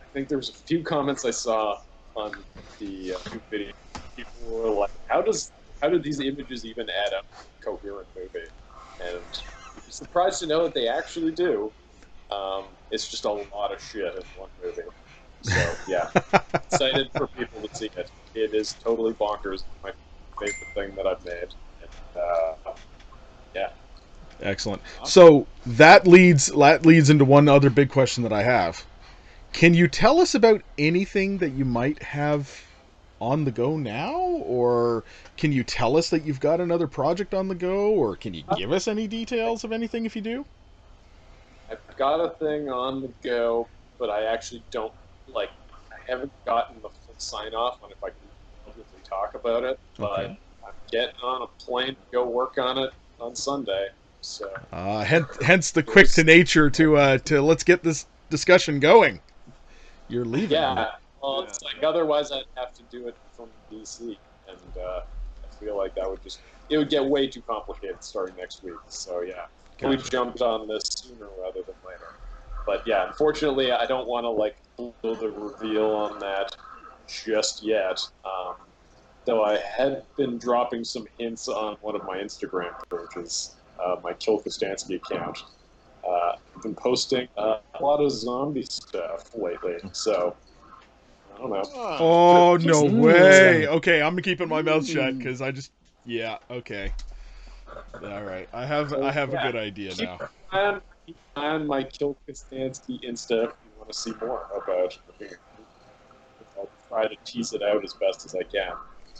I 0.02 0.06
think 0.14 0.28
there 0.28 0.38
was 0.38 0.50
a 0.50 0.54
few 0.68 0.84
comments 0.84 1.26
I 1.26 1.32
saw 1.32 1.78
on 2.18 2.44
the 2.80 3.14
uh, 3.14 3.40
video. 3.50 3.72
People 4.16 4.42
were 4.42 4.72
like, 4.72 4.90
"How 5.08 5.22
does 5.22 5.52
how 5.82 5.90
did 5.90 6.04
these 6.04 6.20
images 6.20 6.66
even 6.66 6.88
add 6.90 7.14
up 7.14 7.26
to 7.40 7.70
a 7.70 7.72
coherent 7.72 8.10
movie?" 8.16 8.48
And 9.00 9.26
you're 9.86 9.92
surprised 9.92 10.40
to 10.40 10.48
know 10.48 10.64
that 10.64 10.74
they 10.74 10.88
actually 10.88 11.32
do. 11.32 11.72
Um, 12.32 12.66
it's 12.92 13.08
just 13.08 13.26
a 13.26 13.32
lot 13.32 13.74
of 13.74 13.82
shit 13.82 14.02
in 14.16 14.24
one 14.36 14.50
movie. 14.64 14.82
So 15.42 15.76
yeah, 15.88 16.10
excited 16.54 17.10
for 17.16 17.28
people 17.28 17.62
to 17.62 17.76
see 17.76 17.90
it. 17.96 18.12
It 18.34 18.54
is 18.54 18.76
totally 18.84 19.14
bonkers. 19.14 19.64
My 19.84 19.92
favorite 20.40 20.74
thing 20.76 20.96
that 20.96 21.08
I've 21.08 21.24
made. 21.24 21.54
And, 21.82 22.22
uh, 22.22 22.78
excellent. 24.42 24.82
So 25.06 25.48
that 25.66 26.08
leads 26.08 26.48
that 26.48 26.86
leads 26.86 27.10
into 27.10 27.26
one 27.26 27.48
other 27.48 27.70
big 27.70 27.90
question 27.90 28.24
that 28.24 28.34
I 28.34 28.44
have. 28.44 28.86
Can 29.58 29.74
you 29.74 29.88
tell 29.88 30.20
us 30.20 30.36
about 30.36 30.62
anything 30.78 31.40
that 31.40 31.50
you 31.50 31.66
might 31.66 32.04
have 32.04 32.64
on 33.20 33.44
the 33.44 33.52
go 33.52 33.76
now 33.76 34.14
or 34.16 35.04
can 35.36 35.52
you 35.52 35.64
tell 35.64 35.98
us 35.98 36.12
that 36.12 36.24
you've 36.24 36.40
got 36.40 36.62
another 36.62 36.86
project 36.86 37.34
on 37.34 37.48
the 37.48 37.56
go 37.56 37.90
or 37.90 38.16
can 38.16 38.36
you 38.36 38.44
give 38.56 38.72
us 38.72 38.88
any 38.88 39.08
details 39.08 39.64
of 39.64 39.72
anything 39.72 40.06
if 40.06 40.16
you 40.16 40.22
do 40.22 40.46
I've 41.72 41.98
got 41.98 42.20
a 42.20 42.36
thing 42.36 42.70
on 42.70 43.02
the 43.02 43.12
go, 43.24 43.68
but 43.98 44.12
I 44.12 44.26
actually 44.26 44.64
don't 44.70 44.94
like. 45.28 45.50
I 45.92 46.12
haven't 46.12 46.32
gotten 46.46 46.76
the 46.84 46.90
full 46.90 47.16
sign 47.18 47.56
off 47.56 47.80
on 47.82 47.90
if 47.90 47.98
I 48.04 48.10
can 48.10 48.30
publicly 48.64 49.00
talk 49.10 49.34
about 49.34 49.64
it. 49.64 49.80
But 49.98 50.20
Okay. 50.20 50.40
I'm 50.68 50.74
getting 50.92 51.16
on 51.24 51.42
a 51.42 51.48
plane 51.66 51.96
to 51.96 52.02
go 52.14 52.30
work 52.30 52.60
on 52.60 52.78
it 52.78 52.92
on 53.20 53.36
Sunday. 53.36 53.88
So 54.22 54.54
uh, 54.72 55.04
hence, 55.04 55.28
hence 55.42 55.72
the 55.72 55.82
quick 55.82 56.10
to 56.10 56.24
nature 56.24 56.70
to 56.70 56.98
uh, 56.98 57.18
to 57.26 57.42
let's 57.42 57.64
get 57.64 57.82
this 57.82 58.06
discussion 58.30 58.80
going 58.80 59.20
you're 60.08 60.26
leaving 60.26 60.52
yeah, 60.52 60.88
well, 61.22 61.42
it's 61.42 61.62
like 61.64 61.84
otherwise 61.84 62.32
I'd 62.32 62.44
have 62.56 62.74
to 62.74 62.84
do 62.84 63.08
it 63.08 63.18
from 63.36 63.50
DC, 63.72 64.18
and 64.48 64.78
uh, 64.78 65.00
I 65.44 65.48
feel 65.60 65.78
like 65.78 65.96
that 65.96 66.10
would 66.10 66.22
just 66.22 66.40
it 66.70 66.78
would 66.78 66.90
get 66.90 67.04
way 67.06 67.28
too 67.28 67.42
complicated 67.42 68.04
starting 68.04 68.36
next 68.36 68.64
week. 68.64 68.76
So 68.88 69.22
yeah, 69.22 69.46
we 69.88 69.98
jumped 69.98 70.42
on 70.42 70.68
this 70.68 70.84
sooner 70.90 71.28
rather 71.42 71.62
than 71.66 71.76
later. 71.86 72.14
But 72.66 72.84
yeah, 72.86 73.08
unfortunately, 73.08 73.72
I 73.72 73.86
don't 73.86 74.08
want 74.08 74.26
to 74.26 74.30
like 74.30 74.58
blow 74.78 74.94
the 75.16 75.30
reveal 75.30 75.92
on 75.92 76.20
that 76.20 76.56
just 77.08 77.66
yet. 77.66 78.00
Um, 78.26 78.56
though 79.26 79.44
I 79.44 79.58
had 79.58 80.04
been 80.18 80.38
dropping 80.38 80.84
some 80.84 81.06
hints 81.18 81.48
on 81.48 81.78
one 81.82 81.96
of 81.96 82.04
my 82.06 82.18
Instagram 82.18 82.72
pages, 82.92 83.58
uh, 83.84 83.96
my 84.04 84.14
Kill 84.14 84.40
Kostanski 84.42 84.98
account. 84.98 85.38
Uh, 86.08 86.36
I've 86.56 86.62
been 86.64 86.76
posting 86.76 87.28
uh, 87.38 87.58
a 87.80 87.84
lot 87.84 88.00
of 88.00 88.12
zombie 88.12 88.64
stuff 88.64 89.30
lately, 89.36 89.76
so 89.92 90.36
I 91.36 91.38
don't 91.40 91.50
know. 91.52 91.64
oh 91.74 92.58
no 92.62 92.84
Just- 92.84 92.96
way 92.96 93.68
okay 93.68 94.02
i'm 94.02 94.18
keeping 94.22 94.50
my 94.50 94.62
mouth 94.62 94.88
shut 94.88 95.18
because 95.18 95.40
i 95.42 95.52
just 95.52 95.72
yeah 96.04 96.38
okay 96.50 96.92
all 98.04 98.24
right 98.24 98.48
i 98.54 98.66
have 98.66 98.92
i 98.94 99.12
have 99.12 99.34
a 99.34 99.38
good 99.38 99.56
idea 99.56 99.92
Keep 99.92 100.08
now 100.08 100.20
on, 100.52 100.82
keep 101.06 101.18
on 101.36 101.68
my 101.68 101.84
Kill 101.84 102.18
Kostanski 102.28 103.00
Insta 103.08 103.46
if 103.46 103.52
you 103.64 103.72
want 103.78 103.92
to 103.92 103.98
see 103.98 104.14
more 104.22 104.48
about 104.64 104.98
it. 105.20 105.38
I'll 106.58 106.70
try 106.88 107.08
to 107.08 107.16
tease 107.26 107.54
it 107.54 107.62
out 107.62 107.84
as 107.84 107.94
best 107.94 108.26
as 108.26 108.36
I 108.36 108.44
can. 108.44 108.74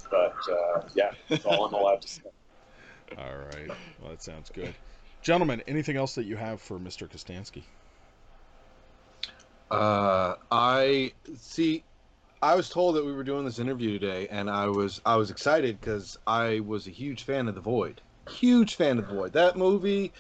But 0.10 0.36
uh, 0.50 0.82
yeah, 0.96 1.12
that's 1.30 1.46
all 1.46 1.66
I'm 1.66 1.74
allowed 1.74 2.02
to 2.02 2.08
say. 2.08 2.22
all 3.18 3.38
right 3.38 3.72
well 4.00 4.12
that 4.12 4.22
sounds 4.22 4.50
good 4.50 4.74
gentlemen 5.22 5.62
anything 5.68 5.98
else 5.98 6.16
that 6.16 6.26
you 6.26 6.36
have 6.36 6.62
for 6.62 6.80
mr 6.80 7.10
kostanski 7.10 7.64
Uh, 9.70 10.36
I 10.52 11.12
see. 11.38 11.84
I 12.42 12.56
was 12.56 12.70
told 12.70 12.96
that 12.96 13.06
we 13.06 13.12
were 13.12 13.24
doing 13.24 13.44
this 13.46 13.60
interview 13.60 14.00
today, 14.00 14.28
and 14.30 14.50
I 14.50 14.68
was 14.68 15.02
I 15.06 15.16
was 15.16 15.32
excited 15.32 15.80
because 15.80 16.18
I 16.26 16.62
was 16.62 16.88
a 16.88 16.92
huge 16.92 17.24
fan 17.24 17.48
of 17.48 17.56
The 17.56 17.62
Void. 17.62 18.02
Huge 18.30 18.76
fan 18.76 18.98
of 19.00 19.08
The 19.08 19.14
Void. 19.14 19.34
That 19.34 19.58
movie 19.58 20.14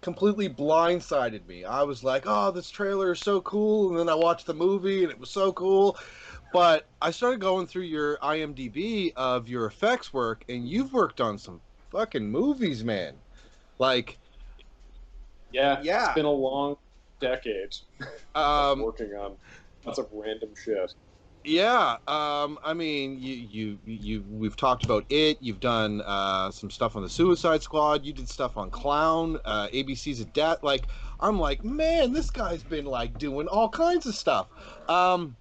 completely 0.00 0.48
blindsided 0.48 1.46
me. 1.46 1.64
I 1.64 1.82
was 1.82 2.02
like, 2.02 2.24
"Oh, 2.26 2.50
this 2.50 2.70
trailer 2.70 3.12
is 3.12 3.20
so 3.20 3.40
cool," 3.42 3.90
and 3.90 3.98
then 3.98 4.08
I 4.08 4.14
watched 4.14 4.46
the 4.46 4.54
movie, 4.54 5.02
and 5.04 5.12
it 5.12 5.20
was 5.20 5.30
so 5.30 5.52
cool. 5.52 5.96
But 6.52 6.86
I 7.02 7.10
started 7.10 7.40
going 7.40 7.66
through 7.66 7.82
your 7.82 8.16
IMDb 8.18 9.12
of 9.14 9.48
your 9.48 9.66
effects 9.66 10.12
work, 10.12 10.44
and 10.48 10.66
you've 10.66 10.94
worked 10.94 11.20
on 11.20 11.36
some 11.36 11.60
fucking 11.90 12.28
movies, 12.28 12.82
man. 12.82 13.14
Like, 13.78 14.18
Yeah, 15.50 15.80
Yeah. 15.82 16.06
it's 16.06 16.14
been 16.14 16.24
a 16.24 16.30
long 16.30 16.76
decade 17.20 17.74
um, 18.34 18.80
working 18.80 19.12
on 19.14 19.36
lots 19.84 19.98
of 19.98 20.08
random 20.12 20.50
shit. 20.54 20.94
Yeah, 21.44 21.96
um, 22.08 22.58
I 22.62 22.74
mean, 22.74 23.18
you, 23.20 23.34
you, 23.34 23.78
you, 23.86 24.24
we've 24.28 24.56
talked 24.56 24.84
about 24.84 25.06
it. 25.08 25.38
You've 25.40 25.60
done 25.60 26.02
uh, 26.02 26.50
some 26.50 26.70
stuff 26.70 26.94
on 26.96 27.02
the 27.02 27.08
Suicide 27.08 27.62
Squad. 27.62 28.04
You 28.04 28.12
did 28.12 28.28
stuff 28.28 28.56
on 28.56 28.70
Clown, 28.70 29.38
uh, 29.44 29.68
ABC's 29.68 30.20
of 30.20 30.32
Death. 30.32 30.62
Like, 30.62 30.84
I'm 31.20 31.38
like, 31.38 31.64
man, 31.64 32.12
this 32.12 32.30
guy's 32.30 32.62
been 32.62 32.84
like 32.84 33.16
doing 33.18 33.46
all 33.46 33.68
kinds 33.68 34.04
of 34.04 34.14
stuff. 34.14 34.48
Um, 34.90 35.36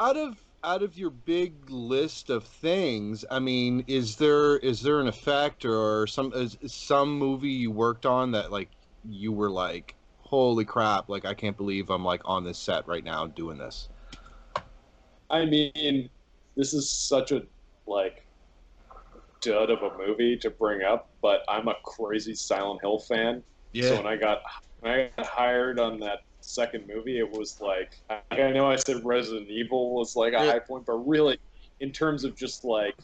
out 0.00 0.16
of 0.16 0.43
out 0.64 0.82
of 0.82 0.96
your 0.96 1.10
big 1.10 1.70
list 1.70 2.30
of 2.30 2.44
things, 2.44 3.24
I 3.30 3.38
mean, 3.38 3.84
is 3.86 4.16
there 4.16 4.56
is 4.58 4.82
there 4.82 5.00
an 5.00 5.06
effect 5.06 5.64
or 5.64 6.06
some 6.06 6.32
is, 6.34 6.56
is 6.62 6.74
some 6.74 7.18
movie 7.18 7.50
you 7.50 7.70
worked 7.70 8.06
on 8.06 8.32
that 8.32 8.50
like 8.50 8.70
you 9.08 9.30
were 9.30 9.50
like, 9.50 9.94
holy 10.20 10.64
crap, 10.64 11.08
like 11.08 11.24
I 11.26 11.34
can't 11.34 11.56
believe 11.56 11.90
I'm 11.90 12.04
like 12.04 12.22
on 12.24 12.44
this 12.44 12.58
set 12.58 12.88
right 12.88 13.04
now 13.04 13.26
doing 13.26 13.58
this. 13.58 13.88
I 15.30 15.44
mean, 15.44 16.08
this 16.56 16.72
is 16.72 16.90
such 16.90 17.32
a 17.32 17.42
like 17.86 18.26
dud 19.40 19.70
of 19.70 19.82
a 19.82 19.96
movie 19.98 20.38
to 20.38 20.50
bring 20.50 20.82
up, 20.82 21.10
but 21.20 21.44
I'm 21.48 21.68
a 21.68 21.74
crazy 21.84 22.34
Silent 22.34 22.80
Hill 22.80 22.98
fan. 23.00 23.42
Yeah. 23.72 23.90
So 23.90 23.96
when 23.96 24.06
I 24.06 24.16
got 24.16 24.42
when 24.80 24.92
I 24.92 25.10
got 25.16 25.26
hired 25.26 25.78
on 25.78 26.00
that 26.00 26.20
second 26.44 26.86
movie, 26.86 27.18
it 27.18 27.30
was 27.30 27.60
like 27.60 27.94
I 28.30 28.50
know 28.50 28.70
I 28.70 28.76
said 28.76 29.04
Resident 29.04 29.48
Evil 29.48 29.94
was 29.94 30.14
like 30.16 30.32
a 30.32 30.36
Yeah. 30.44 30.52
high 30.52 30.58
point, 30.58 30.86
but 30.86 30.94
really, 31.06 31.38
in 31.80 31.90
terms 31.92 32.24
of 32.24 32.36
just 32.36 32.64
like 32.64 32.94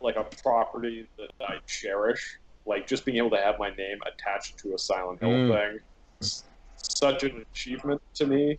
like 0.00 0.16
a 0.16 0.24
property 0.42 1.08
that 1.16 1.30
I 1.40 1.58
cherish, 1.66 2.38
like 2.66 2.86
just 2.86 3.04
being 3.04 3.16
able 3.16 3.30
to 3.30 3.38
have 3.38 3.58
my 3.58 3.70
name 3.70 3.98
attached 4.06 4.58
to 4.58 4.74
a 4.74 4.78
Silent 4.78 5.20
Hill 5.20 5.30
Mm. 5.30 5.80
thing, 6.20 6.40
such 6.76 7.24
an 7.24 7.42
achievement 7.52 8.00
to 8.14 8.26
me. 8.26 8.58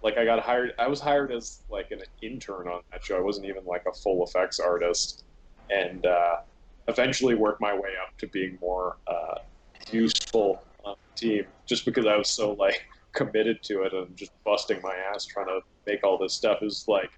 like 0.00 0.16
I 0.16 0.24
got 0.24 0.38
hired. 0.38 0.74
I 0.78 0.86
was 0.86 1.00
hired 1.00 1.32
as 1.32 1.64
like 1.68 1.90
an 1.90 2.00
intern 2.22 2.68
on 2.68 2.80
that 2.92 3.04
show. 3.04 3.16
I 3.16 3.20
wasn't 3.20 3.46
even 3.46 3.64
like 3.64 3.82
a 3.86 3.92
full 3.92 4.24
effects 4.24 4.60
artist, 4.60 5.24
and 5.70 6.06
uh, 6.06 6.36
eventually 6.86 7.34
worked 7.34 7.60
my 7.60 7.74
way 7.74 7.90
up 8.00 8.16
to 8.18 8.28
being 8.28 8.56
more 8.60 8.98
uh, 9.08 9.38
useful 9.90 10.62
on 10.84 10.94
the 11.16 11.20
team. 11.20 11.46
Just 11.66 11.84
because 11.84 12.06
I 12.06 12.16
was 12.16 12.30
so 12.30 12.52
like 12.52 12.86
committed 13.14 13.62
to 13.64 13.82
it 13.82 13.92
and 13.92 14.16
just 14.16 14.32
busting 14.44 14.80
my 14.82 14.94
ass 15.12 15.24
trying 15.26 15.46
to 15.46 15.60
make 15.86 16.04
all 16.04 16.18
this 16.18 16.34
stuff 16.34 16.58
is 16.62 16.84
like 16.88 17.10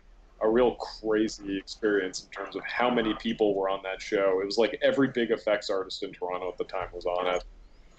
a 0.43 0.49
real 0.49 0.77
crazy 0.77 1.59
experience 1.59 2.23
in 2.25 2.31
terms 2.31 2.57
of 2.57 2.63
how 2.65 2.89
many 2.89 3.15
people 3.21 3.55
were 3.55 3.69
on 3.69 3.81
that 3.83 4.01
show. 4.01 4.41
It 4.41 4.47
was 4.47 4.57
like 4.57 4.79
every 4.83 5.09
big 5.09 5.31
effects 5.31 5.69
artist 5.69 6.03
in 6.03 6.13
Toronto 6.13 6.49
at 6.49 6.57
the 6.57 6.65
time 6.65 6.89
was 6.95 7.05
on 7.05 7.27
it, 7.35 7.45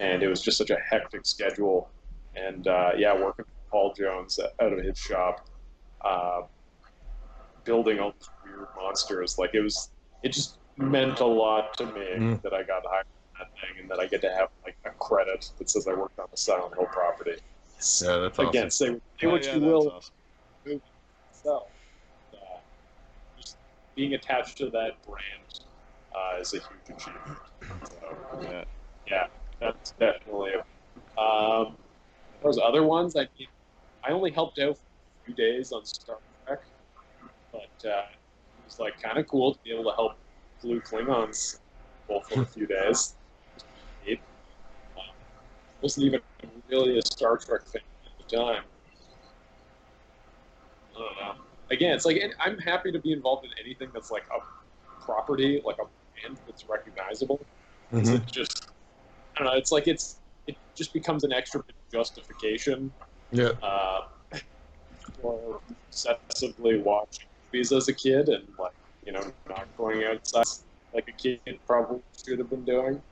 and 0.00 0.22
it 0.22 0.28
was 0.28 0.40
just 0.40 0.58
such 0.58 0.70
a 0.70 0.78
hectic 0.90 1.24
schedule. 1.24 1.88
And 2.34 2.66
uh, 2.66 2.92
yeah, 2.96 3.12
working 3.14 3.44
with 3.46 3.70
Paul 3.70 3.94
Jones 3.96 4.40
out 4.60 4.72
of 4.72 4.82
his 4.84 4.98
shop, 4.98 5.46
uh, 6.04 6.40
building 7.64 8.00
all 8.00 8.12
these 8.18 8.28
weird 8.44 8.66
monsters, 8.76 9.36
like 9.38 9.50
it 9.54 9.60
was, 9.60 9.90
it 10.24 10.32
just 10.32 10.58
meant 10.76 11.20
a 11.20 11.26
lot 11.26 11.76
to 11.78 11.86
me 11.86 11.92
Mm. 12.16 12.42
that 12.42 12.52
I 12.52 12.62
got 12.62 12.82
hired 12.86 13.06
on 13.06 13.38
that 13.38 13.48
thing 13.60 13.82
and 13.82 13.90
that 13.90 14.00
I 14.00 14.06
get 14.06 14.20
to 14.22 14.30
have 14.30 14.48
like 14.64 14.76
a 14.84 14.90
credit 14.98 15.48
that 15.58 15.70
says 15.70 15.86
I 15.86 15.94
worked 15.94 16.18
on 16.18 16.26
the 16.30 16.36
Silent 16.36 16.74
Hill 16.76 16.88
property. 16.90 17.36
Yeah, 17.82 18.16
that's 18.18 18.38
Again, 18.38 18.70
say, 18.70 18.86
say 18.86 19.26
Oh, 19.26 19.30
what 19.30 19.44
yeah, 19.44 19.56
you 19.56 19.60
will 19.60 19.90
awesome. 19.90 20.80
so, 21.32 21.66
uh, 22.32 22.36
just 23.36 23.58
being 23.96 24.14
attached 24.14 24.56
to 24.58 24.70
that 24.70 25.02
brand 25.04 25.64
uh, 26.14 26.40
is 26.40 26.54
a 26.54 26.58
huge 26.58 26.96
achievement. 26.96 27.38
So, 27.90 28.40
Yeah. 28.42 28.64
yeah, 29.10 29.26
that's 29.60 29.92
definitely. 29.92 30.52
A, 30.54 31.20
um, 31.20 31.76
those 32.42 32.58
other 32.58 32.84
ones, 32.84 33.16
I 33.16 33.28
mean, 33.38 33.48
I 34.04 34.12
only 34.12 34.30
helped 34.30 34.58
out 34.60 34.76
for 34.76 34.82
a 34.82 35.24
few 35.24 35.34
days 35.34 35.72
on 35.72 35.84
Star 35.84 36.18
Trek, 36.46 36.60
but 37.50 37.88
uh, 37.88 38.02
it 38.02 38.64
was 38.64 38.78
like 38.78 39.00
kind 39.02 39.18
of 39.18 39.26
cool 39.26 39.54
to 39.54 39.60
be 39.64 39.72
able 39.72 39.90
to 39.90 39.96
help 39.96 40.12
Blue 40.62 40.80
Klingons 40.80 41.58
for 42.06 42.22
a 42.42 42.46
few 42.46 42.66
days. 42.66 43.16
Wasn't 45.82 46.06
even 46.06 46.20
really 46.68 46.98
a 46.98 47.02
Star 47.02 47.36
Trek 47.36 47.66
fan 47.66 47.82
at 48.06 48.28
the 48.30 48.36
time. 48.36 48.62
I 50.94 50.98
don't 50.98 51.16
know. 51.16 51.42
Again, 51.70 51.94
it's 51.94 52.04
like 52.04 52.22
I'm 52.38 52.58
happy 52.58 52.92
to 52.92 53.00
be 53.00 53.12
involved 53.12 53.44
in 53.44 53.50
anything 53.62 53.88
that's 53.92 54.10
like 54.10 54.24
a 54.34 55.02
property, 55.02 55.60
like 55.64 55.76
a 55.76 55.86
brand 56.20 56.38
that's 56.46 56.68
recognizable. 56.68 57.44
Mhm. 57.92 58.14
It 58.14 58.26
just, 58.26 58.68
I 59.36 59.42
don't 59.42 59.52
know. 59.52 59.58
It's 59.58 59.72
like 59.72 59.88
it's 59.88 60.18
it 60.46 60.56
just 60.74 60.92
becomes 60.92 61.24
an 61.24 61.32
extra 61.32 61.62
bit 61.62 61.74
of 61.74 61.92
justification 61.92 62.92
Yeah. 63.32 63.50
uh, 63.62 64.02
for 65.20 65.60
obsessively 65.90 66.82
watching 66.82 67.26
movies 67.52 67.72
as 67.72 67.88
a 67.88 67.92
kid 67.92 68.28
and 68.28 68.46
like 68.58 68.72
you 69.04 69.12
know 69.12 69.32
not 69.48 69.66
going 69.76 70.04
outside 70.04 70.44
like 70.94 71.08
a 71.08 71.12
kid 71.12 71.40
probably 71.66 72.02
should 72.24 72.38
have 72.38 72.50
been 72.50 72.64
doing. 72.64 73.02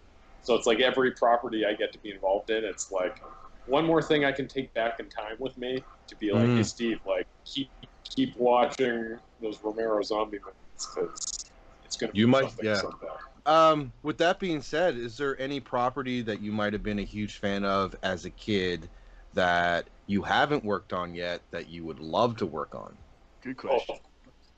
So 0.43 0.55
it's 0.55 0.67
like 0.67 0.81
every 0.81 1.13
property 1.13 1.65
I 1.67 1.75
get 1.75 1.93
to 1.93 1.99
be 1.99 2.11
involved 2.11 2.51
in, 2.51 2.65
it's 2.65 2.91
like 2.91 3.23
one 3.67 3.85
more 3.85 4.03
thing 4.03 4.25
I 4.25 4.33
can 4.33 4.49
take 4.49 4.73
back 4.75 4.99
in 5.01 5.09
time 5.09 5.37
with 5.39 5.57
me 5.59 5.85
to 6.07 6.17
be 6.17 6.33
like, 6.33 6.49
Mm. 6.49 6.57
hey 6.57 6.63
Steve, 6.63 7.01
like 7.07 7.27
keep 7.45 7.71
keep 8.05 8.37
watching 8.37 9.19
those 9.41 9.63
Romero 9.63 10.03
zombie 10.03 10.39
movies 10.39 10.89
because 10.95 11.51
it's 11.85 11.97
gonna 11.97 12.13
You 12.15 12.27
be 12.27 12.31
might- 12.33 12.41
something 12.49 12.67
yeah. 12.67 12.75
someday. 12.75 13.07
Um, 13.47 13.93
with 14.03 14.19
that 14.19 14.39
being 14.41 14.61
said, 14.63 14.97
is 14.97 15.17
there 15.17 15.39
any 15.41 15.61
property 15.61 16.21
that 16.23 16.41
you 16.41 16.53
might 16.53 16.73
have 16.73 16.83
been 16.83 16.99
a 16.99 17.05
huge 17.05 17.39
fan 17.39 17.65
of 17.65 17.95
as 18.03 18.25
a 18.25 18.31
kid 18.31 18.89
that 19.35 19.89
you 20.07 20.23
haven't 20.23 20.65
worked 20.65 20.93
on 20.93 21.15
yet 21.15 21.41
that 21.51 21.69
you 21.69 21.85
would 21.85 22.01
love 22.01 22.37
to 22.39 22.47
work 22.47 22.75
on? 22.75 22.97
Good 23.43 23.57
Oh, 23.61 23.69
question. 23.69 23.97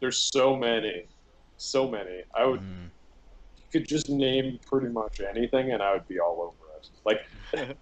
there's 0.00 0.18
so 0.32 0.56
many, 0.56 1.06
so 1.58 1.88
many. 1.88 2.22
I 2.34 2.44
would 2.46 2.60
Mm. 2.60 2.90
You 3.72 3.80
could 3.80 3.88
just 3.88 4.08
name 4.08 4.58
pretty 4.66 4.88
much 4.88 5.20
anything 5.20 5.72
and 5.72 5.82
I 5.82 5.92
would 5.92 6.06
be 6.08 6.18
all 6.20 6.40
over 6.42 6.56
it. 6.78 6.88
Like 7.04 7.76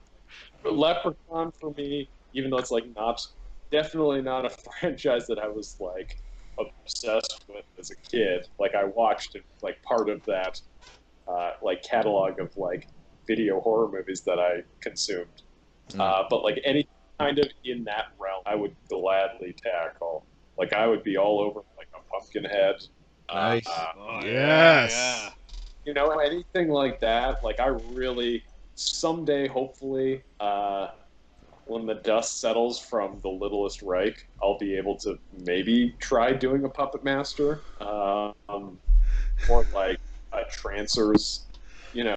Leprechaun 0.64 1.52
for 1.60 1.72
me, 1.76 2.10
even 2.32 2.50
though 2.50 2.58
it's 2.58 2.70
like 2.70 2.84
not 2.94 3.20
definitely 3.70 4.22
not 4.22 4.44
a 4.44 4.50
franchise 4.80 5.26
that 5.26 5.38
I 5.38 5.48
was 5.48 5.76
like 5.80 6.20
obsessed 6.58 7.44
with 7.48 7.64
as 7.78 7.90
a 7.90 7.96
kid. 8.10 8.46
Like 8.58 8.74
I 8.74 8.84
watched 8.84 9.34
it 9.34 9.44
like 9.62 9.82
part 9.82 10.08
of 10.08 10.24
that 10.26 10.60
uh, 11.28 11.52
like 11.62 11.82
catalog 11.82 12.40
of 12.40 12.56
like 12.56 12.88
video 13.26 13.60
horror 13.60 13.90
movies 13.90 14.22
that 14.22 14.38
I 14.38 14.62
consumed. 14.80 15.42
Mm. 15.90 16.00
Uh, 16.00 16.24
but 16.28 16.42
like 16.42 16.60
any 16.64 16.88
kind 17.18 17.38
of 17.38 17.46
in 17.64 17.84
that 17.84 18.06
realm, 18.18 18.42
I 18.46 18.54
would 18.54 18.76
gladly 18.88 19.54
tackle. 19.62 20.24
Like 20.58 20.72
I 20.72 20.86
would 20.86 21.02
be 21.02 21.16
all 21.16 21.40
over 21.40 21.60
like 21.76 21.88
a 21.94 22.00
Pumpkinhead. 22.10 22.76
Nice. 23.32 23.66
Uh, 23.68 23.86
Oh, 23.96 24.20
Yes. 24.24 25.30
You 25.84 25.94
know 25.94 26.10
anything 26.18 26.68
like 26.68 27.00
that 27.00 27.36
like 27.42 27.58
i 27.60 27.66
really 27.66 28.42
someday 28.74 29.46
hopefully 29.46 30.22
uh, 30.40 30.88
when 31.66 31.86
the 31.86 31.94
dust 31.96 32.40
settles 32.40 32.80
from 32.80 33.20
the 33.22 33.28
littlest 33.28 33.82
reich 33.82 34.16
i'll 34.42 34.58
be 34.58 34.76
able 34.76 34.96
to 34.98 35.16
maybe 35.44 35.94
try 36.00 36.32
doing 36.32 36.64
a 36.64 36.68
puppet 36.68 37.04
master 37.04 37.64
um, 37.80 38.78
or 39.48 39.66
like 39.72 39.98
uh, 40.32 40.40
trancers 40.50 41.46
you 41.92 42.04
know 42.04 42.14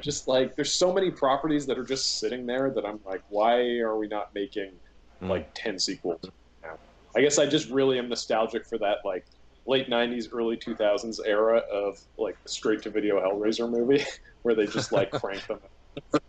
just 0.00 0.28
like 0.28 0.54
there's 0.56 0.74
so 0.74 0.92
many 0.92 1.10
properties 1.10 1.66
that 1.66 1.78
are 1.78 1.84
just 1.84 2.18
sitting 2.18 2.46
there 2.46 2.70
that 2.74 2.84
i'm 2.84 3.00
like 3.06 3.22
why 3.28 3.78
are 3.78 3.98
we 3.98 4.08
not 4.08 4.26
making 4.34 4.72
Mm. 5.20 5.30
like 5.30 5.50
10 5.56 5.80
sequels 5.80 6.20
now 6.62 6.76
i 7.16 7.20
guess 7.20 7.40
i 7.40 7.44
just 7.44 7.68
really 7.70 7.98
am 7.98 8.08
nostalgic 8.08 8.64
for 8.68 8.78
that 8.78 8.98
like 9.04 9.24
late 9.68 9.88
90s 9.90 10.28
early 10.32 10.56
2000s 10.56 11.20
era 11.26 11.58
of 11.70 11.94
like 12.16 12.36
straight 12.46 12.82
to 12.82 12.90
video 12.90 13.20
hellraiser 13.20 13.70
movie 13.70 14.02
where 14.42 14.54
they 14.54 14.66
just 14.66 14.90
like 14.92 15.10
crank 15.10 15.46
them 15.46 15.60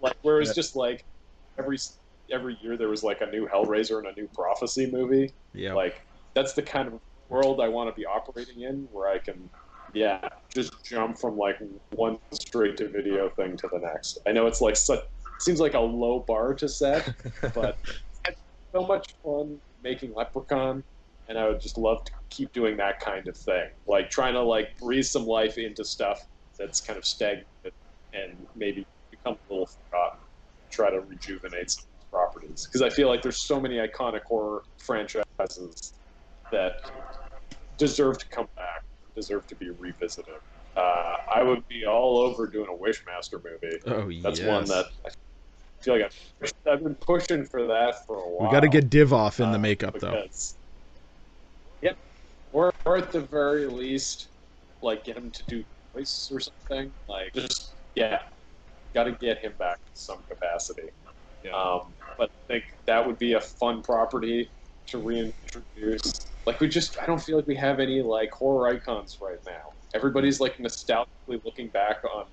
like 0.01 0.17
where 0.21 0.35
it 0.35 0.39
was 0.39 0.49
Yeah. 0.49 0.55
just 0.55 0.75
like 0.75 1.05
every 1.57 1.77
every 2.31 2.57
year 2.61 2.77
there 2.77 2.89
was 2.89 3.01
like 3.01 3.21
a 3.21 3.25
new 3.27 3.47
hellraiser 3.47 3.97
and 3.99 4.07
a 4.07 4.19
new 4.19 4.27
prophecy 4.35 4.91
movie 4.91 5.33
Yeah. 5.53 5.73
like 5.73 6.05
that's 6.35 6.53
the 6.53 6.61
kind 6.61 6.89
of 6.89 6.99
world 7.29 7.61
i 7.61 7.67
want 7.69 7.89
to 7.89 7.95
be 7.99 8.05
operating 8.05 8.61
in 8.63 8.87
where 8.91 9.09
i 9.09 9.17
can 9.17 9.49
yeah 9.93 10.19
just 10.53 10.71
jump 10.83 11.17
from 11.17 11.37
like 11.37 11.57
one 11.91 12.17
straight 12.33 12.75
to 12.77 12.89
video 12.89 13.29
thing 13.37 13.55
to 13.55 13.69
the 13.71 13.79
next 13.79 14.19
i 14.27 14.31
know 14.33 14.47
it's 14.47 14.61
like 14.61 14.75
such 14.75 14.99
seems 15.39 15.59
like 15.61 15.75
a 15.75 15.79
low 15.79 16.25
bar 16.27 16.53
to 16.53 16.67
set 16.67 17.07
but 17.55 17.77
it's 18.27 18.41
so 18.75 18.85
much 18.85 19.15
fun 19.23 19.57
making 19.81 20.13
leprechaun 20.13 20.83
and 21.29 21.37
i 21.37 21.47
would 21.47 21.61
just 21.61 21.77
love 21.77 22.03
to 22.03 22.11
keep 22.29 22.51
doing 22.51 22.75
that 22.75 22.99
kind 22.99 23.27
of 23.27 23.37
thing 23.37 23.69
like 23.87 24.09
trying 24.09 24.33
to 24.33 24.41
like 24.41 24.77
breathe 24.79 25.05
some 25.05 25.25
life 25.25 25.57
into 25.57 25.85
stuff 25.85 26.25
that's 26.57 26.81
kind 26.81 26.97
of 26.97 27.05
stagnant 27.05 27.47
and 28.13 28.35
maybe 28.55 28.85
become 29.11 29.37
a 29.49 29.53
little 29.53 29.67
forgotten 29.67 30.19
try 30.69 30.89
to 30.89 30.99
rejuvenate 31.01 31.71
some 31.71 31.85
of 31.85 31.99
these 31.99 32.09
properties 32.11 32.65
because 32.65 32.81
i 32.81 32.89
feel 32.89 33.07
like 33.07 33.21
there's 33.21 33.45
so 33.47 33.59
many 33.59 33.75
iconic 33.75 34.23
horror 34.23 34.63
franchises 34.77 35.93
that 36.51 36.91
deserve 37.77 38.17
to 38.17 38.27
come 38.27 38.47
back 38.55 38.83
deserve 39.15 39.45
to 39.47 39.55
be 39.55 39.69
revisited 39.69 40.33
uh, 40.75 41.15
i 41.33 41.41
would 41.41 41.65
be 41.67 41.85
all 41.85 42.17
over 42.19 42.47
doing 42.47 42.67
a 42.67 42.83
wishmaster 42.83 43.41
movie 43.43 43.77
oh 43.87 44.09
yeah. 44.09 44.21
that's 44.21 44.39
yes. 44.39 44.47
one 44.47 44.65
that 44.65 44.85
I 45.05 45.09
feel 45.83 45.93
like 45.93 46.11
I've, 46.41 46.53
I've 46.69 46.83
been 46.83 46.95
pushing 46.95 47.45
for 47.45 47.65
that 47.67 48.05
for 48.05 48.17
a 48.17 48.29
while. 48.29 48.49
we 48.49 48.53
got 48.53 48.59
to 48.61 48.67
get 48.67 48.89
Divoff 48.89 49.39
in 49.39 49.51
the 49.51 49.57
uh, 49.57 49.61
makeup 49.61 49.97
though. 49.97 50.25
Yeah, 51.81 51.93
or, 52.51 52.71
or 52.85 52.97
at 52.97 53.11
the 53.11 53.21
very 53.21 53.67
least, 53.67 54.29
like 54.81 55.03
get 55.03 55.17
him 55.17 55.31
to 55.31 55.43
do 55.47 55.63
voice 55.93 56.29
or 56.31 56.39
something. 56.39 56.91
Like 57.07 57.33
just 57.33 57.75
yeah, 57.95 58.19
got 58.93 59.03
to 59.05 59.11
get 59.13 59.39
him 59.39 59.53
back 59.59 59.77
to 59.85 59.91
some 59.93 60.23
capacity. 60.29 60.89
Yeah. 61.43 61.51
Um, 61.51 61.93
but 62.17 62.29
I 62.49 62.53
think 62.53 62.63
that 62.87 63.05
would 63.05 63.17
be 63.17 63.33
a 63.33 63.41
fun 63.41 63.81
property 63.81 64.51
to 64.87 64.97
reintroduce. 64.97 66.31
Like 66.45 66.59
we 66.59 66.67
just, 66.67 66.99
I 67.01 67.05
don't 67.05 67.21
feel 67.21 67.37
like 67.37 67.47
we 67.47 67.55
have 67.55 67.79
any 67.79 68.01
like 68.01 68.31
horror 68.31 68.67
icons 68.67 69.17
right 69.21 69.37
now. 69.45 69.73
Everybody's 69.93 70.39
like 70.39 70.57
nostalgically 70.57 71.39
looking 71.45 71.69
back 71.69 71.97
on 72.03 72.25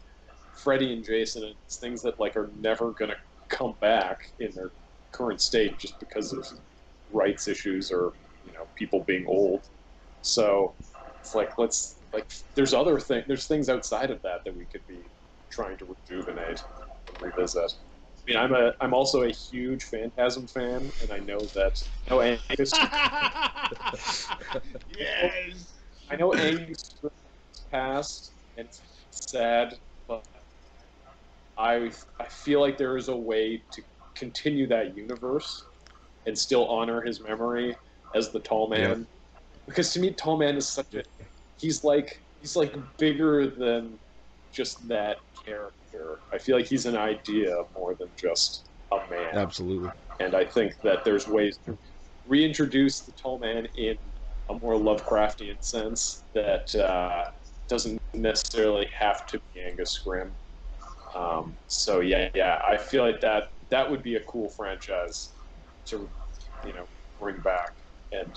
Freddy 0.63 0.93
and 0.93 1.05
Jason 1.05 1.45
and 1.45 1.55
it's 1.65 1.79
things 1.79 2.03
that 2.03 2.19
like 2.19 2.37
are 2.37 2.51
never 2.59 2.93
gonna 2.93 3.17
come 3.49 3.75
back 3.81 4.19
in 4.41 4.51
their 4.55 4.73
current 5.13 5.41
state 5.41 5.79
just 5.79 5.99
because 6.01 6.33
of 6.33 6.47
rights 7.13 7.47
issues 7.47 7.91
or 7.91 8.15
know 8.59 8.69
people 8.75 9.05
being 9.05 9.27
old. 9.27 9.69
So 10.23 10.75
it's 11.21 11.35
like 11.35 11.59
let's 11.59 12.01
like 12.13 12.31
there's 12.55 12.75
other 12.75 12.99
thing 12.99 13.25
there's 13.27 13.47
things 13.47 13.69
outside 13.69 14.11
of 14.11 14.21
that 14.23 14.45
that 14.45 14.57
we 14.57 14.67
could 14.67 14.87
be 14.87 15.03
trying 15.51 15.77
to 15.79 15.87
rejuvenate 15.87 16.63
and 17.09 17.21
revisit. 17.21 17.73
I 17.73 18.31
mean, 18.31 18.39
I'm 18.39 18.55
a 18.55 18.73
I'm 18.81 18.95
also 18.95 19.23
a 19.23 19.31
huge 19.31 19.85
Phantasm 19.85 20.47
fan, 20.49 20.91
and 21.03 21.13
I 21.13 21.19
know 21.19 21.39
that 21.39 21.83
I 22.09 22.15
know 22.15 22.21
Angus 22.21 22.73
yes. 24.99 25.73
I 26.11 26.17
know 26.17 26.33
Angus 26.33 27.01
passed, 27.71 28.33
and 28.57 28.67
it's 28.67 28.83
sad, 29.11 29.75
but 30.09 30.27
I 31.57 31.91
I 32.21 32.27
feel 32.29 32.61
like 32.61 32.79
there 32.79 32.97
is 32.97 33.09
a 33.09 33.17
way 33.17 33.63
to 33.73 33.83
continue 34.15 34.67
that 34.69 34.97
universe 34.97 35.65
and 36.27 36.37
still 36.37 36.67
honor 36.67 37.03
his 37.03 37.21
memory 37.21 37.75
as 38.17 38.33
the 38.33 38.41
tall 38.41 38.69
man. 38.69 39.07
Because 39.67 39.93
to 39.93 40.01
me, 40.01 40.13
tall 40.13 40.37
man 40.37 40.57
is 40.57 40.69
such 40.69 40.95
a 40.95 41.03
he's 41.59 41.85
like 41.85 42.23
he's 42.41 42.57
like 42.57 42.75
bigger 42.99 43.49
than 43.49 43.99
just 44.53 44.89
that 44.89 45.19
character. 45.45 46.21
I 46.33 46.39
feel 46.39 46.57
like 46.57 46.67
he's 46.67 46.87
an 46.87 46.97
idea 46.97 47.55
more 47.77 47.95
than 47.95 48.09
just 48.19 48.71
a 48.93 48.99
man. 49.11 49.37
Absolutely. 49.37 49.91
And 50.21 50.35
I 50.35 50.45
think 50.45 50.75
that 50.83 51.05
there's 51.05 51.29
ways 51.29 51.59
to 51.67 51.79
reintroduce 52.27 53.03
the 53.03 53.13
tall 53.13 53.39
man 53.39 53.69
in 53.77 53.97
a 54.49 54.55
more 54.55 54.75
Lovecraftian 54.75 55.63
sense 55.63 56.25
that 56.35 56.75
uh, 56.75 57.25
doesn't 57.69 58.01
necessarily 58.15 58.89
have 58.99 59.27
to 59.27 59.41
be 59.53 59.61
Angus 59.61 60.01
Scrimm. 60.01 60.31
Um, 61.15 61.57
so 61.67 62.01
yeah, 62.01 62.29
yeah, 62.35 62.61
I 62.67 62.77
feel 62.77 63.05
like 63.05 63.21
that 63.21 63.45
that 63.71 63.91
would 63.91 64.03
be 64.03 64.17
a 64.17 64.21
cool 64.21 64.51
franchise 64.51 65.35
to 65.87 66.09
you 66.65 66.73
know 66.73 66.87
bring 67.19 67.41
back 67.41 67.71
and 68.13 68.33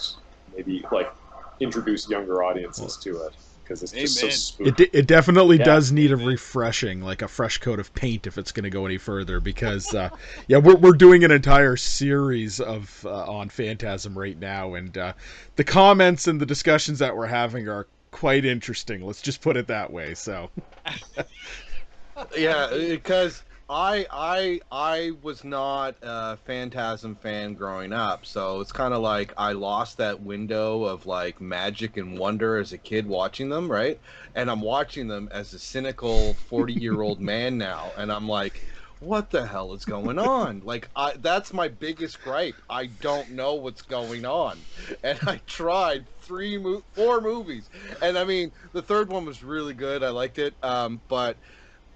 maybe 0.56 0.84
like 0.92 1.12
introduce 1.60 2.10
younger 2.10 2.44
audiences 2.44 2.98
to 3.04 3.22
it 3.24 3.36
because 3.64 3.84
it's 3.84 3.92
just 3.92 4.18
Amen. 4.18 4.32
so 4.32 4.36
spooky. 4.36 4.70
It, 4.70 4.78
de- 4.78 4.98
it 4.98 5.08
definitely 5.08 5.58
Yeah. 5.58 5.66
does 5.66 5.92
need 5.92 6.12
a 6.12 6.18
refreshing, 6.18 7.02
like 7.02 7.22
a 7.22 7.28
fresh 7.28 7.60
coat 7.60 7.80
of 7.80 7.94
paint, 7.94 8.26
if 8.26 8.38
it's 8.38 8.52
going 8.52 8.64
to 8.64 8.70
go 8.70 8.86
any 8.86 8.98
further. 8.98 9.40
Because 9.40 9.94
uh, 9.94 10.10
yeah, 10.48 10.58
we're 10.58 10.76
we're 10.78 10.94
doing 10.94 11.24
an 11.24 11.32
entire 11.32 11.76
series 11.76 12.60
of 12.60 13.06
uh, 13.06 13.32
on 13.32 13.50
Phantasm 13.50 14.18
right 14.18 14.38
now, 14.38 14.74
and 14.74 14.98
uh, 14.98 15.14
the 15.56 15.64
comments 15.64 16.28
and 16.28 16.42
the 16.42 16.46
discussions 16.48 16.98
that 17.00 17.16
we're 17.16 17.28
having 17.28 17.68
are 17.68 17.86
quite 18.12 18.44
interesting. 18.44 19.06
Let's 19.06 19.22
just 19.22 19.42
put 19.42 19.56
it 19.56 19.68
that 19.68 19.92
way. 19.92 20.16
So 20.16 20.50
yeah, 22.38 22.70
because 22.76 23.44
I 23.72 24.08
I 24.10 24.60
I 24.72 25.12
was 25.22 25.44
not 25.44 25.96
a 26.02 26.38
Phantasm 26.38 27.16
fan 27.16 27.54
growing 27.54 27.94
up, 27.94 28.26
so 28.26 28.62
it's 28.62 28.72
kind 28.72 28.96
of 28.96 29.02
like 29.02 29.32
I 29.38 29.52
lost 29.52 29.98
that 29.98 30.22
window 30.22 30.84
of 30.86 31.06
like 31.06 31.40
magic 31.40 31.96
and 31.96 32.18
wonder 32.18 32.58
as 32.58 32.74
a 32.74 32.80
kid 32.80 33.06
watching 33.06 33.50
them, 33.50 33.70
right? 33.72 34.02
And 34.34 34.50
I'm 34.50 34.62
watching 34.62 35.08
them 35.08 35.30
as 35.32 35.54
a 35.54 35.60
cynical 35.60 36.34
40 36.48 36.74
year 36.74 37.02
old 37.02 37.20
man 37.22 37.58
now, 37.58 37.94
and 37.98 38.12
I'm 38.12 38.28
like. 38.28 38.62
What 39.02 39.30
the 39.30 39.48
hell 39.48 39.72
is 39.74 39.86
going 39.86 40.20
on? 40.20 40.60
Like, 40.60 40.90
I, 40.94 41.14
that's 41.18 41.54
my 41.54 41.70
biggest 41.70 42.20
gripe. 42.20 42.62
I 42.70 42.88
don't 42.88 43.30
know 43.30 43.56
what's 43.56 43.82
going 43.82 44.26
on, 44.26 44.66
and 45.04 45.18
I 45.26 45.38
tried 45.48 46.10
three, 46.22 46.58
mo- 46.58 46.84
four 46.94 47.22
movies, 47.22 47.70
and 48.02 48.18
I 48.18 48.26
mean, 48.26 48.52
the 48.74 48.82
third 48.82 49.10
one 49.10 49.24
was 49.24 49.42
really 49.42 49.74
good. 49.74 50.04
I 50.04 50.10
liked 50.10 50.38
it, 50.38 50.58
um, 50.62 51.02
but 51.08 51.40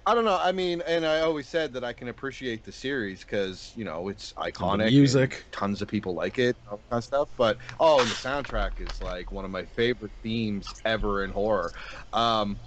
I 0.06 0.14
don't 0.14 0.24
know. 0.26 0.36
I 0.38 0.52
mean, 0.52 0.82
and 0.86 1.06
I 1.06 1.20
always 1.20 1.48
said 1.48 1.72
that 1.72 1.84
I 1.84 1.94
can 1.94 2.08
appreciate 2.08 2.62
the 2.64 2.72
series 2.72 3.20
because 3.20 3.72
you 3.74 3.84
know 3.84 4.08
it's 4.08 4.32
iconic, 4.34 4.92
music. 4.92 5.46
tons 5.50 5.80
of 5.80 5.88
people 5.88 6.14
like 6.14 6.38
it, 6.38 6.58
all 6.70 6.76
that 6.78 6.88
kind 6.90 6.98
of 6.98 7.04
stuff. 7.04 7.30
But 7.36 7.58
oh, 7.80 8.02
and 8.02 8.10
the 8.10 8.14
soundtrack 8.16 8.80
is 8.80 9.00
like 9.00 9.32
one 9.32 9.46
of 9.46 9.50
my 9.50 9.64
favorite 9.64 10.12
themes 10.22 10.74
ever 10.84 11.24
in 11.24 11.30
horror. 11.30 11.72
Um, 12.12 12.60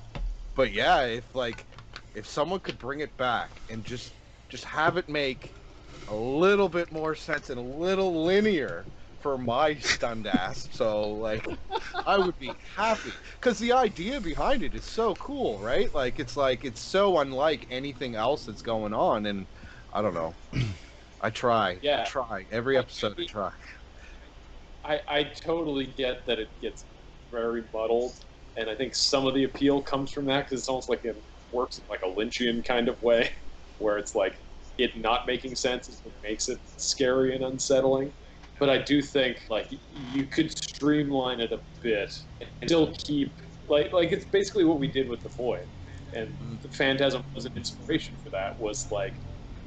but 0.55 0.71
yeah, 0.73 1.03
if 1.05 1.35
like 1.35 1.67
if 2.13 2.27
someone 2.27 2.59
could 2.61 2.79
bring 2.79 3.01
it 3.01 3.17
back 3.17 3.63
and 3.69 3.83
just 3.85 4.15
just 4.49 4.65
have 4.65 4.97
it 4.97 5.09
make 5.09 5.55
a 6.07 6.15
little 6.15 6.69
bit 6.69 6.91
more 6.91 7.15
sense 7.15 7.49
and 7.49 7.59
a 7.59 7.63
little 7.63 8.25
linear 8.25 8.89
for 9.27 9.37
my 9.37 9.75
stunned 9.75 10.25
ass, 10.25 10.69
so 10.71 11.11
like 11.17 11.45
I 12.05 12.17
would 12.17 12.37
be 12.37 12.57
happy 12.77 13.11
because 13.33 13.59
the 13.59 13.73
idea 13.73 14.21
behind 14.21 14.63
it 14.63 14.73
is 14.73 14.85
so 14.85 15.15
cool, 15.15 15.59
right? 15.59 15.93
Like 15.93 16.17
it's 16.17 16.37
like 16.37 16.63
it's 16.63 16.81
so 16.81 17.17
unlike 17.19 17.67
anything 17.69 18.15
else 18.15 18.45
that's 18.45 18.61
going 18.61 18.93
on, 18.93 19.25
and 19.25 19.45
I 19.91 20.01
don't 20.01 20.13
know. 20.13 20.33
I 21.19 21.29
try, 21.29 21.77
Yeah. 21.81 22.03
I 22.03 22.05
try 22.05 22.45
every 22.51 22.77
episode. 22.77 23.19
I 23.19 23.25
try. 23.25 23.51
I, 24.85 25.01
I 25.09 25.23
totally 25.25 25.87
get 25.87 26.25
that 26.27 26.39
it 26.39 26.49
gets 26.61 26.85
very 27.29 27.63
muddled, 27.73 28.13
and 28.55 28.69
I 28.69 28.75
think 28.75 28.95
some 28.95 29.27
of 29.27 29.33
the 29.33 29.43
appeal 29.43 29.81
comes 29.81 30.13
from 30.13 30.25
that 30.27 30.45
because 30.45 30.59
it's 30.59 30.69
almost 30.69 30.87
like 30.87 31.03
it 31.03 31.17
works 31.51 31.79
in 31.79 31.83
like 31.89 32.01
a 32.05 32.07
Lynchian 32.07 32.63
kind 32.65 32.87
of 32.87 33.01
way, 33.01 33.29
where 33.77 33.97
it's 33.97 34.15
like 34.15 34.39
it 34.77 34.91
not 34.95 35.27
making 35.27 35.55
sense 35.55 35.89
is 35.89 35.99
what 36.05 36.13
makes 36.23 36.47
it 36.47 36.59
scary 36.63 37.35
and 37.35 37.43
unsettling. 37.43 38.13
But 38.59 38.69
I 38.69 38.79
do 38.79 39.01
think 39.01 39.37
like 39.49 39.67
you 39.89 40.25
could 40.27 40.51
streamline 40.57 41.39
it 41.39 41.51
a 41.51 41.59
bit 41.81 42.11
and 42.41 42.49
still 42.65 42.93
keep 43.05 43.35
like 43.67 43.93
like 43.93 44.11
it's 44.11 44.25
basically 44.25 44.65
what 44.65 44.79
we 44.79 44.87
did 44.87 45.09
with 45.09 45.21
the 45.21 45.29
Void, 45.29 45.67
and 46.13 46.59
the 46.61 46.69
Phantasm 46.69 47.23
was 47.35 47.45
an 47.45 47.51
inspiration 47.55 48.17
for 48.23 48.29
that. 48.31 48.59
Was 48.59 48.87
like 48.91 49.21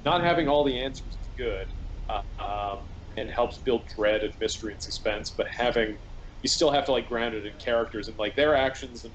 not 0.04 0.22
having 0.22 0.48
all 0.48 0.64
the 0.64 0.78
answers 0.78 1.16
is 1.20 1.28
good. 1.36 1.66
Uh, 2.08 2.42
um, 2.42 2.88
and 3.16 3.30
helps 3.30 3.58
build 3.58 3.82
dread 3.96 4.22
and 4.22 4.32
mystery 4.40 4.72
and 4.72 4.82
suspense, 4.82 5.30
but 5.36 5.46
having 5.50 5.98
you 6.42 6.48
still 6.48 6.70
have 6.70 6.84
to 6.86 6.92
like 6.92 7.06
ground 7.08 7.34
it 7.34 7.44
in 7.46 7.52
characters 7.64 8.08
and 8.08 8.16
like 8.18 8.34
their 8.34 8.54
actions 8.56 9.04
and 9.04 9.14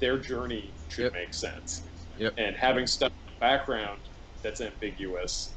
their 0.00 0.18
journey 0.18 0.74
should 0.88 1.04
Yep. 1.04 1.12
make 1.14 1.34
sense. 1.34 1.88
Yep. 2.16 2.34
And 2.36 2.56
having 2.56 2.86
stuff 2.86 3.12
in 3.12 3.32
the 3.34 3.38
background 3.40 4.00
that's 4.42 4.60
ambiguous 4.60 5.53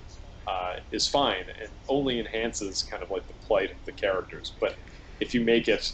uh, 0.48 0.74
is 0.92 1.08
fine 1.08 1.46
and 1.62 1.70
only 1.90 2.20
enhances 2.20 2.84
kind 2.84 3.04
of 3.04 3.10
like 3.10 3.28
the 3.28 3.34
plight 3.46 3.72
of 3.72 3.78
the 3.86 3.92
characters. 3.92 4.54
But 4.60 4.78
if 5.20 5.34
you 5.34 5.42
make 5.42 5.68
it, 5.68 5.92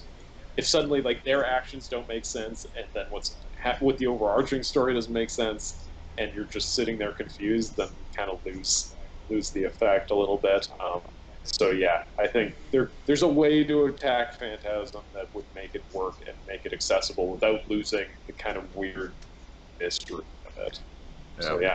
if 0.57 0.67
suddenly 0.67 1.01
like 1.01 1.23
their 1.23 1.45
actions 1.45 1.87
don't 1.87 2.07
make 2.07 2.25
sense 2.25 2.65
and 2.75 2.85
then 2.93 3.05
what's 3.09 3.45
ha- 3.61 3.77
what 3.79 3.97
the 3.97 4.07
overarching 4.07 4.63
story 4.63 4.93
doesn't 4.93 5.13
make 5.13 5.29
sense, 5.29 5.89
and 6.17 6.31
you're 6.35 6.45
just 6.45 6.75
sitting 6.75 6.97
there 6.97 7.11
confused, 7.13 7.75
then 7.77 7.87
you 7.87 8.05
kind 8.15 8.29
of 8.29 8.39
lose 8.45 8.95
lose 9.29 9.51
the 9.51 9.63
effect 9.63 10.11
a 10.11 10.15
little 10.15 10.37
bit. 10.37 10.67
Um, 10.79 11.01
so 11.43 11.71
yeah, 11.71 12.03
I 12.19 12.27
think 12.27 12.53
there 12.71 12.91
there's 13.05 13.23
a 13.23 13.27
way 13.27 13.63
to 13.63 13.85
attack 13.85 14.39
Phantasm 14.39 15.01
that 15.13 15.33
would 15.33 15.45
make 15.55 15.73
it 15.73 15.83
work 15.93 16.15
and 16.27 16.35
make 16.47 16.65
it 16.65 16.73
accessible 16.73 17.29
without 17.29 17.67
losing 17.67 18.05
the 18.27 18.33
kind 18.33 18.57
of 18.57 18.73
weird 18.75 19.15
mystery 19.79 20.23
of 20.45 20.53
it. 20.67 20.79
So 21.39 21.59
yeah, 21.59 21.73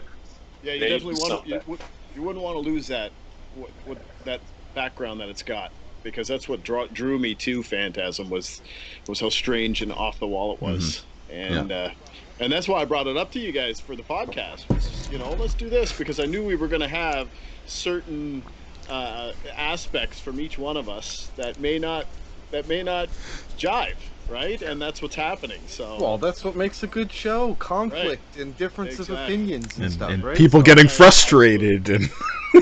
Yeah, 0.62 0.74
you 0.74 0.80
Maybe 0.80 0.92
definitely 0.92 1.20
want 1.20 1.48
something. 1.48 1.97
You, 2.18 2.24
would- 2.24 2.36
you 2.36 2.40
wouldn't 2.42 2.44
want 2.44 2.56
to 2.56 2.70
lose 2.70 2.88
that 2.88 3.12
what, 3.50 3.72
what 3.84 3.98
that 4.24 4.42
background 4.74 5.20
that 5.20 5.28
it's 5.28 5.42
got 5.42 5.70
because 6.04 6.28
that's 6.28 6.48
what 6.48 6.62
draw, 6.62 6.86
drew 6.92 7.18
me 7.18 7.34
to 7.36 7.62
Phantasm 7.62 8.30
was 8.30 8.62
was 9.08 9.20
how 9.20 9.30
strange 9.30 9.82
and 9.82 9.92
off 9.92 10.18
the 10.20 10.28
wall 10.28 10.54
it 10.54 10.62
was, 10.62 11.06
and 11.28 11.72
uh, 11.72 11.90
and 12.38 12.52
that's 12.52 12.68
why 12.68 12.82
I 12.82 12.86
brought 12.86 13.06
it 13.06 13.16
up 13.16 13.32
to 13.32 13.40
you 13.40 13.52
guys 13.52 13.80
for 13.80 13.96
the 13.96 14.04
podcast. 14.04 14.68
was 14.70 14.86
just, 14.88 15.10
you 15.10 15.18
know, 15.18 15.34
let's 15.34 15.54
do 15.56 15.70
this 15.70 15.94
because 15.94 16.20
I 16.20 16.26
knew 16.26 16.44
we 16.44 16.56
were 16.56 16.68
going 16.68 16.82
to 16.82 16.88
have 16.88 17.28
certain 17.66 18.44
uh, 18.88 19.32
aspects 19.56 20.20
from 20.20 20.40
each 20.40 20.58
one 20.58 20.76
of 20.76 20.88
us 20.88 21.32
that 21.36 21.58
may 21.58 21.78
not 21.78 22.06
that 22.50 22.66
may 22.68 22.82
not 22.82 23.08
jive, 23.56 23.98
right? 24.28 24.60
And 24.62 24.80
that's 24.80 25.02
what's 25.02 25.16
happening. 25.16 25.66
So 25.66 25.96
Well, 26.00 26.18
that's 26.18 26.44
what 26.44 26.56
makes 26.56 26.82
a 26.82 26.86
good 26.86 27.12
show: 27.12 27.54
conflict 27.56 28.36
and 28.36 28.56
difference 28.56 28.98
of 28.98 29.10
opinions 29.10 29.76
and, 29.76 29.84
and, 29.84 29.92
stuff, 29.92 30.10
and 30.10 30.24
right? 30.24 30.36
people 30.36 30.60
So- 30.60 30.64
getting 30.64 30.88
frustrated 30.88 31.88
and 31.90 32.10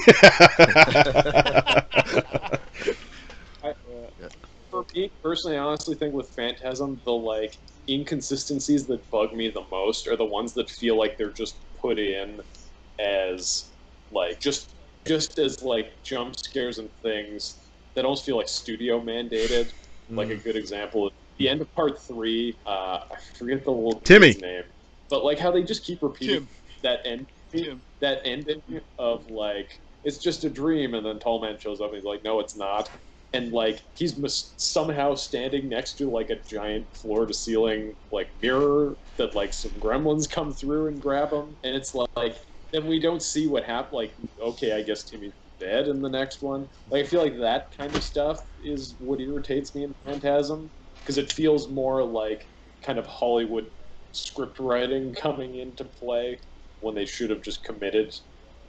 I, 3.63 3.71
uh, 3.71 4.29
for 4.71 4.85
me 4.95 5.13
personally, 5.23 5.57
I 5.57 5.61
honestly 5.61 5.95
think 5.97 6.13
with 6.15 6.31
Phantasm, 6.37 7.01
the 7.05 7.13
like 7.13 7.57
inconsistencies 7.89 8.87
that 8.89 9.09
bug 9.11 9.33
me 9.33 9.49
the 9.51 9.65
most 9.71 10.09
are 10.09 10.17
the 10.17 10.25
ones 10.25 10.55
that 10.55 10.69
feel 10.69 10.99
like 10.99 11.17
they're 11.17 11.33
just 11.33 11.65
put 11.81 11.99
in 11.99 12.41
as 12.99 13.73
like 14.11 14.41
just 14.41 14.75
just 15.07 15.39
as 15.39 15.63
like 15.63 15.87
jump 16.03 16.35
scares 16.37 16.79
and 16.79 16.91
things 17.03 17.66
that 17.97 18.05
almost 18.05 18.25
feel 18.25 18.37
like 18.37 18.49
studio 18.49 19.01
mandated. 19.01 19.73
Like 20.09 20.31
a 20.31 20.37
good 20.37 20.55
example, 20.55 21.11
the 21.39 21.49
end 21.49 21.61
of 21.61 21.75
part 21.75 22.01
three. 22.01 22.57
Uh, 22.65 23.01
I 23.11 23.17
forget 23.37 23.65
the 23.65 23.73
little 23.73 24.01
Timmy. 24.01 24.29
kid's 24.29 24.43
name, 24.43 24.63
but 25.11 25.25
like 25.25 25.37
how 25.41 25.51
they 25.51 25.65
just 25.65 25.85
keep 25.85 26.01
repeating 26.01 26.47
Tim, 26.47 26.49
that 26.85 27.01
end 27.05 27.27
Tim. 27.51 27.83
that 28.01 28.21
ending 28.25 28.63
of 28.99 29.29
like 29.29 29.81
it's 30.05 30.19
just 30.19 30.45
a 30.45 30.51
dream 30.51 30.95
and 30.95 31.05
then 31.05 31.19
tall 31.19 31.41
man 31.43 31.59
shows 31.59 31.81
up 31.81 31.89
and 31.89 31.97
he's 31.97 32.05
like 32.05 32.23
no 32.23 32.39
it's 32.39 32.57
not 32.57 32.89
and 33.33 33.53
like 33.53 33.83
he's 33.97 34.17
mis- 34.17 34.55
somehow 34.57 35.15
standing 35.17 35.69
next 35.69 35.95
to 35.99 36.09
like 36.09 36.31
a 36.31 36.37
giant 36.49 36.87
floor 36.97 37.27
to 37.27 37.35
ceiling 37.35 37.97
like 38.13 38.29
mirror 38.41 38.97
that 39.17 39.35
like 39.35 39.53
some 39.53 39.73
gremlins 39.73 40.31
come 40.31 40.53
through 40.53 40.87
and 40.87 41.01
grab 41.01 41.33
him 41.33 41.57
and 41.65 41.75
it's 41.75 41.95
like 41.95 42.37
then 42.73 42.87
we 42.87 43.01
don't 43.01 43.23
see 43.23 43.49
what 43.49 43.65
happened 43.65 43.93
like 43.93 44.15
okay 44.41 44.73
i 44.73 44.83
guess 44.83 45.03
timmy's 45.03 45.33
dead 45.59 45.89
in 45.89 46.01
the 46.01 46.09
next 46.09 46.43
one 46.43 46.69
like 46.91 47.05
i 47.05 47.07
feel 47.07 47.23
like 47.23 47.39
that 47.39 47.75
kind 47.77 47.95
of 47.95 48.03
stuff 48.03 48.39
is 48.63 48.97
what 48.99 49.21
irritates 49.21 49.75
me 49.75 49.85
in 49.85 49.95
phantasm 50.05 50.71
because 51.01 51.19
it 51.19 51.33
feels 51.33 51.71
more 51.71 52.03
like 52.05 52.49
kind 52.83 52.99
of 52.99 53.07
hollywood 53.07 53.67
script 54.13 54.59
writing 54.59 55.15
coming 55.21 55.57
into 55.57 55.85
play 55.85 56.39
when 56.81 56.95
they 56.95 57.07
should 57.07 57.31
have 57.31 57.43
just 57.43 57.65
committed 57.65 58.13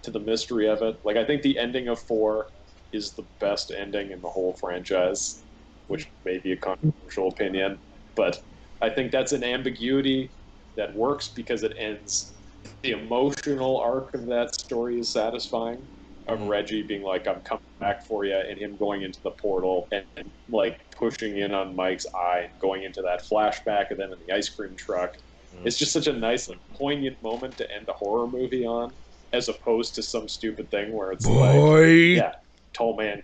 to 0.04 0.12
the 0.12 0.20
mystery 0.20 0.68
of 0.68 0.82
it. 0.82 0.96
Like 1.04 1.18
I 1.18 1.26
think 1.26 1.42
the 1.42 1.58
ending 1.58 1.88
of 1.88 2.00
four 2.00 2.48
is 2.94 3.14
the 3.14 3.28
best 3.40 3.72
ending 3.76 4.12
in 4.12 4.22
the 4.22 4.30
whole 4.30 4.56
franchise, 4.60 5.44
which 5.88 6.10
may 6.26 6.40
be 6.40 6.54
a 6.54 6.58
controversial 6.58 7.30
opinion, 7.30 7.80
but 8.16 8.38
I 8.82 8.90
think 8.90 9.12
that's 9.12 9.34
an 9.34 9.44
ambiguity 9.44 10.32
that 10.78 10.96
works 10.96 11.32
because 11.36 11.64
it 11.64 11.74
ends 11.78 12.34
the 12.84 12.92
emotional 12.92 13.80
arc 13.80 14.14
of 14.14 14.28
that 14.28 14.54
story 14.56 15.00
is 15.00 15.12
satisfying. 15.12 15.88
Of 16.28 16.42
Reggie 16.42 16.84
being 16.84 17.04
like, 17.04 17.28
"I'm 17.28 17.42
coming 17.42 17.64
back 17.80 18.04
for 18.04 18.26
you," 18.26 18.36
and 18.36 18.60
him 18.60 18.76
going 18.76 19.02
into 19.02 19.22
the 19.24 19.32
portal 19.32 19.88
and, 19.92 20.06
and 20.18 20.30
like 20.50 20.80
pushing 20.92 21.38
in 21.38 21.54
on 21.54 21.76
Mike's 21.76 22.06
eye, 22.14 22.50
and 22.50 22.60
going 22.60 22.84
into 22.84 23.02
that 23.04 23.24
flashback 23.24 23.92
of 23.92 23.98
them 23.98 24.12
in 24.12 24.20
the 24.26 24.34
ice 24.34 24.50
cream 24.50 24.76
truck. 24.76 25.16
Mm. 25.56 25.66
It's 25.66 25.78
just 25.78 25.94
such 25.94 26.08
a 26.08 26.14
nice, 26.14 26.50
like, 26.50 26.60
poignant 26.74 27.22
moment 27.24 27.58
to 27.58 27.72
end 27.72 27.88
a 27.88 27.94
horror 27.94 28.28
movie 28.28 28.66
on, 28.66 28.92
as 29.32 29.48
opposed 29.48 29.96
to 29.96 30.04
some 30.04 30.28
stupid 30.28 30.70
thing 30.70 30.92
where 30.92 31.12
it's 31.12 31.26
like, 31.26 31.56
Boy. 31.56 31.86
yeah, 31.86 32.34
tall 32.74 32.98
man, 32.98 33.22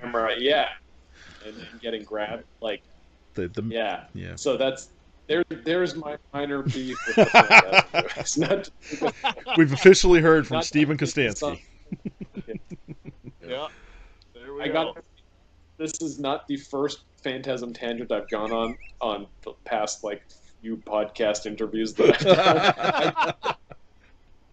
camera, 0.00 0.34
yeah, 0.38 0.68
and 1.44 1.54
then 1.54 1.66
getting 1.80 2.02
grabbed, 2.04 2.44
like, 2.60 2.82
The, 3.34 3.48
the, 3.48 3.62
yeah. 3.64 4.04
yeah. 4.14 4.36
So 4.36 4.56
that's 4.56 4.88
there. 5.26 5.44
There's 5.64 5.94
my 5.94 6.16
minor 6.32 6.62
beef 6.62 6.96
with 7.06 7.16
the 7.32 8.68
Not 9.02 9.56
We've 9.56 9.72
officially 9.72 10.20
heard 10.20 10.46
from 10.46 10.62
Steven 10.62 10.96
it's 11.00 11.14
Kostanski. 11.14 11.60
Yeah. 13.52 13.68
There 14.34 14.54
we 14.54 14.62
I 14.62 14.68
go. 14.68 14.72
got. 14.94 15.04
This 15.78 16.00
is 16.00 16.18
not 16.18 16.46
the 16.48 16.56
first 16.56 17.00
Phantasm 17.22 17.72
tangent 17.72 18.12
I've 18.12 18.28
gone 18.28 18.52
on 18.52 18.76
on 19.00 19.26
the 19.42 19.52
past 19.64 20.04
like 20.04 20.22
few 20.60 20.76
podcast 20.76 21.46
interviews 21.46 21.94
that 21.94 22.14
I've 22.14 23.34
done. 23.34 23.34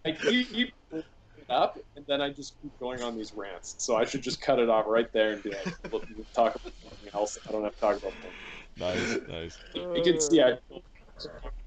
I, 0.04 0.10
I 0.10 0.12
keep 0.12 0.50
keep 0.52 0.74
it 0.92 1.04
up, 1.48 1.78
and 1.96 2.04
then 2.06 2.20
I 2.20 2.30
just 2.30 2.60
keep 2.60 2.78
going 2.80 3.02
on 3.02 3.16
these 3.16 3.32
rants. 3.34 3.76
So 3.78 3.96
I 3.96 4.04
should 4.04 4.22
just 4.22 4.40
cut 4.40 4.58
it 4.58 4.68
off 4.68 4.86
right 4.86 5.12
there 5.12 5.32
and 5.32 5.42
be 5.42 5.50
like, 5.50 5.66
"Look, 5.92 6.04
we'll 6.14 6.26
talk 6.34 6.54
about 6.56 6.72
something 6.82 7.10
else. 7.14 7.38
I 7.48 7.52
don't 7.52 7.64
have 7.64 7.74
to 7.74 7.80
talk 7.80 7.96
about 7.98 8.12
that. 8.22 8.32
nice, 8.78 9.18
nice. 9.28 9.58
You 9.74 10.02
can 10.02 10.20
see 10.20 10.40
I 10.42 10.58
feel 10.68 10.82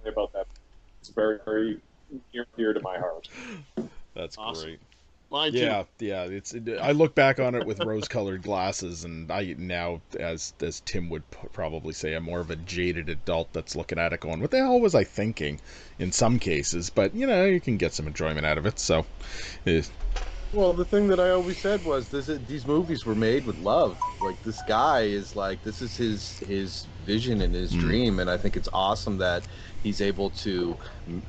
about 0.05 0.33
that. 0.33 0.47
It's 0.99 1.09
very, 1.09 1.39
very 1.45 1.81
near 2.33 2.45
dear 2.57 2.73
to 2.73 2.81
my 2.81 2.97
heart. 2.97 3.29
That's 4.15 4.37
Awesome. 4.37 4.65
great. 4.65 4.79
Mine 5.33 5.51
too. 5.51 5.57
Yeah, 5.57 5.83
yeah. 5.99 6.23
It's. 6.25 6.53
It, 6.53 6.69
I 6.79 6.91
look 6.91 7.15
back 7.15 7.39
on 7.39 7.55
it 7.55 7.65
with 7.65 7.79
rose-colored 7.79 8.43
glasses, 8.43 9.03
and 9.03 9.31
I 9.31 9.55
now, 9.57 10.03
as 10.19 10.53
as 10.61 10.79
Tim 10.81 11.09
would 11.09 11.29
p- 11.31 11.47
probably 11.51 11.93
say, 11.93 12.13
I'm 12.13 12.23
more 12.23 12.39
of 12.39 12.51
a 12.51 12.55
jaded 12.55 13.09
adult 13.09 13.51
that's 13.51 13.75
looking 13.75 13.97
at 13.97 14.13
it, 14.13 14.19
going, 14.19 14.41
"What 14.41 14.51
the 14.51 14.59
hell 14.59 14.79
was 14.79 14.93
I 14.93 15.03
thinking?" 15.03 15.59
In 15.97 16.11
some 16.11 16.37
cases, 16.37 16.91
but 16.91 17.15
you 17.15 17.25
know, 17.25 17.45
you 17.45 17.59
can 17.59 17.77
get 17.77 17.95
some 17.95 18.05
enjoyment 18.07 18.45
out 18.45 18.59
of 18.59 18.67
it. 18.67 18.77
So, 18.77 19.07
eh, 19.65 19.81
Well, 20.53 20.73
the 20.73 20.85
thing 20.85 21.07
that 21.07 21.19
I 21.19 21.31
always 21.31 21.57
said 21.57 21.83
was 21.83 22.09
this: 22.09 22.27
these 22.47 22.67
movies 22.67 23.03
were 23.05 23.15
made 23.15 23.43
with 23.45 23.57
love. 23.57 23.97
Like 24.21 24.39
this 24.43 24.61
guy 24.67 25.01
is 25.01 25.35
like 25.35 25.63
this 25.63 25.81
is 25.81 25.97
his 25.97 26.37
his 26.47 26.87
vision 27.03 27.41
and 27.41 27.53
his 27.55 27.73
Mm. 27.73 27.77
dream, 27.77 28.19
and 28.19 28.29
I 28.29 28.37
think 28.37 28.55
it's 28.57 28.69
awesome 28.73 29.17
that 29.19 29.45
he's 29.79 30.01
able 30.01 30.31
to 30.31 30.77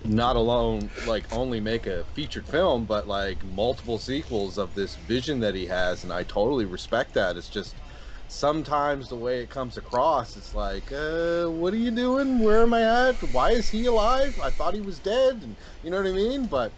not 0.04 0.36
alone 0.36 0.92
like 0.96 1.26
only 1.30 1.60
make 1.60 1.86
a 1.86 2.04
featured 2.14 2.48
film, 2.48 2.86
but 2.86 3.06
like 3.08 3.44
multiple 3.44 3.98
sequels 3.98 4.58
of 4.58 4.74
this 4.74 4.96
vision 4.96 5.40
that 5.40 5.54
he 5.54 5.66
has, 5.66 6.04
and 6.04 6.12
I 6.12 6.24
totally 6.24 6.66
respect 6.66 7.14
that. 7.14 7.36
It's 7.36 7.48
just 7.50 7.82
sometimes 8.26 9.08
the 9.08 9.16
way 9.18 9.40
it 9.42 9.50
comes 9.50 9.76
across, 9.76 10.36
it's 10.36 10.54
like, 10.54 10.90
uh, 10.92 11.46
what 11.48 11.74
are 11.74 11.78
you 11.78 11.90
doing? 11.90 12.38
Where 12.38 12.62
am 12.62 12.74
I 12.74 13.08
at? 13.10 13.22
Why 13.22 13.50
is 13.50 13.70
he 13.70 13.86
alive? 13.86 14.38
I 14.38 14.50
thought 14.50 14.74
he 14.74 14.80
was 14.80 15.00
dead, 15.00 15.42
and 15.42 15.58
you 15.82 15.90
know 15.90 15.98
what 15.98 16.06
I 16.08 16.12
mean? 16.12 16.46
But 16.48 16.74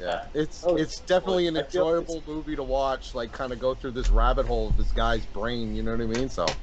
yeah, 0.00 0.26
it's 0.34 0.66
Oh, 0.66 0.74
it's 0.74 1.00
definitely 1.00 1.46
an 1.48 1.56
I 1.56 1.62
feel 1.64 1.90
it's- 2.00 2.18
enjoyable 2.18 2.24
movie 2.26 2.56
to 2.56 2.64
watch. 2.64 3.14
Like, 3.14 3.32
kind 3.32 3.52
of 3.52 3.58
go 3.58 3.74
through 3.74 3.92
this 3.92 4.10
rabbit 4.10 4.46
hole 4.46 4.68
of 4.70 4.76
this 4.76 4.92
guy's 4.92 5.26
brain. 5.26 5.74
You 5.74 5.82
know 5.82 5.92
what 5.92 6.00
I 6.02 6.06
mean? 6.06 6.28
So 6.28 6.58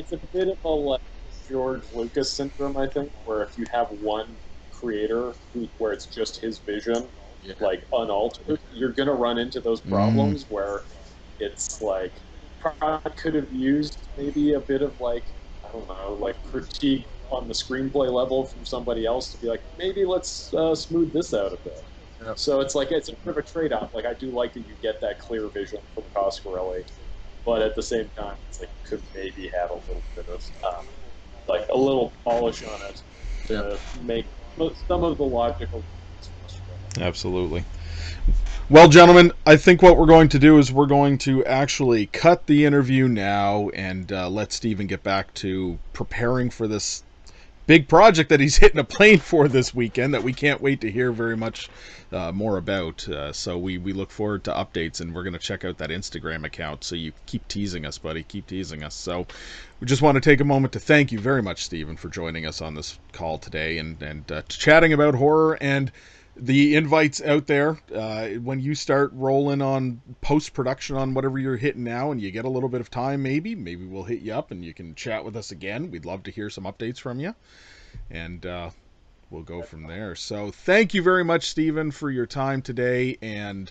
It's 0.00 0.12
a 0.12 0.18
bit 0.32 0.48
of 0.48 0.56
a 0.64 0.68
like 0.68 1.02
George 1.46 1.84
Lucas 1.92 2.32
syndrome, 2.32 2.78
I 2.78 2.88
think, 2.88 3.12
where 3.26 3.42
if 3.42 3.58
you 3.58 3.66
have 3.70 3.88
one 3.90 4.38
creator 4.70 5.34
who, 5.52 5.68
where 5.76 5.92
it's 5.92 6.06
just 6.06 6.40
his 6.40 6.58
vision, 6.60 7.10
yeah, 7.42 7.52
like 7.60 7.86
unaltered, 7.92 8.60
you're 8.72 8.94
gonna 8.94 9.12
run 9.12 9.36
into 9.36 9.60
those 9.60 9.82
problems 9.82 10.46
where 10.48 10.84
it's 11.38 11.82
like 11.82 12.14
probably 12.60 13.12
could 13.16 13.34
have 13.34 13.52
used 13.52 14.08
maybe 14.16 14.54
a 14.54 14.60
bit 14.60 14.80
of 14.80 14.98
like 15.00 15.24
I 15.68 15.70
don't 15.70 15.86
know, 15.86 16.16
like 16.18 16.42
critique 16.44 17.06
on 17.30 17.46
the 17.46 17.54
screenplay 17.54 18.10
level 18.10 18.46
from 18.46 18.64
somebody 18.64 19.04
else 19.04 19.30
to 19.32 19.38
be 19.38 19.48
like 19.48 19.62
maybe 19.76 20.06
let's 20.06 20.52
uh, 20.54 20.74
smooth 20.74 21.12
this 21.12 21.34
out 21.34 21.52
a 21.52 21.58
bit. 21.62 21.74
Yeah. 22.24 22.34
So 22.36 22.60
it's 22.60 22.74
like 22.74 22.88
it's 22.90 23.10
a 23.10 23.12
bit 23.12 23.32
of 23.32 23.36
a 23.36 23.42
trade-off. 23.42 23.92
Like 23.92 24.06
I 24.06 24.14
do 24.14 24.30
like 24.30 24.54
that 24.54 24.66
you 24.66 24.76
get 24.80 24.94
that 25.02 25.18
clear 25.18 25.50
vision 25.50 25.80
from 25.94 26.04
Coscarelli, 26.16 26.84
but 27.44 27.62
at 27.62 27.74
the 27.74 27.82
same 27.82 28.10
time, 28.16 28.36
it's 28.48 28.60
like 28.60 28.70
could 28.84 29.02
maybe 29.14 29.50
have 29.60 29.70
a 29.70 29.74
little 29.74 30.02
bit 30.14 30.28
of 30.28 30.42
um, 30.64 30.86
like 31.48 31.66
a 31.72 31.76
little 31.76 32.12
polish 32.24 32.62
on 32.64 32.80
it 32.82 33.02
to 33.46 33.78
make 34.02 34.26
some 34.88 35.04
of 35.04 35.16
the 35.18 35.24
logical. 35.24 35.84
Absolutely. 36.98 37.64
Well, 38.68 38.88
gentlemen, 38.88 39.32
I 39.46 39.56
think 39.56 39.82
what 39.82 39.96
we're 39.96 40.06
going 40.06 40.28
to 40.28 40.38
do 40.38 40.58
is 40.58 40.72
we're 40.72 40.86
going 40.86 41.18
to 41.18 41.44
actually 41.44 42.06
cut 42.06 42.46
the 42.46 42.64
interview 42.64 43.08
now 43.08 43.68
and 43.70 44.12
uh, 44.12 44.28
let 44.28 44.52
Steven 44.52 44.86
get 44.86 45.02
back 45.02 45.32
to 45.34 45.78
preparing 45.92 46.50
for 46.50 46.68
this 46.68 47.02
big 47.70 47.86
project 47.86 48.30
that 48.30 48.40
he's 48.40 48.56
hitting 48.64 48.80
a 48.80 48.84
plane 48.84 49.20
for 49.20 49.46
this 49.46 49.72
weekend 49.72 50.12
that 50.12 50.24
we 50.24 50.32
can't 50.32 50.60
wait 50.60 50.80
to 50.80 50.90
hear 50.90 51.12
very 51.12 51.36
much 51.36 51.68
uh, 52.10 52.32
more 52.32 52.56
about. 52.56 53.08
Uh, 53.08 53.32
so 53.32 53.56
we, 53.56 53.78
we 53.78 53.92
look 53.92 54.10
forward 54.10 54.42
to 54.42 54.50
updates 54.50 55.00
and 55.00 55.14
we're 55.14 55.22
going 55.22 55.34
to 55.34 55.38
check 55.38 55.64
out 55.64 55.78
that 55.78 55.90
Instagram 55.90 56.44
account. 56.44 56.82
So 56.82 56.96
you 56.96 57.12
keep 57.26 57.46
teasing 57.46 57.86
us, 57.86 57.96
buddy. 57.96 58.24
Keep 58.24 58.48
teasing 58.48 58.82
us. 58.82 58.96
So 58.96 59.24
we 59.78 59.86
just 59.86 60.02
want 60.02 60.16
to 60.16 60.20
take 60.20 60.40
a 60.40 60.44
moment 60.44 60.72
to 60.72 60.80
thank 60.80 61.12
you 61.12 61.20
very 61.20 61.44
much, 61.44 61.62
Steven, 61.62 61.96
for 61.96 62.08
joining 62.08 62.44
us 62.44 62.60
on 62.60 62.74
this 62.74 62.98
call 63.12 63.38
today 63.38 63.78
and, 63.78 64.02
and 64.02 64.32
uh, 64.32 64.42
chatting 64.48 64.92
about 64.92 65.14
horror 65.14 65.56
and 65.60 65.92
the 66.40 66.74
invites 66.74 67.20
out 67.20 67.46
there 67.46 67.78
uh, 67.94 68.28
when 68.28 68.60
you 68.60 68.74
start 68.74 69.10
rolling 69.14 69.60
on 69.60 70.00
post 70.22 70.54
production 70.54 70.96
on 70.96 71.12
whatever 71.12 71.38
you're 71.38 71.56
hitting 71.56 71.84
now 71.84 72.10
and 72.10 72.20
you 72.20 72.30
get 72.30 72.46
a 72.46 72.48
little 72.48 72.68
bit 72.68 72.80
of 72.80 72.90
time 72.90 73.22
maybe 73.22 73.54
maybe 73.54 73.84
we'll 73.84 74.04
hit 74.04 74.20
you 74.20 74.32
up 74.32 74.50
and 74.50 74.64
you 74.64 74.72
can 74.72 74.94
chat 74.94 75.24
with 75.24 75.36
us 75.36 75.50
again. 75.50 75.90
We'd 75.90 76.06
love 76.06 76.22
to 76.24 76.30
hear 76.30 76.48
some 76.48 76.64
updates 76.64 76.98
from 76.98 77.20
you. 77.20 77.34
And 78.10 78.44
uh, 78.46 78.70
we'll 79.30 79.42
go 79.42 79.62
from 79.62 79.86
there. 79.86 80.14
So 80.14 80.50
thank 80.50 80.94
you 80.94 81.02
very 81.02 81.24
much 81.24 81.48
steven 81.48 81.90
for 81.90 82.10
your 82.10 82.26
time 82.26 82.62
today. 82.62 83.18
And 83.20 83.70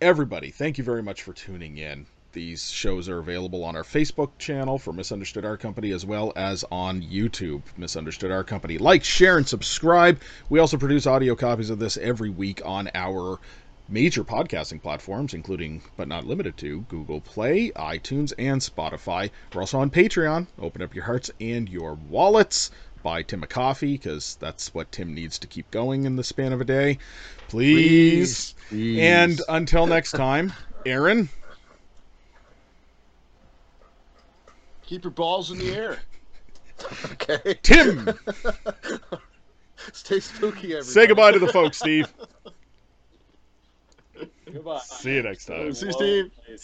everybody 0.00 0.50
thank 0.50 0.78
you 0.78 0.84
very 0.84 1.02
much 1.02 1.22
for 1.22 1.32
tuning 1.32 1.78
in 1.78 2.06
these 2.32 2.70
shows 2.70 3.08
are 3.08 3.18
available 3.18 3.64
on 3.64 3.76
our 3.76 3.82
Facebook 3.82 4.30
channel 4.38 4.78
for 4.78 4.92
Misunderstood 4.92 5.44
Art 5.44 5.60
Company 5.60 5.92
as 5.92 6.04
well 6.04 6.32
as 6.36 6.64
on 6.70 7.02
YouTube, 7.02 7.62
Misunderstood 7.76 8.30
Art 8.30 8.46
Company. 8.46 8.78
Like, 8.78 9.04
share, 9.04 9.36
and 9.36 9.46
subscribe. 9.46 10.20
We 10.48 10.58
also 10.58 10.76
produce 10.76 11.06
audio 11.06 11.34
copies 11.34 11.70
of 11.70 11.78
this 11.78 11.96
every 11.96 12.30
week 12.30 12.62
on 12.64 12.90
our 12.94 13.38
major 13.88 14.24
podcasting 14.24 14.82
platforms, 14.82 15.34
including 15.34 15.82
but 15.96 16.08
not 16.08 16.26
limited 16.26 16.56
to 16.58 16.80
Google 16.88 17.20
Play, 17.20 17.70
iTunes, 17.76 18.32
and 18.38 18.60
Spotify. 18.60 19.30
We're 19.54 19.62
also 19.62 19.80
on 19.80 19.90
Patreon. 19.90 20.46
Open 20.58 20.82
up 20.82 20.94
your 20.94 21.04
hearts 21.04 21.30
and 21.40 21.68
your 21.68 21.94
wallets. 22.08 22.70
Buy 23.02 23.22
Tim 23.22 23.42
a 23.42 23.46
coffee 23.46 23.94
because 23.94 24.36
that's 24.40 24.72
what 24.72 24.92
Tim 24.92 25.12
needs 25.12 25.38
to 25.40 25.46
keep 25.46 25.70
going 25.70 26.04
in 26.04 26.16
the 26.16 26.24
span 26.24 26.52
of 26.52 26.60
a 26.60 26.64
day. 26.64 26.98
Please. 27.48 28.54
Please. 28.68 29.00
And 29.00 29.40
until 29.48 29.86
next 29.86 30.12
time, 30.12 30.52
Aaron. 30.86 31.28
Keep 34.92 35.04
your 35.04 35.10
balls 35.12 35.50
in 35.50 35.58
the 35.58 35.72
air. 35.72 35.98
okay, 37.12 37.58
Tim, 37.62 38.10
stay 39.94 40.20
spooky, 40.20 40.74
everybody. 40.74 40.82
say 40.82 41.06
goodbye 41.06 41.32
to 41.32 41.38
the 41.38 41.48
folks, 41.48 41.78
Steve. 41.78 42.12
Goodbye. 44.52 44.80
See 44.84 45.14
you 45.14 45.22
next 45.22 45.46
time. 45.46 45.72
See 45.72 45.86
you, 45.86 45.92
Steve. 45.92 46.30
Hello, 46.46 46.56